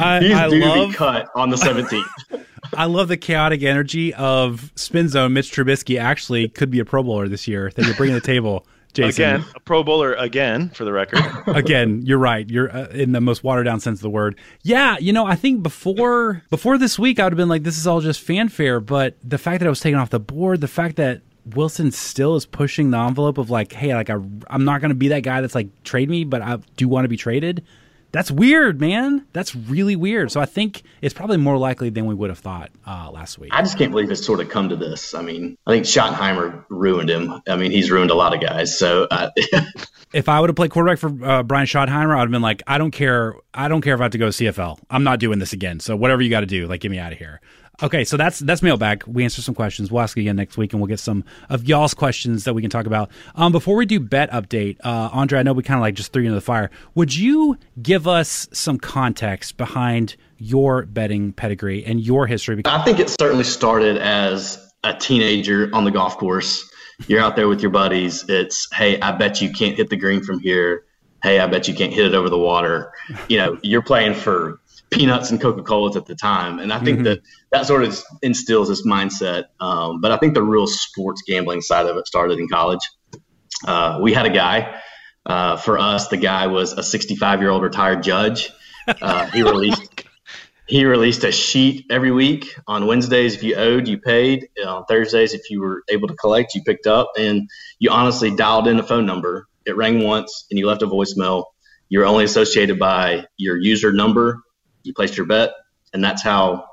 I, 0.00 0.20
He's 0.20 0.32
I 0.32 0.48
due 0.48 0.60
love, 0.60 0.78
to 0.78 0.86
be 0.88 0.94
cut 0.94 1.28
on 1.34 1.50
the 1.50 1.56
17th. 1.56 2.44
I 2.74 2.84
love 2.86 3.08
the 3.08 3.16
chaotic 3.16 3.62
energy 3.64 4.14
of 4.14 4.70
Spin 4.76 5.08
Zone. 5.08 5.32
Mitch 5.32 5.50
Trubisky 5.50 5.98
actually 6.00 6.48
could 6.48 6.70
be 6.70 6.78
a 6.78 6.84
Pro 6.84 7.02
Bowler 7.02 7.28
this 7.28 7.48
year 7.48 7.72
that 7.74 7.84
you're 7.84 7.94
bringing 7.96 8.14
to 8.14 8.20
the 8.20 8.26
table. 8.26 8.66
Jason. 8.94 9.24
Again, 9.24 9.44
a 9.54 9.60
Pro 9.60 9.82
Bowler 9.82 10.14
again, 10.14 10.70
for 10.70 10.84
the 10.84 10.92
record. 10.92 11.20
again, 11.46 12.02
you're 12.04 12.18
right. 12.18 12.48
You're 12.48 12.74
uh, 12.74 12.88
in 12.88 13.12
the 13.12 13.20
most 13.20 13.42
watered 13.42 13.64
down 13.64 13.80
sense 13.80 13.98
of 13.98 14.02
the 14.02 14.10
word. 14.10 14.38
Yeah, 14.62 14.98
you 14.98 15.12
know, 15.12 15.26
I 15.26 15.34
think 15.34 15.62
before 15.62 16.42
before 16.50 16.78
this 16.78 16.98
week, 16.98 17.18
I 17.18 17.24
would 17.24 17.32
have 17.32 17.38
been 17.38 17.48
like, 17.48 17.62
this 17.62 17.78
is 17.78 17.86
all 17.86 18.00
just 18.00 18.20
fanfare. 18.20 18.80
But 18.80 19.16
the 19.24 19.38
fact 19.38 19.60
that 19.60 19.66
I 19.66 19.70
was 19.70 19.80
taken 19.80 19.98
off 19.98 20.10
the 20.10 20.20
board, 20.20 20.60
the 20.60 20.68
fact 20.68 20.96
that 20.96 21.22
Wilson 21.46 21.90
still 21.90 22.36
is 22.36 22.46
pushing 22.46 22.90
the 22.90 22.98
envelope 22.98 23.38
of 23.38 23.50
like, 23.50 23.72
hey, 23.72 23.94
like 23.94 24.10
I, 24.10 24.14
I'm 24.48 24.64
not 24.64 24.80
going 24.80 24.90
to 24.90 24.94
be 24.94 25.08
that 25.08 25.20
guy 25.20 25.40
that's 25.40 25.54
like 25.54 25.82
trade 25.84 26.08
me, 26.08 26.24
but 26.24 26.42
I 26.42 26.58
do 26.76 26.88
want 26.88 27.04
to 27.04 27.08
be 27.08 27.16
traded. 27.16 27.64
That's 28.12 28.30
weird, 28.30 28.78
man. 28.78 29.26
That's 29.32 29.56
really 29.56 29.96
weird. 29.96 30.30
So 30.30 30.40
I 30.40 30.44
think 30.44 30.82
it's 31.00 31.14
probably 31.14 31.38
more 31.38 31.56
likely 31.56 31.88
than 31.88 32.04
we 32.04 32.14
would 32.14 32.28
have 32.28 32.38
thought 32.38 32.70
uh, 32.86 33.10
last 33.10 33.38
week. 33.38 33.50
I 33.54 33.62
just 33.62 33.78
can't 33.78 33.90
believe 33.90 34.10
it's 34.10 34.24
sort 34.24 34.40
of 34.40 34.50
come 34.50 34.68
to 34.68 34.76
this. 34.76 35.14
I 35.14 35.22
mean, 35.22 35.56
I 35.66 35.72
think 35.72 35.86
Schottenheimer 35.86 36.64
ruined 36.68 37.08
him. 37.08 37.40
I 37.48 37.56
mean, 37.56 37.70
he's 37.70 37.90
ruined 37.90 38.10
a 38.10 38.14
lot 38.14 38.34
of 38.34 38.40
guys. 38.42 38.78
So 38.78 39.06
uh, 39.10 39.30
if 40.12 40.28
I 40.28 40.40
would 40.40 40.50
have 40.50 40.56
played 40.56 40.70
quarterback 40.70 40.98
for 40.98 41.24
uh, 41.24 41.42
Brian 41.42 41.66
Schottenheimer, 41.66 42.14
I'd 42.14 42.20
have 42.20 42.30
been 42.30 42.42
like, 42.42 42.62
I 42.66 42.76
don't 42.76 42.90
care. 42.90 43.34
I 43.54 43.68
don't 43.68 43.80
care 43.80 43.94
if 43.94 44.00
I 44.00 44.04
have 44.04 44.12
to 44.12 44.18
go 44.18 44.30
to 44.30 44.44
CFL. 44.44 44.78
I'm 44.90 45.04
not 45.04 45.18
doing 45.18 45.38
this 45.38 45.54
again. 45.54 45.80
So 45.80 45.96
whatever 45.96 46.20
you 46.20 46.28
got 46.28 46.40
to 46.40 46.46
do, 46.46 46.66
like, 46.66 46.82
get 46.82 46.90
me 46.90 46.98
out 46.98 47.12
of 47.12 47.18
here. 47.18 47.40
Okay, 47.82 48.04
so 48.04 48.16
that's 48.16 48.38
that's 48.38 48.62
mailbag. 48.62 49.04
We 49.06 49.24
answer 49.24 49.42
some 49.42 49.56
questions. 49.56 49.90
We'll 49.90 50.02
ask 50.02 50.16
again 50.16 50.36
next 50.36 50.56
week, 50.56 50.72
and 50.72 50.80
we'll 50.80 50.86
get 50.86 51.00
some 51.00 51.24
of 51.48 51.66
y'all's 51.68 51.94
questions 51.94 52.44
that 52.44 52.54
we 52.54 52.62
can 52.62 52.70
talk 52.70 52.86
about. 52.86 53.10
Um, 53.34 53.50
before 53.50 53.74
we 53.74 53.86
do 53.86 53.98
bet 53.98 54.30
update, 54.30 54.76
uh, 54.84 55.10
Andre, 55.12 55.40
I 55.40 55.42
know 55.42 55.52
we 55.52 55.64
kind 55.64 55.78
of 55.78 55.82
like 55.82 55.94
just 55.94 56.12
threw 56.12 56.22
you 56.22 56.28
into 56.28 56.36
the 56.36 56.40
fire. 56.40 56.70
Would 56.94 57.16
you 57.16 57.58
give 57.82 58.06
us 58.06 58.46
some 58.52 58.78
context 58.78 59.56
behind 59.56 60.14
your 60.38 60.86
betting 60.86 61.32
pedigree 61.32 61.84
and 61.84 62.00
your 62.00 62.28
history? 62.28 62.62
I 62.64 62.84
think 62.84 63.00
it 63.00 63.10
certainly 63.10 63.44
started 63.44 63.96
as 63.98 64.64
a 64.84 64.94
teenager 64.94 65.68
on 65.72 65.84
the 65.84 65.90
golf 65.90 66.16
course. 66.18 66.68
You're 67.08 67.20
out 67.20 67.34
there 67.34 67.48
with 67.48 67.62
your 67.62 67.72
buddies. 67.72 68.24
It's 68.28 68.72
hey, 68.72 69.00
I 69.00 69.10
bet 69.10 69.40
you 69.40 69.50
can't 69.50 69.76
hit 69.76 69.90
the 69.90 69.96
green 69.96 70.22
from 70.22 70.38
here. 70.38 70.84
Hey, 71.24 71.40
I 71.40 71.46
bet 71.48 71.66
you 71.66 71.74
can't 71.74 71.92
hit 71.92 72.06
it 72.06 72.14
over 72.14 72.28
the 72.28 72.38
water. 72.38 72.92
You 73.28 73.38
know, 73.38 73.58
you're 73.62 73.82
playing 73.82 74.14
for 74.14 74.60
peanuts 74.92 75.30
and 75.30 75.40
Coca 75.40 75.62
Colas 75.62 75.96
at 75.96 76.06
the 76.06 76.14
time, 76.14 76.58
and 76.58 76.72
I 76.72 76.78
think 76.78 76.98
mm-hmm. 76.98 77.04
that 77.04 77.20
that 77.50 77.66
sort 77.66 77.82
of 77.82 78.00
instills 78.22 78.68
this 78.68 78.86
mindset. 78.86 79.44
Um, 79.58 80.00
but 80.00 80.12
I 80.12 80.18
think 80.18 80.34
the 80.34 80.42
real 80.42 80.66
sports 80.66 81.22
gambling 81.26 81.62
side 81.62 81.86
of 81.86 81.96
it 81.96 82.06
started 82.06 82.38
in 82.38 82.48
college. 82.48 82.88
Uh, 83.66 83.98
we 84.00 84.12
had 84.12 84.26
a 84.26 84.30
guy. 84.30 84.80
Uh, 85.24 85.56
for 85.56 85.78
us, 85.78 86.08
the 86.08 86.16
guy 86.16 86.48
was 86.48 86.72
a 86.72 86.82
65 86.82 87.40
year 87.40 87.50
old 87.50 87.62
retired 87.62 88.02
judge. 88.02 88.50
Uh, 88.86 89.26
he 89.26 89.42
released 89.42 90.04
he 90.66 90.84
released 90.84 91.24
a 91.24 91.32
sheet 91.32 91.86
every 91.90 92.10
week. 92.10 92.54
On 92.66 92.86
Wednesdays, 92.86 93.34
if 93.34 93.42
you 93.42 93.56
owed, 93.56 93.88
you 93.88 93.98
paid. 93.98 94.48
On 94.66 94.84
Thursdays, 94.86 95.34
if 95.34 95.50
you 95.50 95.60
were 95.60 95.82
able 95.88 96.08
to 96.08 96.14
collect, 96.14 96.54
you 96.54 96.62
picked 96.62 96.86
up, 96.86 97.10
and 97.18 97.48
you 97.78 97.90
honestly 97.90 98.34
dialed 98.34 98.68
in 98.68 98.78
a 98.78 98.82
phone 98.82 99.06
number. 99.06 99.48
It 99.66 99.76
rang 99.76 100.02
once, 100.04 100.46
and 100.50 100.58
you 100.58 100.66
left 100.66 100.82
a 100.82 100.86
voicemail. 100.86 101.44
You're 101.88 102.06
only 102.06 102.24
associated 102.24 102.78
by 102.78 103.26
your 103.36 103.58
user 103.58 103.92
number. 103.92 104.42
You 104.82 104.94
placed 104.94 105.16
your 105.16 105.26
bet, 105.26 105.52
and 105.92 106.02
that's 106.02 106.22
how. 106.22 106.68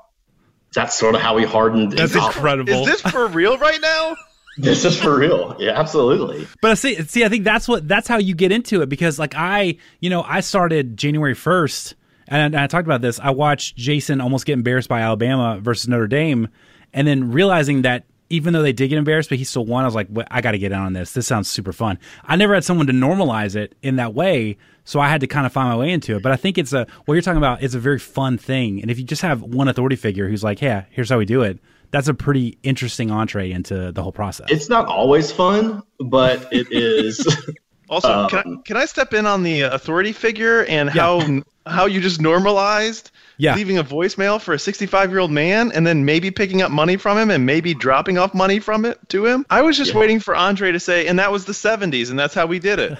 That's 0.72 0.96
sort 0.96 1.16
of 1.16 1.20
how 1.20 1.34
we 1.34 1.44
hardened. 1.44 1.92
That's 1.92 2.14
incredible. 2.14 2.86
Is 2.86 3.02
this 3.02 3.12
for 3.12 3.26
real 3.26 3.58
right 3.58 3.80
now? 3.80 4.14
this 4.56 4.84
is 4.84 5.00
for 5.00 5.18
real. 5.18 5.56
Yeah, 5.58 5.72
absolutely. 5.72 6.46
But 6.60 6.72
I 6.72 6.74
see, 6.74 6.94
see, 7.02 7.24
I 7.24 7.28
think 7.28 7.44
that's 7.44 7.66
what 7.66 7.88
that's 7.88 8.06
how 8.06 8.18
you 8.18 8.34
get 8.34 8.52
into 8.52 8.82
it 8.82 8.88
because, 8.88 9.18
like, 9.18 9.34
I, 9.34 9.78
you 10.00 10.10
know, 10.10 10.22
I 10.22 10.40
started 10.40 10.96
January 10.96 11.34
first, 11.34 11.94
and 12.28 12.56
I, 12.56 12.64
I 12.64 12.66
talked 12.66 12.86
about 12.86 13.00
this. 13.00 13.18
I 13.18 13.30
watched 13.30 13.76
Jason 13.76 14.20
almost 14.20 14.46
get 14.46 14.54
embarrassed 14.54 14.88
by 14.88 15.00
Alabama 15.00 15.58
versus 15.60 15.88
Notre 15.88 16.06
Dame, 16.06 16.48
and 16.92 17.06
then 17.06 17.32
realizing 17.32 17.82
that 17.82 18.04
even 18.28 18.52
though 18.52 18.62
they 18.62 18.72
did 18.72 18.88
get 18.88 18.98
embarrassed, 18.98 19.28
but 19.28 19.38
he 19.38 19.44
still 19.44 19.66
won. 19.66 19.82
I 19.82 19.88
was 19.88 19.94
like, 19.94 20.06
well, 20.08 20.26
I 20.30 20.40
got 20.40 20.52
to 20.52 20.58
get 20.58 20.70
in 20.70 20.78
on 20.78 20.92
this. 20.92 21.12
This 21.12 21.26
sounds 21.26 21.48
super 21.48 21.72
fun. 21.72 21.98
I 22.24 22.36
never 22.36 22.54
had 22.54 22.64
someone 22.64 22.86
to 22.86 22.92
normalize 22.92 23.56
it 23.56 23.74
in 23.82 23.96
that 23.96 24.14
way, 24.14 24.56
so 24.90 24.98
I 24.98 25.08
had 25.08 25.20
to 25.20 25.28
kind 25.28 25.46
of 25.46 25.52
find 25.52 25.68
my 25.68 25.76
way 25.76 25.92
into 25.92 26.16
it. 26.16 26.22
But 26.22 26.32
I 26.32 26.36
think 26.36 26.58
it's 26.58 26.72
a 26.72 26.84
what 27.04 27.14
you're 27.14 27.22
talking 27.22 27.38
about. 27.38 27.62
It's 27.62 27.76
a 27.76 27.78
very 27.78 28.00
fun 28.00 28.38
thing, 28.38 28.82
and 28.82 28.90
if 28.90 28.98
you 28.98 29.04
just 29.04 29.22
have 29.22 29.40
one 29.40 29.68
authority 29.68 29.94
figure 29.94 30.28
who's 30.28 30.42
like, 30.42 30.60
"Yeah, 30.60 30.84
here's 30.90 31.10
how 31.10 31.18
we 31.18 31.24
do 31.24 31.42
it," 31.42 31.60
that's 31.92 32.08
a 32.08 32.14
pretty 32.14 32.58
interesting 32.64 33.12
entree 33.12 33.52
into 33.52 33.92
the 33.92 34.02
whole 34.02 34.10
process. 34.10 34.48
It's 34.50 34.68
not 34.68 34.86
always 34.86 35.30
fun, 35.30 35.84
but 36.00 36.48
it 36.52 36.72
is. 36.72 37.24
also, 37.88 38.10
um, 38.10 38.28
can, 38.30 38.38
I, 38.38 38.42
um, 38.42 38.62
can 38.64 38.76
I 38.76 38.84
step 38.86 39.14
in 39.14 39.26
on 39.26 39.44
the 39.44 39.60
authority 39.60 40.10
figure 40.10 40.64
and 40.64 40.92
yeah. 40.92 41.02
how 41.02 41.42
how 41.66 41.86
you 41.86 42.00
just 42.00 42.20
normalized 42.20 43.12
yeah. 43.40 43.54
leaving 43.54 43.78
a 43.78 43.84
voicemail 43.84 44.40
for 44.40 44.54
a 44.54 44.58
65 44.58 45.10
year 45.10 45.18
old 45.18 45.30
man 45.30 45.72
and 45.72 45.86
then 45.86 46.04
maybe 46.04 46.30
picking 46.30 46.62
up 46.62 46.70
money 46.70 46.96
from 46.96 47.16
him 47.16 47.30
and 47.30 47.46
maybe 47.46 47.74
dropping 47.74 48.18
off 48.18 48.34
money 48.34 48.60
from 48.60 48.84
it 48.84 48.98
to 49.08 49.26
him? 49.26 49.46
I 49.48 49.62
was 49.62 49.76
just 49.76 49.92
yeah. 49.92 49.98
waiting 49.98 50.20
for 50.20 50.36
Andre 50.36 50.72
to 50.72 50.80
say, 50.80 51.06
and 51.06 51.18
that 51.18 51.32
was 51.32 51.46
the 51.46 51.52
70s, 51.52 52.10
and 52.10 52.18
that's 52.18 52.34
how 52.34 52.46
we 52.46 52.58
did 52.58 52.78
it. 52.78 52.98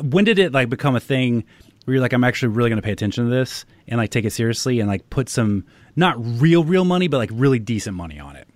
when 0.02 0.24
did 0.24 0.38
it 0.38 0.52
like 0.52 0.68
become 0.68 0.96
a 0.96 1.00
thing? 1.00 1.44
Where 1.84 1.94
you're 1.94 2.02
like, 2.02 2.12
I'm 2.12 2.24
actually 2.24 2.48
really 2.48 2.70
going 2.70 2.80
to 2.80 2.84
pay 2.84 2.92
attention 2.92 3.24
to 3.24 3.30
this 3.30 3.64
and 3.86 3.98
like 3.98 4.10
take 4.10 4.24
it 4.24 4.32
seriously 4.32 4.80
and 4.80 4.88
like 4.88 5.08
put 5.08 5.28
some 5.28 5.64
not 5.96 6.16
real 6.40 6.64
real 6.64 6.84
money, 6.84 7.08
but 7.08 7.18
like 7.18 7.30
really 7.32 7.58
decent 7.58 7.96
money 7.96 8.18
on 8.18 8.36
it? 8.36 8.47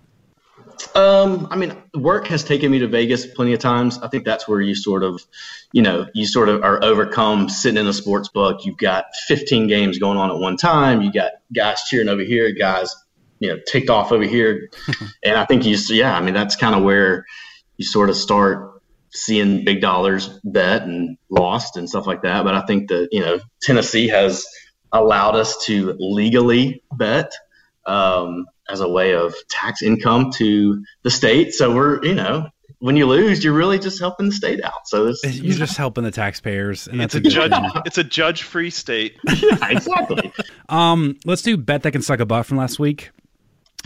Um, 0.94 1.48
I 1.50 1.56
mean, 1.56 1.74
work 1.94 2.26
has 2.28 2.44
taken 2.44 2.70
me 2.70 2.78
to 2.80 2.88
Vegas 2.88 3.26
plenty 3.26 3.52
of 3.52 3.60
times. 3.60 3.98
I 3.98 4.08
think 4.08 4.24
that's 4.24 4.46
where 4.46 4.60
you 4.60 4.74
sort 4.74 5.02
of, 5.02 5.24
you 5.72 5.82
know, 5.82 6.06
you 6.14 6.26
sort 6.26 6.48
of 6.48 6.62
are 6.62 6.82
overcome 6.84 7.48
sitting 7.48 7.80
in 7.80 7.86
a 7.86 7.92
sports 7.92 8.28
book. 8.28 8.64
You've 8.64 8.76
got 8.76 9.06
15 9.26 9.68
games 9.68 9.98
going 9.98 10.18
on 10.18 10.30
at 10.30 10.36
one 10.36 10.56
time. 10.56 11.02
You 11.02 11.12
got 11.12 11.32
guys 11.54 11.82
cheering 11.84 12.08
over 12.08 12.22
here, 12.22 12.52
guys, 12.52 12.94
you 13.38 13.48
know, 13.48 13.58
ticked 13.66 13.90
off 13.90 14.12
over 14.12 14.24
here. 14.24 14.68
and 15.24 15.36
I 15.36 15.44
think 15.44 15.64
you, 15.64 15.76
yeah, 15.88 16.16
I 16.16 16.20
mean, 16.20 16.34
that's 16.34 16.56
kind 16.56 16.74
of 16.74 16.82
where 16.82 17.26
you 17.76 17.84
sort 17.84 18.10
of 18.10 18.16
start 18.16 18.82
seeing 19.14 19.64
big 19.64 19.80
dollars 19.80 20.28
bet 20.44 20.82
and 20.82 21.16
lost 21.30 21.76
and 21.76 21.88
stuff 21.88 22.06
like 22.06 22.22
that. 22.22 22.44
But 22.44 22.54
I 22.54 22.62
think 22.62 22.88
that, 22.88 23.08
you 23.12 23.20
know, 23.20 23.40
Tennessee 23.60 24.08
has– 24.08 24.46
allowed 24.92 25.34
us 25.34 25.64
to 25.64 25.96
legally 25.98 26.82
bet 26.92 27.32
um, 27.86 28.46
as 28.72 28.80
a 28.80 28.88
way 28.88 29.14
of 29.14 29.34
tax 29.48 29.82
income 29.82 30.32
to 30.32 30.82
the 31.02 31.10
state. 31.10 31.54
So 31.54 31.74
we're, 31.74 32.04
you 32.04 32.14
know, 32.14 32.48
when 32.82 32.96
you 32.96 33.06
lose, 33.06 33.44
you're 33.44 33.52
really 33.52 33.78
just 33.78 34.00
helping 34.00 34.26
the 34.26 34.32
state 34.32 34.64
out. 34.64 34.88
So 34.88 35.06
it's, 35.06 35.24
you're 35.24 35.54
just 35.54 35.76
helping 35.76 36.02
the 36.02 36.10
taxpayers, 36.10 36.88
and 36.88 37.00
it's 37.00 37.14
a, 37.14 37.18
a 37.18 37.20
judge. 37.20 37.52
It's 37.86 37.98
a 37.98 38.02
judge-free 38.02 38.70
state. 38.70 39.18
yeah, 39.36 39.68
exactly. 39.68 40.32
um, 40.68 41.16
let's 41.24 41.42
do 41.42 41.56
bet 41.56 41.84
that 41.84 41.92
can 41.92 42.02
suck 42.02 42.18
a 42.18 42.26
butt 42.26 42.44
from 42.44 42.56
last 42.56 42.80
week. 42.80 43.10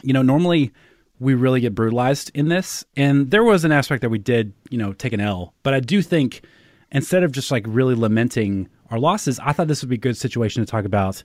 You 0.03 0.15
know, 0.15 0.23
normally 0.23 0.73
we 1.19 1.35
really 1.35 1.61
get 1.61 1.75
brutalized 1.75 2.31
in 2.33 2.49
this, 2.49 2.87
and 2.97 3.31
there 3.31 3.45
was 3.45 3.65
an 3.65 3.73
aspect 3.73 4.01
that 4.01 4.09
we 4.09 4.19
did, 4.19 4.55
you 4.71 4.79
know, 4.79 4.95
take 4.95 5.13
an 5.13 5.21
L. 5.21 5.53
But 5.63 5.75
I 5.75 5.81
do 5.81 6.01
think 6.01 6.43
instead 6.91 7.23
of 7.23 7.33
just 7.33 7.51
like 7.51 7.65
really 7.67 7.95
lamenting 7.95 8.69
our 8.91 8.99
losses, 8.99 9.39
I 9.41 9.53
thought 9.53 9.69
this 9.69 9.83
would 9.83 9.91
be 9.91 9.97
a 9.97 9.99
good 9.99 10.17
situation 10.17 10.65
to 10.65 10.71
talk 10.71 10.87
about. 10.87 11.23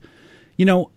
You 0.61 0.65
know, 0.65 0.91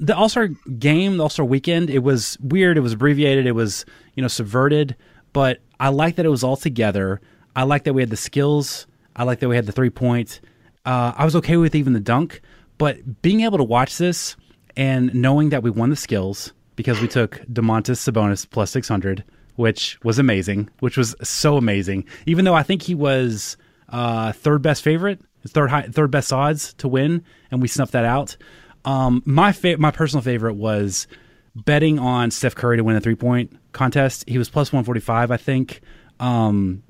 the 0.00 0.16
All 0.16 0.28
Star 0.28 0.48
game, 0.48 1.18
the 1.18 1.22
All 1.22 1.28
Star 1.28 1.46
weekend, 1.46 1.88
it 1.88 2.00
was 2.00 2.36
weird. 2.40 2.76
It 2.76 2.80
was 2.80 2.94
abbreviated. 2.94 3.46
It 3.46 3.52
was, 3.52 3.86
you 4.16 4.22
know, 4.22 4.26
subverted. 4.26 4.96
But 5.32 5.60
I 5.78 5.90
like 5.90 6.16
that 6.16 6.26
it 6.26 6.30
was 6.30 6.42
all 6.42 6.56
together. 6.56 7.20
I 7.54 7.62
like 7.62 7.84
that 7.84 7.92
we 7.92 8.02
had 8.02 8.10
the 8.10 8.16
skills. 8.16 8.88
I 9.14 9.22
like 9.22 9.38
that 9.38 9.48
we 9.48 9.54
had 9.54 9.66
the 9.66 9.72
three 9.72 9.88
point. 9.88 10.40
Uh, 10.84 11.12
I 11.16 11.24
was 11.24 11.36
okay 11.36 11.56
with 11.56 11.76
even 11.76 11.92
the 11.92 12.00
dunk. 12.00 12.40
But 12.76 13.22
being 13.22 13.42
able 13.42 13.58
to 13.58 13.62
watch 13.62 13.98
this 13.98 14.34
and 14.76 15.14
knowing 15.14 15.50
that 15.50 15.62
we 15.62 15.70
won 15.70 15.90
the 15.90 15.96
skills 15.96 16.52
because 16.74 17.00
we 17.00 17.06
took 17.06 17.36
Domantas 17.52 17.98
Sabonis 18.02 18.50
plus 18.50 18.72
600, 18.72 19.22
which 19.54 19.96
was 20.02 20.18
amazing, 20.18 20.70
which 20.80 20.96
was 20.96 21.14
so 21.22 21.56
amazing. 21.56 22.04
Even 22.26 22.44
though 22.44 22.54
I 22.54 22.64
think 22.64 22.82
he 22.82 22.96
was 22.96 23.56
uh, 23.90 24.32
third 24.32 24.60
best 24.60 24.82
favorite 24.82 25.20
third 25.48 25.70
high, 25.70 25.82
third 25.82 26.10
best 26.10 26.32
odds 26.32 26.74
to 26.74 26.88
win, 26.88 27.22
and 27.50 27.60
we 27.60 27.68
snuffed 27.68 27.92
that 27.92 28.04
out. 28.04 28.36
Um, 28.84 29.22
my 29.24 29.52
fa- 29.52 29.78
my 29.78 29.90
personal 29.90 30.22
favorite 30.22 30.54
was 30.54 31.06
betting 31.54 31.98
on 31.98 32.30
Steph 32.30 32.54
Curry 32.54 32.76
to 32.76 32.84
win 32.84 32.94
the 32.94 33.00
three 33.00 33.14
point 33.14 33.56
contest. 33.72 34.24
He 34.28 34.38
was 34.38 34.48
plus 34.48 34.72
one 34.72 34.84
forty 34.84 35.00
five, 35.00 35.30
I 35.30 35.36
think. 35.36 35.80
Um, 36.20 36.82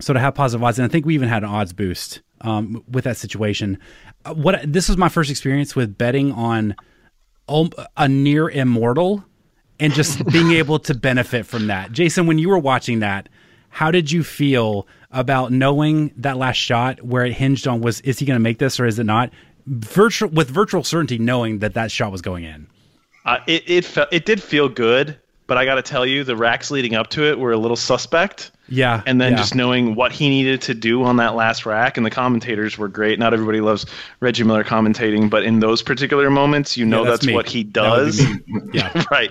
so 0.00 0.12
to 0.12 0.20
have 0.20 0.34
positive 0.34 0.62
odds, 0.64 0.78
and 0.78 0.86
I 0.86 0.88
think 0.88 1.06
we 1.06 1.14
even 1.14 1.28
had 1.28 1.42
an 1.42 1.50
odds 1.50 1.72
boost 1.72 2.22
um, 2.40 2.82
with 2.88 3.04
that 3.04 3.16
situation. 3.16 3.78
Uh, 4.24 4.34
what 4.34 4.60
this 4.70 4.88
was 4.88 4.96
my 4.96 5.08
first 5.08 5.30
experience 5.30 5.76
with 5.76 5.96
betting 5.96 6.32
on 6.32 6.74
a 7.96 8.08
near 8.08 8.48
immortal 8.48 9.24
and 9.78 9.92
just 9.92 10.24
being 10.32 10.52
able 10.52 10.78
to 10.78 10.94
benefit 10.94 11.46
from 11.46 11.66
that. 11.66 11.92
Jason, 11.92 12.26
when 12.26 12.38
you 12.38 12.48
were 12.48 12.58
watching 12.58 13.00
that, 13.00 13.28
how 13.70 13.90
did 13.90 14.10
you 14.10 14.22
feel 14.22 14.86
about 15.10 15.52
knowing 15.52 16.12
that 16.16 16.36
last 16.36 16.56
shot 16.56 17.02
where 17.02 17.24
it 17.24 17.32
hinged 17.32 17.66
on 17.66 17.80
was 17.80 18.00
is 18.02 18.18
he 18.18 18.26
going 18.26 18.36
to 18.36 18.42
make 18.42 18.58
this 18.58 18.78
or 18.78 18.86
is 18.86 18.98
it 18.98 19.04
not? 19.04 19.30
Virtual 19.70 20.28
with 20.28 20.50
virtual 20.50 20.82
certainty, 20.82 21.16
knowing 21.16 21.60
that 21.60 21.74
that 21.74 21.92
shot 21.92 22.10
was 22.10 22.22
going 22.22 22.42
in. 22.42 22.66
Uh, 23.24 23.38
it 23.46 23.62
it 23.70 23.84
felt 23.84 24.08
it 24.10 24.24
did 24.26 24.42
feel 24.42 24.68
good, 24.68 25.16
but 25.46 25.58
I 25.58 25.64
got 25.64 25.76
to 25.76 25.82
tell 25.82 26.04
you, 26.04 26.24
the 26.24 26.34
racks 26.34 26.72
leading 26.72 26.96
up 26.96 27.08
to 27.10 27.24
it 27.24 27.38
were 27.38 27.52
a 27.52 27.56
little 27.56 27.76
suspect. 27.76 28.50
Yeah, 28.68 29.02
and 29.06 29.20
then 29.20 29.32
yeah. 29.32 29.38
just 29.38 29.54
knowing 29.54 29.94
what 29.94 30.10
he 30.10 30.28
needed 30.28 30.60
to 30.62 30.74
do 30.74 31.04
on 31.04 31.18
that 31.18 31.36
last 31.36 31.66
rack, 31.66 31.96
and 31.96 32.04
the 32.04 32.10
commentators 32.10 32.78
were 32.78 32.88
great. 32.88 33.20
Not 33.20 33.32
everybody 33.32 33.60
loves 33.60 33.86
Reggie 34.18 34.42
Miller 34.42 34.64
commentating, 34.64 35.30
but 35.30 35.44
in 35.44 35.60
those 35.60 35.82
particular 35.82 36.30
moments, 36.30 36.76
you 36.76 36.84
know 36.84 37.04
yeah, 37.04 37.10
that's, 37.10 37.26
that's 37.26 37.34
what 37.34 37.48
he 37.48 37.62
does. 37.62 38.20
yeah, 38.72 39.04
right. 39.10 39.30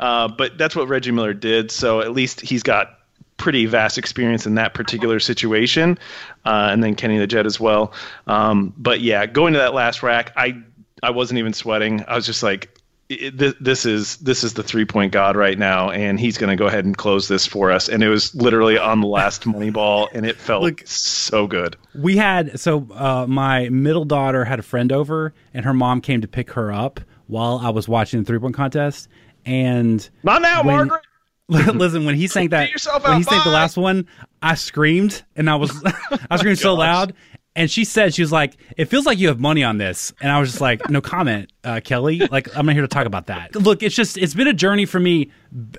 Uh, 0.00 0.26
but 0.26 0.58
that's 0.58 0.74
what 0.74 0.88
Reggie 0.88 1.12
Miller 1.12 1.34
did. 1.34 1.70
So 1.70 2.00
at 2.00 2.12
least 2.12 2.40
he's 2.40 2.62
got 2.62 2.95
pretty 3.36 3.66
vast 3.66 3.98
experience 3.98 4.46
in 4.46 4.54
that 4.54 4.74
particular 4.74 5.20
situation, 5.20 5.98
uh, 6.44 6.68
and 6.70 6.82
then 6.82 6.94
Kenny 6.94 7.18
the 7.18 7.26
Jet 7.26 7.46
as 7.46 7.60
well. 7.60 7.92
Um, 8.26 8.72
but 8.76 9.00
yeah, 9.00 9.26
going 9.26 9.52
to 9.52 9.58
that 9.58 9.74
last 9.74 10.02
rack, 10.02 10.32
I 10.36 10.62
I 11.02 11.10
wasn't 11.10 11.38
even 11.38 11.52
sweating. 11.52 12.04
I 12.08 12.14
was 12.14 12.26
just 12.26 12.42
like, 12.42 12.76
it, 13.08 13.62
this 13.62 13.86
is 13.86 14.16
this 14.16 14.42
is 14.42 14.54
the 14.54 14.62
three 14.62 14.84
point 14.84 15.12
god 15.12 15.36
right 15.36 15.58
now, 15.58 15.90
and 15.90 16.18
he's 16.18 16.38
going 16.38 16.50
to 16.50 16.56
go 16.56 16.66
ahead 16.66 16.84
and 16.84 16.96
close 16.96 17.28
this 17.28 17.46
for 17.46 17.70
us. 17.70 17.88
And 17.88 18.02
it 18.02 18.08
was 18.08 18.34
literally 18.34 18.78
on 18.78 19.00
the 19.00 19.06
last 19.06 19.46
money 19.46 19.70
ball, 19.70 20.08
and 20.12 20.26
it 20.26 20.36
felt 20.36 20.62
Look, 20.62 20.82
so 20.86 21.46
good. 21.46 21.76
We 21.94 22.16
had 22.16 22.58
so 22.58 22.86
uh, 22.94 23.26
my 23.28 23.68
middle 23.68 24.04
daughter 24.04 24.44
had 24.44 24.58
a 24.58 24.62
friend 24.62 24.92
over, 24.92 25.34
and 25.54 25.64
her 25.64 25.74
mom 25.74 26.00
came 26.00 26.20
to 26.20 26.28
pick 26.28 26.52
her 26.52 26.72
up 26.72 27.00
while 27.28 27.60
I 27.62 27.70
was 27.70 27.88
watching 27.88 28.20
the 28.20 28.26
three 28.26 28.38
point 28.38 28.54
contest. 28.54 29.08
And 29.44 30.08
not 30.24 30.42
now, 30.42 30.64
when, 30.64 30.74
Margaret. 30.88 31.05
Listen, 31.48 32.04
when 32.04 32.16
he 32.16 32.26
sang 32.26 32.48
that, 32.48 32.70
when 33.02 33.18
he 33.18 33.22
sang 33.22 33.40
the 33.44 33.50
last 33.50 33.76
one, 33.76 34.06
I 34.42 34.54
screamed 34.54 35.22
and 35.36 35.48
I 35.48 35.56
was, 35.56 35.70
I 36.30 36.36
screamed 36.36 36.58
oh 36.58 36.62
so 36.62 36.74
loud. 36.74 37.14
And 37.54 37.70
she 37.70 37.84
said, 37.84 38.12
she 38.12 38.20
was 38.20 38.30
like, 38.30 38.58
it 38.76 38.86
feels 38.86 39.06
like 39.06 39.18
you 39.18 39.28
have 39.28 39.40
money 39.40 39.64
on 39.64 39.78
this. 39.78 40.12
And 40.20 40.30
I 40.30 40.38
was 40.38 40.50
just 40.50 40.60
like, 40.60 40.90
no 40.90 41.00
comment, 41.00 41.50
uh, 41.64 41.80
Kelly. 41.82 42.18
Like, 42.18 42.54
I'm 42.54 42.66
not 42.66 42.74
here 42.74 42.82
to 42.82 42.88
talk 42.88 43.06
about 43.06 43.28
that. 43.28 43.54
Look, 43.54 43.82
it's 43.82 43.94
just, 43.94 44.18
it's 44.18 44.34
been 44.34 44.46
a 44.46 44.52
journey 44.52 44.84
for 44.84 45.00
me 45.00 45.30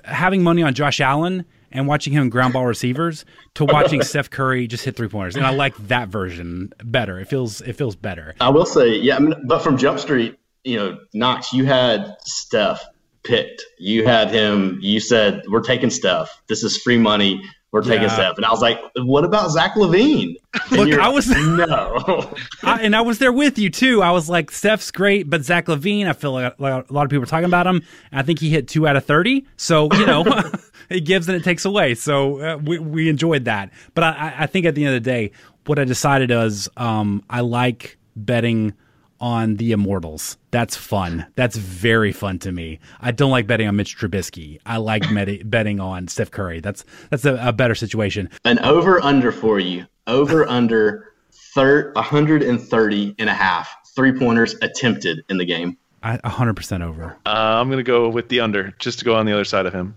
having 0.04 0.42
money 0.42 0.62
on 0.64 0.74
Josh 0.74 1.00
Allen 1.00 1.44
and 1.70 1.86
watching 1.86 2.12
him 2.12 2.30
ground 2.30 2.54
ball 2.54 2.66
receivers 2.66 3.24
to 3.54 3.64
watching 3.64 4.02
Steph 4.02 4.28
Curry 4.28 4.66
just 4.66 4.84
hit 4.84 4.96
three 4.96 5.06
pointers. 5.06 5.36
And 5.36 5.46
I 5.46 5.50
like 5.50 5.76
that 5.86 6.08
version 6.08 6.72
better. 6.82 7.20
It 7.20 7.28
feels, 7.28 7.60
it 7.60 7.74
feels 7.74 7.94
better. 7.94 8.34
I 8.40 8.48
will 8.48 8.66
say, 8.66 8.96
yeah, 8.96 9.20
but 9.46 9.60
from 9.60 9.76
Jump 9.76 10.00
Street, 10.00 10.36
you 10.64 10.76
know, 10.76 10.98
Knox, 11.14 11.52
you 11.52 11.64
had 11.64 12.16
Steph 12.24 12.84
picked. 13.22 13.64
You 13.78 14.04
had 14.06 14.30
him. 14.30 14.78
You 14.80 15.00
said 15.00 15.42
we're 15.48 15.62
taking 15.62 15.90
stuff. 15.90 16.42
This 16.48 16.62
is 16.62 16.76
free 16.76 16.98
money. 16.98 17.42
We're 17.70 17.82
taking 17.82 18.04
Yeah. 18.04 18.08
Steph. 18.14 18.36
And 18.38 18.46
I 18.46 18.50
was 18.50 18.62
like, 18.62 18.80
what 18.96 19.24
about 19.24 19.50
Zach 19.50 19.74
LaVine? 19.74 20.36
Look, 20.70 20.98
I 20.98 21.08
was- 21.10 21.28
no. 21.28 22.32
I, 22.62 22.80
and 22.80 22.96
I 22.96 23.02
was 23.02 23.18
there 23.18 23.32
with 23.32 23.58
you 23.58 23.68
too. 23.68 24.02
I 24.02 24.10
was 24.10 24.30
like, 24.30 24.50
Steph's 24.50 24.90
great, 24.90 25.28
but 25.28 25.42
Zach 25.44 25.66
LaVine, 25.66 26.06
I 26.08 26.14
feel 26.14 26.32
like, 26.32 26.58
like 26.58 26.88
a 26.88 26.92
lot 26.92 27.04
of 27.04 27.10
people 27.10 27.24
are 27.24 27.26
talking 27.26 27.44
about 27.44 27.66
him. 27.66 27.82
I 28.10 28.22
think 28.22 28.38
he 28.38 28.48
hit 28.48 28.68
two 28.68 28.86
out 28.88 28.96
of 28.96 29.04
thirty. 29.04 29.46
So 29.58 29.88
you 29.92 30.06
know, 30.06 30.24
it 30.88 31.00
gives 31.00 31.28
and 31.28 31.36
it 31.36 31.44
takes 31.44 31.66
away. 31.66 31.94
So 31.94 32.40
uh, 32.40 32.56
we 32.56 32.78
we 32.78 33.08
enjoyed 33.10 33.44
that. 33.44 33.70
But 33.94 34.04
I- 34.04 34.34
I, 34.38 34.46
think 34.46 34.64
at 34.64 34.74
the 34.74 34.86
end 34.86 34.96
of 34.96 35.04
the 35.04 35.10
day, 35.10 35.32
what 35.66 35.78
I 35.78 35.84
decided 35.84 36.30
was 36.30 36.70
um, 36.78 37.22
I 37.28 37.40
like 37.42 37.98
betting 38.16 38.72
on 39.20 39.56
the 39.56 39.72
Immortals. 39.72 40.36
That's 40.50 40.76
fun. 40.76 41.26
That's 41.34 41.56
very 41.56 42.12
fun 42.12 42.38
to 42.40 42.52
me. 42.52 42.78
I 43.00 43.10
don't 43.10 43.30
like 43.30 43.46
betting 43.46 43.68
on 43.68 43.76
Mitch 43.76 43.98
Trubisky. 43.98 44.58
I 44.66 44.76
like 44.78 45.10
med- 45.10 45.50
betting 45.50 45.80
on 45.80 46.08
Steph 46.08 46.30
Curry. 46.30 46.60
That's 46.60 46.84
that's 47.10 47.24
a, 47.24 47.38
a 47.42 47.52
better 47.52 47.74
situation. 47.74 48.30
An 48.44 48.58
over 48.60 49.02
under 49.02 49.32
for 49.32 49.58
you. 49.58 49.86
Over 50.06 50.48
under 50.48 51.12
thir- 51.54 51.92
130 51.94 53.14
and 53.18 53.28
a 53.28 53.34
half 53.34 53.74
three 53.94 54.12
pointers 54.12 54.54
attempted 54.62 55.24
in 55.28 55.38
the 55.38 55.44
game. 55.44 55.76
I 56.02 56.18
100% 56.18 56.82
over. 56.82 57.16
Uh, 57.26 57.30
I'm 57.30 57.68
going 57.68 57.78
to 57.78 57.82
go 57.82 58.08
with 58.08 58.28
the 58.28 58.40
under 58.40 58.72
just 58.78 59.00
to 59.00 59.04
go 59.04 59.16
on 59.16 59.26
the 59.26 59.32
other 59.32 59.44
side 59.44 59.66
of 59.66 59.72
him. 59.72 59.96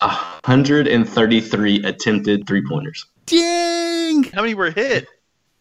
133 0.00 1.84
attempted 1.84 2.46
three 2.46 2.62
pointers. 2.66 3.06
Dang! 3.26 4.24
How 4.24 4.40
many 4.42 4.54
were 4.54 4.70
hit? 4.70 5.06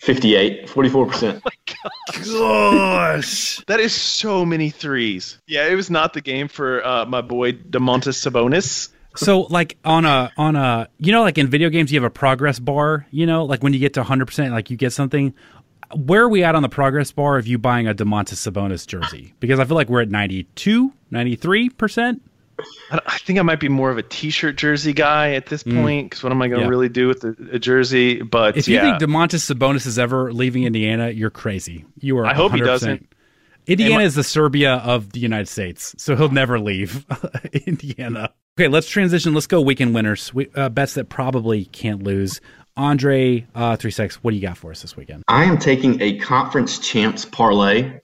58, 0.01 0.67
44%. 0.67 1.41
Gosh. 2.33 3.63
That 3.65 3.79
is 3.79 3.93
so 3.93 4.43
many 4.43 4.71
threes. 4.71 5.37
Yeah, 5.45 5.67
it 5.67 5.75
was 5.75 5.91
not 5.91 6.13
the 6.13 6.21
game 6.21 6.47
for 6.47 6.85
uh, 6.85 7.05
my 7.05 7.21
boy 7.21 7.53
Domantas 7.53 8.17
Sabonis. 8.17 8.89
So 9.15 9.41
like 9.41 9.77
on 9.85 10.05
a 10.05 10.31
on 10.37 10.55
a 10.55 10.87
you 10.97 11.11
know 11.11 11.21
like 11.21 11.37
in 11.37 11.47
video 11.47 11.69
games 11.69 11.91
you 11.91 11.99
have 11.99 12.07
a 12.07 12.13
progress 12.13 12.59
bar, 12.59 13.05
you 13.11 13.25
know, 13.25 13.45
like 13.45 13.61
when 13.61 13.73
you 13.73 13.79
get 13.79 13.93
to 13.95 14.03
100% 14.03 14.51
like 14.51 14.69
you 14.69 14.77
get 14.77 14.91
something. 14.91 15.33
Where 15.93 16.23
are 16.23 16.29
we 16.29 16.43
at 16.45 16.55
on 16.55 16.61
the 16.61 16.69
progress 16.69 17.11
bar 17.11 17.37
of 17.37 17.45
you 17.45 17.57
buying 17.57 17.87
a 17.87 17.93
Domantas 17.93 18.49
Sabonis 18.49 18.87
jersey? 18.87 19.33
Because 19.41 19.59
I 19.59 19.65
feel 19.65 19.75
like 19.75 19.89
we're 19.89 20.01
at 20.01 20.09
92, 20.09 20.93
93%. 21.11 22.21
I, 22.91 22.99
I 23.05 23.18
think 23.20 23.39
I 23.39 23.41
might 23.41 23.59
be 23.59 23.70
more 23.70 23.89
of 23.91 23.97
a 23.97 24.03
T-shirt 24.03 24.55
jersey 24.57 24.93
guy 24.93 25.34
at 25.34 25.47
this 25.47 25.64
point 25.64 26.09
because 26.09 26.24
what 26.24 26.32
am 26.32 26.41
I 26.41 26.47
going 26.47 26.59
to. 26.59 26.66
Yeah. 26.66 26.70
really 26.70 26.89
do 26.89 27.07
with 27.07 27.24
a, 27.24 27.36
a 27.53 27.59
jersey? 27.59 28.22
But 28.22 28.57
If 28.57 28.68
you 28.68 28.80
think 28.80 28.97
Domantas 28.99 29.51
Sabonis 29.53 29.86
is 29.86 29.97
ever 29.99 30.32
leaving 30.34 30.64
Indiana, 30.64 31.09
you're 31.09 31.30
crazy. 31.30 31.86
You 31.99 32.18
are 32.20 32.26
I 32.26 32.34
hope 32.34 32.51
he 32.53 32.59
100%. 32.62 32.66
doesn't. 32.66 33.14
Indiana 33.68 33.93
Am 33.95 33.99
I- 34.01 34.03
is 34.05 34.16
the 34.16 34.24
Serbia 34.24 34.76
of 34.78 35.12
the 35.12 35.20
United 35.20 35.47
States, 35.47 35.93
so 35.97 36.16
he'll 36.16 36.30
never 36.30 36.59
leave 36.59 37.05
Indiana. 37.68 38.34
Okay, 38.59 38.68
let's 38.68 38.89
transition. 38.89 39.34
Let's 39.34 39.47
go 39.47 39.62
weekend 39.62 39.93
winners. 39.93 40.34
We, 40.34 40.49
uh, 40.55 40.70
bets 40.70 40.95
that 40.95 41.09
probably 41.09 41.66
can't 41.66 42.03
lose. 42.03 42.41
Andre, 42.76 43.45
uh, 43.53 43.76
three 43.76 43.91
six. 43.91 44.16
What 44.24 44.32
do 44.32 44.38
you 44.38 44.41
got 44.41 44.57
for 44.57 44.72
us 44.72 44.82
this 44.82 44.97
weekend? 44.97 45.24
I 45.28 45.43
am 45.43 45.57
taking 45.57 46.01
a 46.01 46.18
conference 46.18 46.80
champs 46.80 47.24
parlay. 47.24 47.99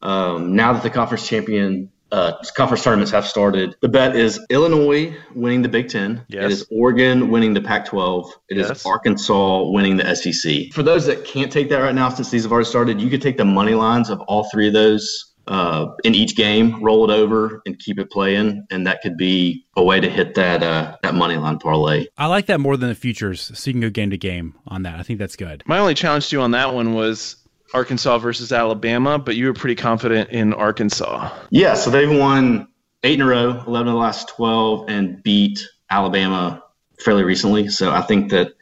Um, 0.00 0.56
now 0.56 0.72
that 0.72 0.82
the 0.82 0.90
conference 0.90 1.28
champion 1.28 1.91
uh, 2.12 2.32
conference 2.56 2.84
tournaments 2.84 3.10
have 3.10 3.26
started, 3.26 3.74
the 3.80 3.88
bet 3.88 4.14
is 4.14 4.38
Illinois 4.50 5.16
winning 5.34 5.62
the 5.62 5.68
Big 5.68 5.88
Ten. 5.88 6.24
Yes. 6.28 6.44
It 6.44 6.50
is 6.52 6.66
Oregon 6.70 7.30
winning 7.30 7.54
the 7.54 7.60
Pac-12. 7.62 8.28
It 8.50 8.58
is 8.58 8.68
Yes. 8.68 8.86
Arkansas 8.86 9.68
winning 9.70 9.96
the 9.96 10.14
SEC. 10.14 10.72
For 10.72 10.82
those 10.82 11.06
that 11.06 11.24
can't 11.24 11.50
take 11.50 11.68
that 11.70 11.78
right 11.78 11.94
now, 11.94 12.08
since 12.10 12.30
these 12.30 12.42
have 12.44 12.52
already 12.52 12.68
started, 12.68 13.00
you 13.00 13.10
could 13.10 13.22
take 13.22 13.38
the 13.38 13.44
money 13.44 13.74
lines 13.74 14.10
of 14.10 14.20
all 14.28 14.48
three 14.52 14.68
of 14.68 14.74
those 14.74 15.32
uh, 15.48 15.86
in 16.04 16.14
each 16.14 16.36
game, 16.36 16.80
roll 16.84 17.10
it 17.10 17.12
over, 17.12 17.62
and 17.66 17.76
keep 17.78 17.98
it 17.98 18.10
playing, 18.10 18.64
and 18.70 18.86
that 18.86 19.00
could 19.02 19.16
be 19.16 19.66
a 19.76 19.82
way 19.82 19.98
to 19.98 20.08
hit 20.08 20.34
that 20.36 20.62
uh, 20.62 20.96
that 21.02 21.14
money 21.16 21.36
line 21.36 21.58
parlay. 21.58 22.06
I 22.16 22.26
like 22.26 22.46
that 22.46 22.60
more 22.60 22.76
than 22.76 22.88
the 22.88 22.94
futures, 22.94 23.50
so 23.52 23.68
you 23.68 23.74
can 23.74 23.80
go 23.80 23.90
game 23.90 24.10
to 24.10 24.18
game 24.18 24.54
on 24.68 24.82
that. 24.84 25.00
I 25.00 25.02
think 25.02 25.18
that's 25.18 25.34
good. 25.34 25.64
my 25.66 25.78
only 25.78 25.94
challenge 25.94 26.28
to 26.28 26.36
you 26.36 26.42
on 26.42 26.52
that 26.52 26.72
one 26.74 26.94
was 26.94 27.36
Arkansas 27.74 28.18
versus 28.18 28.52
Alabama, 28.52 29.18
but 29.18 29.36
you 29.36 29.46
were 29.46 29.54
pretty 29.54 29.74
confident 29.74 30.30
in 30.30 30.52
Arkansas. 30.52 31.30
Yeah, 31.50 31.74
so 31.74 31.90
they've 31.90 32.10
won 32.10 32.68
eight 33.02 33.14
in 33.14 33.22
a 33.22 33.26
row, 33.26 33.62
11 33.66 33.88
of 33.88 33.94
the 33.94 33.98
last 33.98 34.28
12, 34.28 34.88
and 34.88 35.22
beat 35.22 35.66
Alabama 35.90 36.62
fairly 36.98 37.24
recently. 37.24 37.68
So 37.68 37.90
I 37.90 38.02
think 38.02 38.30
that 38.30 38.52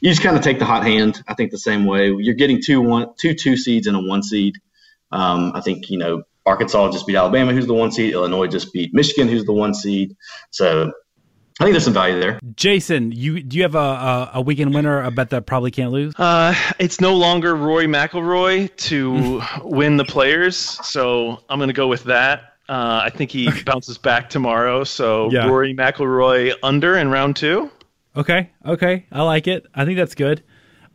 you 0.00 0.10
just 0.10 0.22
kind 0.22 0.36
of 0.36 0.42
take 0.42 0.58
the 0.58 0.64
hot 0.64 0.84
hand. 0.84 1.22
I 1.28 1.34
think 1.34 1.50
the 1.50 1.58
same 1.58 1.86
way. 1.86 2.10
You're 2.10 2.34
getting 2.34 2.60
two 2.60 2.80
one, 2.80 3.14
two 3.18 3.34
two 3.34 3.56
seeds 3.56 3.86
and 3.86 3.96
a 3.96 4.00
one 4.00 4.22
seed. 4.22 4.56
Um, 5.12 5.52
I 5.54 5.60
think 5.60 5.90
you 5.90 5.98
know 5.98 6.24
Arkansas 6.44 6.90
just 6.90 7.06
beat 7.06 7.16
Alabama, 7.16 7.52
who's 7.52 7.66
the 7.66 7.74
one 7.74 7.92
seed. 7.92 8.12
Illinois 8.12 8.48
just 8.48 8.72
beat 8.72 8.92
Michigan, 8.92 9.28
who's 9.28 9.44
the 9.44 9.52
one 9.52 9.74
seed. 9.74 10.16
So 10.50 10.92
I 11.60 11.64
think 11.64 11.72
there's 11.74 11.84
some 11.84 11.92
value 11.94 12.18
there. 12.18 12.40
Jason, 12.56 13.12
you 13.12 13.42
do 13.42 13.56
you 13.56 13.62
have 13.62 13.74
a, 13.74 13.78
a, 13.78 14.30
a 14.34 14.40
weekend 14.40 14.74
winner? 14.74 15.02
A 15.02 15.10
bet 15.10 15.30
that 15.30 15.46
probably 15.46 15.70
can't 15.70 15.90
lose. 15.92 16.14
Uh, 16.18 16.54
it's 16.78 17.00
no 17.00 17.14
longer 17.14 17.54
Rory 17.54 17.86
McIlroy 17.86 18.74
to 18.76 19.42
win 19.62 19.96
the 19.96 20.04
players, 20.04 20.56
so 20.56 21.42
I'm 21.48 21.58
going 21.58 21.68
to 21.68 21.74
go 21.74 21.88
with 21.88 22.04
that. 22.04 22.54
Uh, 22.68 23.02
I 23.04 23.10
think 23.10 23.30
he 23.30 23.50
bounces 23.64 23.98
back 23.98 24.30
tomorrow, 24.30 24.84
so 24.84 25.30
Yeah. 25.30 25.46
Rory 25.46 25.74
McIlroy 25.74 26.54
under 26.62 26.96
in 26.96 27.10
round 27.10 27.36
two. 27.36 27.70
Okay, 28.16 28.50
okay, 28.64 29.06
I 29.10 29.22
like 29.22 29.46
it. 29.46 29.66
I 29.74 29.84
think 29.84 29.96
that's 29.98 30.14
good. 30.14 30.42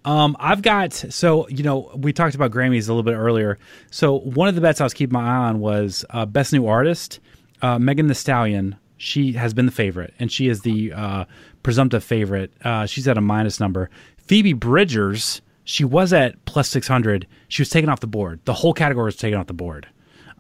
Um, 0.06 0.38
I've 0.40 0.62
got 0.62 0.94
so 0.94 1.48
you 1.50 1.64
know 1.64 1.92
we 1.96 2.14
talked 2.14 2.34
about 2.36 2.52
Grammys 2.52 2.88
a 2.88 2.94
little 2.94 3.04
bit 3.04 3.16
earlier. 3.16 3.60
So 3.92 4.20
one 4.20 4.48
of 4.48 4.56
the 4.56 4.62
bets 4.62 4.80
I 4.80 4.86
was 4.86 4.94
keeping 4.94 5.14
my 5.14 5.22
eye 5.28 5.50
on 5.50 5.60
was 5.60 6.06
uh, 6.10 6.26
best 6.26 6.54
new 6.54 6.66
artist. 6.68 7.20
Uh, 7.62 7.78
Megan 7.78 8.08
Thee 8.08 8.14
Stallion. 8.14 8.76
She 8.98 9.34
has 9.34 9.54
been 9.54 9.66
the 9.66 9.72
favorite, 9.72 10.14
and 10.20 10.32
she 10.32 10.48
is 10.48 10.62
the 10.62 10.92
uh, 10.94 11.26
presumptive 11.64 12.04
favorite. 12.04 12.52
Uh, 12.64 12.86
she's 12.86 13.08
at 13.08 13.18
a 13.18 13.22
minus 13.22 13.60
number. 13.60 13.90
Phoebe 14.18 14.54
Bridgers. 14.54 15.42
She 15.64 15.84
was 15.84 16.14
at 16.14 16.44
plus 16.46 16.70
six 16.70 16.88
hundred. 16.88 17.28
She 17.50 17.62
was 17.62 17.70
taken 17.70 17.90
off 17.90 18.00
the 18.00 18.08
board. 18.08 18.40
The 18.46 18.54
whole 18.54 18.74
category 18.74 19.06
was 19.06 19.18
taken 19.18 19.38
off 19.38 19.48
the 19.48 19.54
board, 19.54 19.88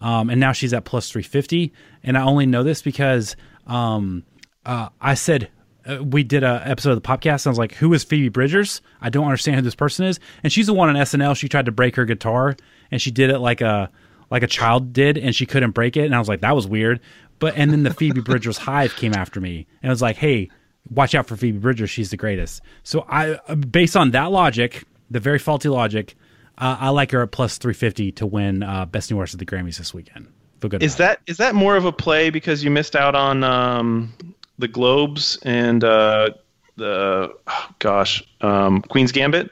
um, 0.01 0.29
and 0.29 0.39
now 0.39 0.53
she's 0.53 0.73
at 0.73 0.85
plus 0.85 1.11
three 1.11 1.23
fifty. 1.23 1.73
And 2.03 2.17
I 2.17 2.23
only 2.23 2.45
know 2.45 2.63
this 2.63 2.81
because 2.81 3.35
um, 3.67 4.23
uh, 4.65 4.89
I 5.01 5.15
said 5.15 5.49
uh, 5.87 6.03
we 6.03 6.23
did 6.23 6.43
a 6.43 6.61
episode 6.65 6.91
of 6.91 7.01
the 7.01 7.07
podcast. 7.07 7.45
And 7.45 7.47
I 7.47 7.49
was 7.49 7.57
like, 7.57 7.73
"Who 7.73 7.93
is 7.93 8.03
Phoebe 8.03 8.29
Bridgers? 8.29 8.81
I 9.01 9.09
don't 9.09 9.25
understand 9.25 9.57
who 9.57 9.61
this 9.61 9.75
person 9.75 10.05
is." 10.05 10.19
And 10.43 10.51
she's 10.51 10.67
the 10.67 10.73
one 10.73 10.89
on 10.89 10.95
SNL. 10.95 11.35
She 11.35 11.47
tried 11.47 11.65
to 11.65 11.71
break 11.71 11.95
her 11.95 12.05
guitar, 12.05 12.55
and 12.91 13.01
she 13.01 13.11
did 13.11 13.29
it 13.29 13.39
like 13.39 13.61
a 13.61 13.91
like 14.29 14.43
a 14.43 14.47
child 14.47 14.91
did, 14.93 15.17
and 15.17 15.33
she 15.33 15.45
couldn't 15.45 15.71
break 15.71 15.95
it. 15.95 16.05
And 16.05 16.15
I 16.15 16.19
was 16.19 16.27
like, 16.27 16.41
"That 16.41 16.55
was 16.55 16.67
weird." 16.67 16.99
But 17.39 17.55
and 17.55 17.71
then 17.71 17.83
the 17.83 17.93
Phoebe 17.93 18.21
Bridgers 18.21 18.57
hive 18.57 18.95
came 18.95 19.13
after 19.13 19.39
me, 19.39 19.67
and 19.81 19.89
was 19.89 20.01
like, 20.01 20.17
"Hey, 20.17 20.49
watch 20.89 21.13
out 21.15 21.27
for 21.27 21.35
Phoebe 21.35 21.59
Bridgers. 21.59 21.89
She's 21.89 22.09
the 22.09 22.17
greatest." 22.17 22.61
So 22.83 23.05
I, 23.07 23.33
uh, 23.47 23.55
based 23.55 23.95
on 23.95 24.11
that 24.11 24.31
logic, 24.31 24.83
the 25.11 25.19
very 25.19 25.39
faulty 25.39 25.69
logic, 25.69 26.15
uh, 26.57 26.77
I 26.79 26.89
like 26.89 27.11
her 27.11 27.21
at 27.21 27.31
plus 27.31 27.57
three 27.57 27.73
fifty 27.73 28.11
to 28.13 28.25
win 28.25 28.63
uh, 28.63 28.85
best 28.85 29.11
new 29.11 29.17
artist 29.19 29.35
at 29.35 29.39
the 29.39 29.45
Grammys 29.45 29.77
this 29.77 29.93
weekend. 29.93 30.27
Feel 30.59 30.69
good. 30.69 30.83
Is 30.83 30.95
about 30.95 31.03
it. 31.03 31.07
that 31.25 31.31
is 31.31 31.37
that 31.37 31.55
more 31.55 31.75
of 31.75 31.85
a 31.85 31.91
play 31.91 32.29
because 32.29 32.63
you 32.63 32.71
missed 32.71 32.95
out 32.95 33.13
on 33.13 33.43
um, 33.43 34.13
the 34.57 34.67
Globes 34.67 35.37
and 35.43 35.83
uh, 35.83 36.31
the 36.77 37.33
oh, 37.47 37.69
gosh 37.79 38.23
um, 38.41 38.81
Queen's 38.81 39.11
Gambit? 39.11 39.51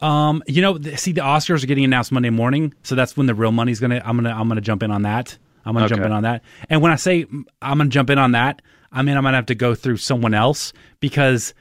Um, 0.00 0.42
you 0.46 0.60
know, 0.60 0.78
see, 0.96 1.12
the 1.12 1.22
Oscars 1.22 1.62
are 1.62 1.66
getting 1.66 1.84
announced 1.84 2.12
Monday 2.12 2.30
morning, 2.30 2.74
so 2.82 2.94
that's 2.94 3.16
when 3.16 3.26
the 3.26 3.34
real 3.34 3.52
money's 3.52 3.80
gonna. 3.80 4.02
I'm 4.04 4.16
gonna. 4.16 4.34
I'm 4.34 4.48
gonna 4.48 4.60
jump 4.60 4.82
in 4.82 4.90
on 4.90 5.02
that. 5.02 5.38
I'm 5.64 5.74
gonna 5.74 5.88
jump 5.88 6.02
in 6.04 6.12
on 6.12 6.22
that. 6.24 6.42
And 6.68 6.82
when 6.82 6.92
I 6.92 6.96
say 6.96 7.26
I'm 7.62 7.78
gonna 7.78 7.88
jump 7.90 8.10
in 8.10 8.18
on 8.18 8.32
that, 8.32 8.62
I 8.92 9.02
mean 9.02 9.16
I'm 9.16 9.22
gonna 9.24 9.36
have 9.36 9.46
to 9.46 9.54
go 9.54 9.74
through 9.74 9.96
someone 9.98 10.34
else 10.34 10.72
because 11.00 11.54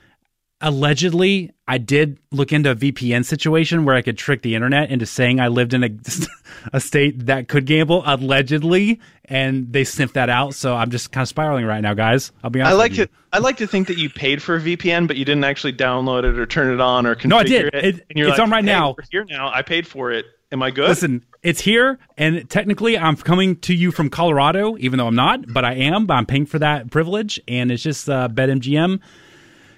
allegedly 0.62 1.52
I 1.68 1.78
did 1.78 2.18
look 2.32 2.52
into 2.54 2.72
a 2.72 2.76
VPN 2.76 3.26
situation 3.26 3.86
where 3.86 3.96
I 3.96 4.02
could 4.02 4.18
trick 4.18 4.42
the 4.42 4.56
internet 4.56 4.90
into 4.92 5.06
saying 5.06 5.40
I 5.40 5.48
lived 5.50 5.74
in 5.74 5.84
a 5.84 5.90
a 6.74 6.80
state 6.80 7.26
that 7.26 7.48
could 7.48 7.66
gamble 7.66 8.04
allegedly, 8.06 9.00
and 9.26 9.72
they 9.72 9.84
sniffed 9.84 10.14
that 10.14 10.30
out. 10.30 10.54
So 10.56 10.76
I'm 10.76 10.90
just 10.92 11.12
kind 11.12 11.24
of 11.24 11.30
spiraling 11.30 11.66
right 11.66 11.82
now, 11.82 11.94
guys. 11.94 12.32
I'll 12.44 12.50
be 12.50 12.62
honest. 12.62 12.74
I 12.74 12.78
like 12.78 12.92
with 12.92 13.00
you. 13.00 13.06
to 13.08 13.12
I 13.34 13.40
like 13.40 13.58
to 13.58 13.68
think 13.68 13.88
that 13.88 13.98
you 13.98 14.10
paid 14.10 14.42
for 14.42 14.56
a 14.56 14.60
VPN, 14.60 15.08
but 15.08 15.18
you 15.18 15.26
didn't 15.26 15.44
actually 15.44 15.74
download 15.74 16.24
it 16.26 16.38
or 16.38 16.46
turn 16.46 16.74
it 16.74 16.80
on 16.82 17.06
or 17.06 17.16
configure 17.16 17.28
No, 17.30 17.38
I 17.38 17.44
did. 17.44 17.66
it. 17.74 17.74
It- 17.76 18.06
and 18.10 18.18
you're 18.20 18.30
it's 18.30 18.38
like, 18.38 18.46
on 18.46 18.52
right 18.52 18.64
"Hey, 18.64 18.72
now." 18.72 18.96
Here 19.12 19.26
now. 19.30 19.52
I 19.54 19.62
paid 19.62 19.88
for 19.88 20.12
it. 20.12 20.26
Am 20.54 20.62
I 20.62 20.70
good? 20.70 20.88
Listen, 20.88 21.26
it's 21.42 21.62
here, 21.62 21.98
and 22.16 22.48
technically, 22.48 22.96
I'm 22.96 23.16
coming 23.16 23.56
to 23.62 23.74
you 23.74 23.92
from 23.92 24.12
Colorado, 24.12 24.78
even 24.78 25.00
though 25.00 25.08
I'm 25.08 25.16
not, 25.16 25.52
but 25.52 25.66
I 25.66 25.74
am. 25.74 26.06
But 26.06 26.14
I'm 26.14 26.28
paying 26.28 26.46
for 26.46 26.60
that 26.60 26.92
privilege, 26.92 27.42
and 27.48 27.72
it's 27.72 27.82
just 27.82 28.08
uh, 28.08 28.30
BetMGM. 28.30 29.00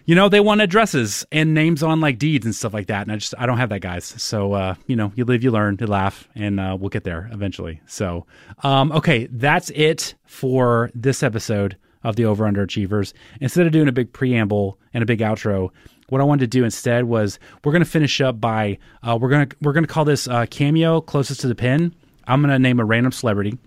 You 0.04 0.16
know, 0.16 0.28
they 0.28 0.42
want 0.42 0.60
addresses 0.60 1.26
and 1.32 1.54
names 1.54 1.82
on 1.82 2.02
like 2.02 2.20
deeds 2.20 2.46
and 2.46 2.54
stuff 2.54 2.74
like 2.74 2.88
that, 2.88 3.04
and 3.04 3.12
I 3.14 3.16
just 3.16 3.34
I 3.38 3.46
don't 3.46 3.58
have 3.58 3.70
that, 3.70 3.80
guys. 3.80 4.04
So 4.04 4.52
uh, 4.52 4.76
you 4.86 4.98
know, 4.98 5.14
you 5.16 5.24
live, 5.24 5.46
you 5.46 5.52
learn, 5.52 5.78
you 5.80 5.88
laugh, 5.88 6.28
and 6.36 6.60
uh, 6.60 6.76
we'll 6.78 6.90
get 6.90 7.06
there 7.06 7.30
eventually. 7.32 7.80
So, 7.88 8.26
um, 8.62 8.92
okay, 8.92 9.28
that's 9.32 9.70
it 9.70 10.16
for 10.26 10.92
this 10.94 11.24
episode 11.24 11.78
of 12.04 12.18
the 12.18 12.26
Over 12.26 12.44
Underachievers. 12.46 13.14
Instead 13.40 13.66
of 13.66 13.72
doing 13.72 13.88
a 13.88 13.94
big 13.94 14.12
preamble 14.12 14.78
and 14.94 15.02
a 15.02 15.06
big 15.06 15.20
outro, 15.20 15.72
what 16.10 16.22
I 16.22 16.24
wanted 16.24 16.52
to 16.52 16.58
do 16.58 16.64
instead 16.64 17.06
was 17.06 17.40
we're 17.64 17.72
going 17.72 17.84
to 17.84 17.90
finish 17.90 18.22
up 18.22 18.40
by 18.40 18.78
uh, 19.04 19.18
we're 19.20 19.30
gonna 19.30 19.48
we're 19.62 19.74
gonna 19.74 19.88
call 19.88 20.06
this 20.06 20.28
uh, 20.28 20.46
cameo 20.50 21.02
closest 21.02 21.42
to 21.42 21.48
the 21.48 21.56
pin. 21.56 21.96
I'm 22.28 22.42
gonna 22.42 22.60
name 22.60 22.80
a 22.80 22.86
random 22.86 23.12
celebrity, 23.12 23.58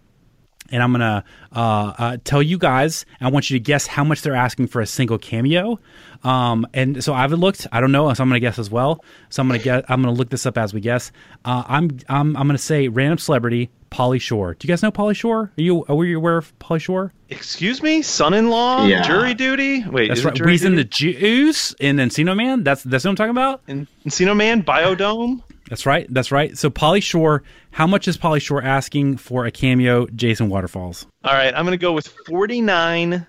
and 0.71 0.83
I'm 0.83 0.93
gonna 0.93 1.25
uh, 1.53 1.93
uh, 1.99 2.17
tell 2.25 2.43
you 2.43 2.59
guys. 2.59 3.05
I 3.21 3.31
want 3.31 3.51
you 3.51 3.59
to 3.59 3.63
guess 3.63 3.87
how 3.87 4.05
much 4.05 4.23
they're 4.23 4.35
asking 4.35 4.69
for 4.69 4.81
a 4.81 4.87
single 4.87 5.19
cameo. 5.19 5.79
Um, 6.25 6.67
and 6.75 7.03
so 7.03 7.15
I 7.15 7.23
haven't 7.23 7.41
looked. 7.41 7.67
I 7.73 7.81
don't 7.81 7.93
know, 7.93 8.13
so 8.13 8.23
I'm 8.23 8.29
gonna 8.29 8.41
guess 8.41 8.59
as 8.59 8.71
well. 8.71 9.05
So 9.31 9.43
I'm 9.43 9.49
gonna 9.49 9.59
get. 9.59 9.85
I'm 9.89 10.03
gonna 10.03 10.15
look 10.15 10.31
this 10.31 10.47
up 10.47 10.59
as 10.59 10.73
we 10.75 10.81
guess. 10.81 11.13
Uh, 11.45 11.65
I'm 11.67 11.99
I'm 12.09 12.37
I'm 12.37 12.47
gonna 12.47 12.59
say 12.59 12.89
random 12.89 13.19
celebrity 13.19 13.71
Pauly 13.91 14.21
Shore. 14.21 14.55
Do 14.55 14.67
you 14.67 14.73
guys 14.73 14.83
know 14.83 14.91
Pauly 14.93 15.15
Shore? 15.17 15.53
Are 15.57 15.61
you 15.61 15.85
are 15.87 16.05
you 16.05 16.17
aware 16.17 16.37
of 16.39 16.59
Pauly 16.59 16.81
Shore? 16.81 17.13
Excuse 17.31 17.83
me, 17.83 18.03
son-in-law, 18.03 18.87
Yeah. 18.87 19.03
jury 19.03 19.35
duty. 19.35 19.85
Wait, 19.87 20.09
That's 20.09 20.21
is 20.21 20.25
it 20.25 20.29
right. 20.29 20.37
jury 20.37 20.47
Reason 20.53 20.77
the 20.77 20.85
duty? 20.85 21.19
Juice 21.19 21.73
in 21.81 21.97
Encino 21.97 22.37
Man. 22.37 22.65
That's 22.65 22.83
that's 22.83 23.05
what 23.05 23.11
I'm 23.11 23.17
talking 23.17 23.31
about. 23.31 23.63
En- 23.69 23.87
Encino 24.07 24.37
Man, 24.37 24.61
Bio-Dome. 24.63 25.43
That's 25.69 25.85
right. 25.85 26.07
That's 26.09 26.33
right. 26.33 26.57
So 26.57 26.71
Pauly 26.71 27.03
Shore, 27.03 27.43
how 27.73 27.87
much 27.87 28.09
is 28.09 28.17
Pauly 28.17 28.41
Shore 28.41 28.63
asking 28.63 29.19
for 29.19 29.45
a 29.45 29.51
cameo 29.51 30.07
Jason 30.07 30.49
Waterfalls? 30.49 31.07
All 31.25 31.35
right, 31.35 31.53
I'm 31.55 31.65
gonna 31.67 31.77
go 31.77 31.93
with 31.93 32.09
forty-nine 32.27 33.27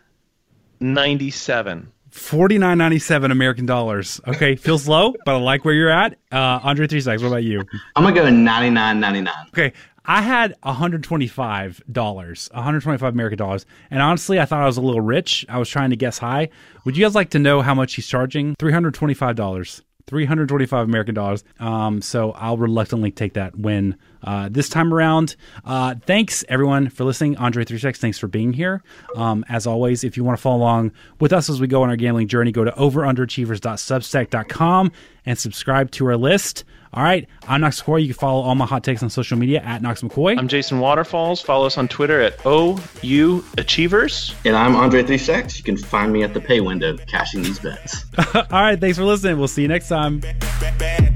ninety-seven. 0.80 1.92
Forty 2.12 2.58
nine 2.58 2.78
ninety 2.80 2.98
seven 3.00 3.30
American 3.32 3.66
dollars. 3.66 4.20
Okay, 4.28 4.56
feels 4.56 4.88
low, 4.88 5.14
but 5.26 5.36
I 5.36 5.38
like 5.38 5.64
where 5.64 5.74
you're 5.76 5.92
at. 5.92 6.14
Uh, 6.32 6.60
Andre 6.64 6.88
three 6.88 7.02
seconds. 7.02 7.22
What 7.22 7.30
about 7.30 7.44
you? 7.44 7.64
I'm 7.96 8.04
gonna 8.04 8.16
go 8.16 8.24
99.99. 8.26 9.30
Okay, 9.50 9.74
I 10.10 10.24
had 10.24 10.56
one 10.64 10.74
hundred 10.74 11.04
twenty 11.04 11.28
five 11.28 11.84
dollars, 11.90 12.50
one 12.52 12.64
hundred 12.64 12.82
twenty 12.82 12.98
five 12.98 13.14
American 13.14 13.38
dollars, 13.38 13.68
and 13.92 14.02
honestly, 14.02 14.40
I 14.40 14.46
thought 14.46 14.64
I 14.64 14.66
was 14.66 14.78
a 14.78 14.82
little 14.82 15.02
rich. 15.02 15.46
I 15.48 15.60
was 15.60 15.70
trying 15.70 15.92
to 15.92 15.96
guess 15.96 16.18
high. 16.18 16.50
Would 16.84 16.98
you 16.98 17.06
guys 17.06 17.14
like 17.14 17.30
to 17.30 17.40
know 17.40 17.62
how 17.62 17.76
much 17.76 17.94
he's 17.94 18.08
charging? 18.08 18.56
Three 18.58 18.72
hundred 18.72 18.96
twenty 18.96 19.14
five 19.14 19.36
dollars. 19.36 19.84
325 20.08 20.88
American 20.88 21.14
dollars. 21.14 21.44
Um, 21.60 22.02
so 22.02 22.32
I'll 22.32 22.58
reluctantly 22.58 23.12
take 23.12 23.34
that 23.34 23.60
win 23.60 23.96
uh, 24.24 24.50
this 24.50 24.68
time 24.68 24.92
around. 24.92 25.36
Uh, 25.64 25.94
thanks 26.04 26.44
everyone 26.50 26.90
for 26.90 27.04
listening. 27.04 27.38
Andre 27.38 27.64
Three 27.64 27.78
Stacks, 27.78 28.00
thanks 28.00 28.18
for 28.18 28.28
being 28.28 28.52
here. 28.52 28.82
Um, 29.16 29.46
as 29.50 29.68
always, 29.68 30.04
if 30.04 30.18
you 30.18 30.24
want 30.24 30.40
to 30.40 30.42
follow 30.42 30.58
along 30.58 30.94
with 31.20 31.32
us 31.32 31.48
as 31.48 31.62
we 31.62 31.68
go 31.68 31.84
on 31.84 31.90
our 31.90 31.96
gambling 31.96 32.28
journey, 32.28 32.52
go 32.52 32.64
to 32.64 32.72
overunderachievers.substack.com 32.72 34.92
and 35.28 35.38
subscribe 35.38 35.92
to 35.92 36.08
our 36.08 36.18
list. 36.18 36.64
All 36.92 37.04
right, 37.04 37.28
I'm 37.48 37.62
Knox 37.62 37.82
McCoy. 37.82 38.02
You 38.02 38.08
can 38.08 38.16
follow 38.16 38.42
all 38.42 38.56
my 38.56 38.66
hot 38.66 38.84
takes 38.84 39.04
on 39.04 39.12
social 39.12 39.38
media 39.38 39.62
at 39.62 39.84
Knox 39.84 40.02
McCoy. 40.02 40.36
I'm 40.38 40.48
Jason 40.48 40.80
Waterfalls. 40.80 41.40
Follow 41.40 41.68
us 41.68 41.78
on 41.78 41.88
Twitter 41.88 42.20
at 42.20 42.44
OU 42.48 43.46
Achievers. 43.60 44.34
And 44.44 44.56
I'm 44.56 44.76
Andre 44.76 45.04
Three 45.04 45.20
Stacks. 45.20 45.58
You 45.60 45.64
can 45.64 45.78
find 45.78 46.12
me 46.12 46.24
at 46.24 46.34
the 46.34 46.42
pay 46.42 46.62
window 46.62 46.98
cashing 46.98 47.44
these 47.44 47.60
bets. 47.60 48.06
all 48.36 48.44
right, 48.52 48.80
thanks 48.80 48.98
for 48.98 49.04
listening. 49.04 49.38
We'll 49.38 49.48
see 49.48 49.62
you 49.62 49.68
next 49.68 49.88
time. 49.88 50.20
bad, 50.20 50.80
bad, 50.80 51.16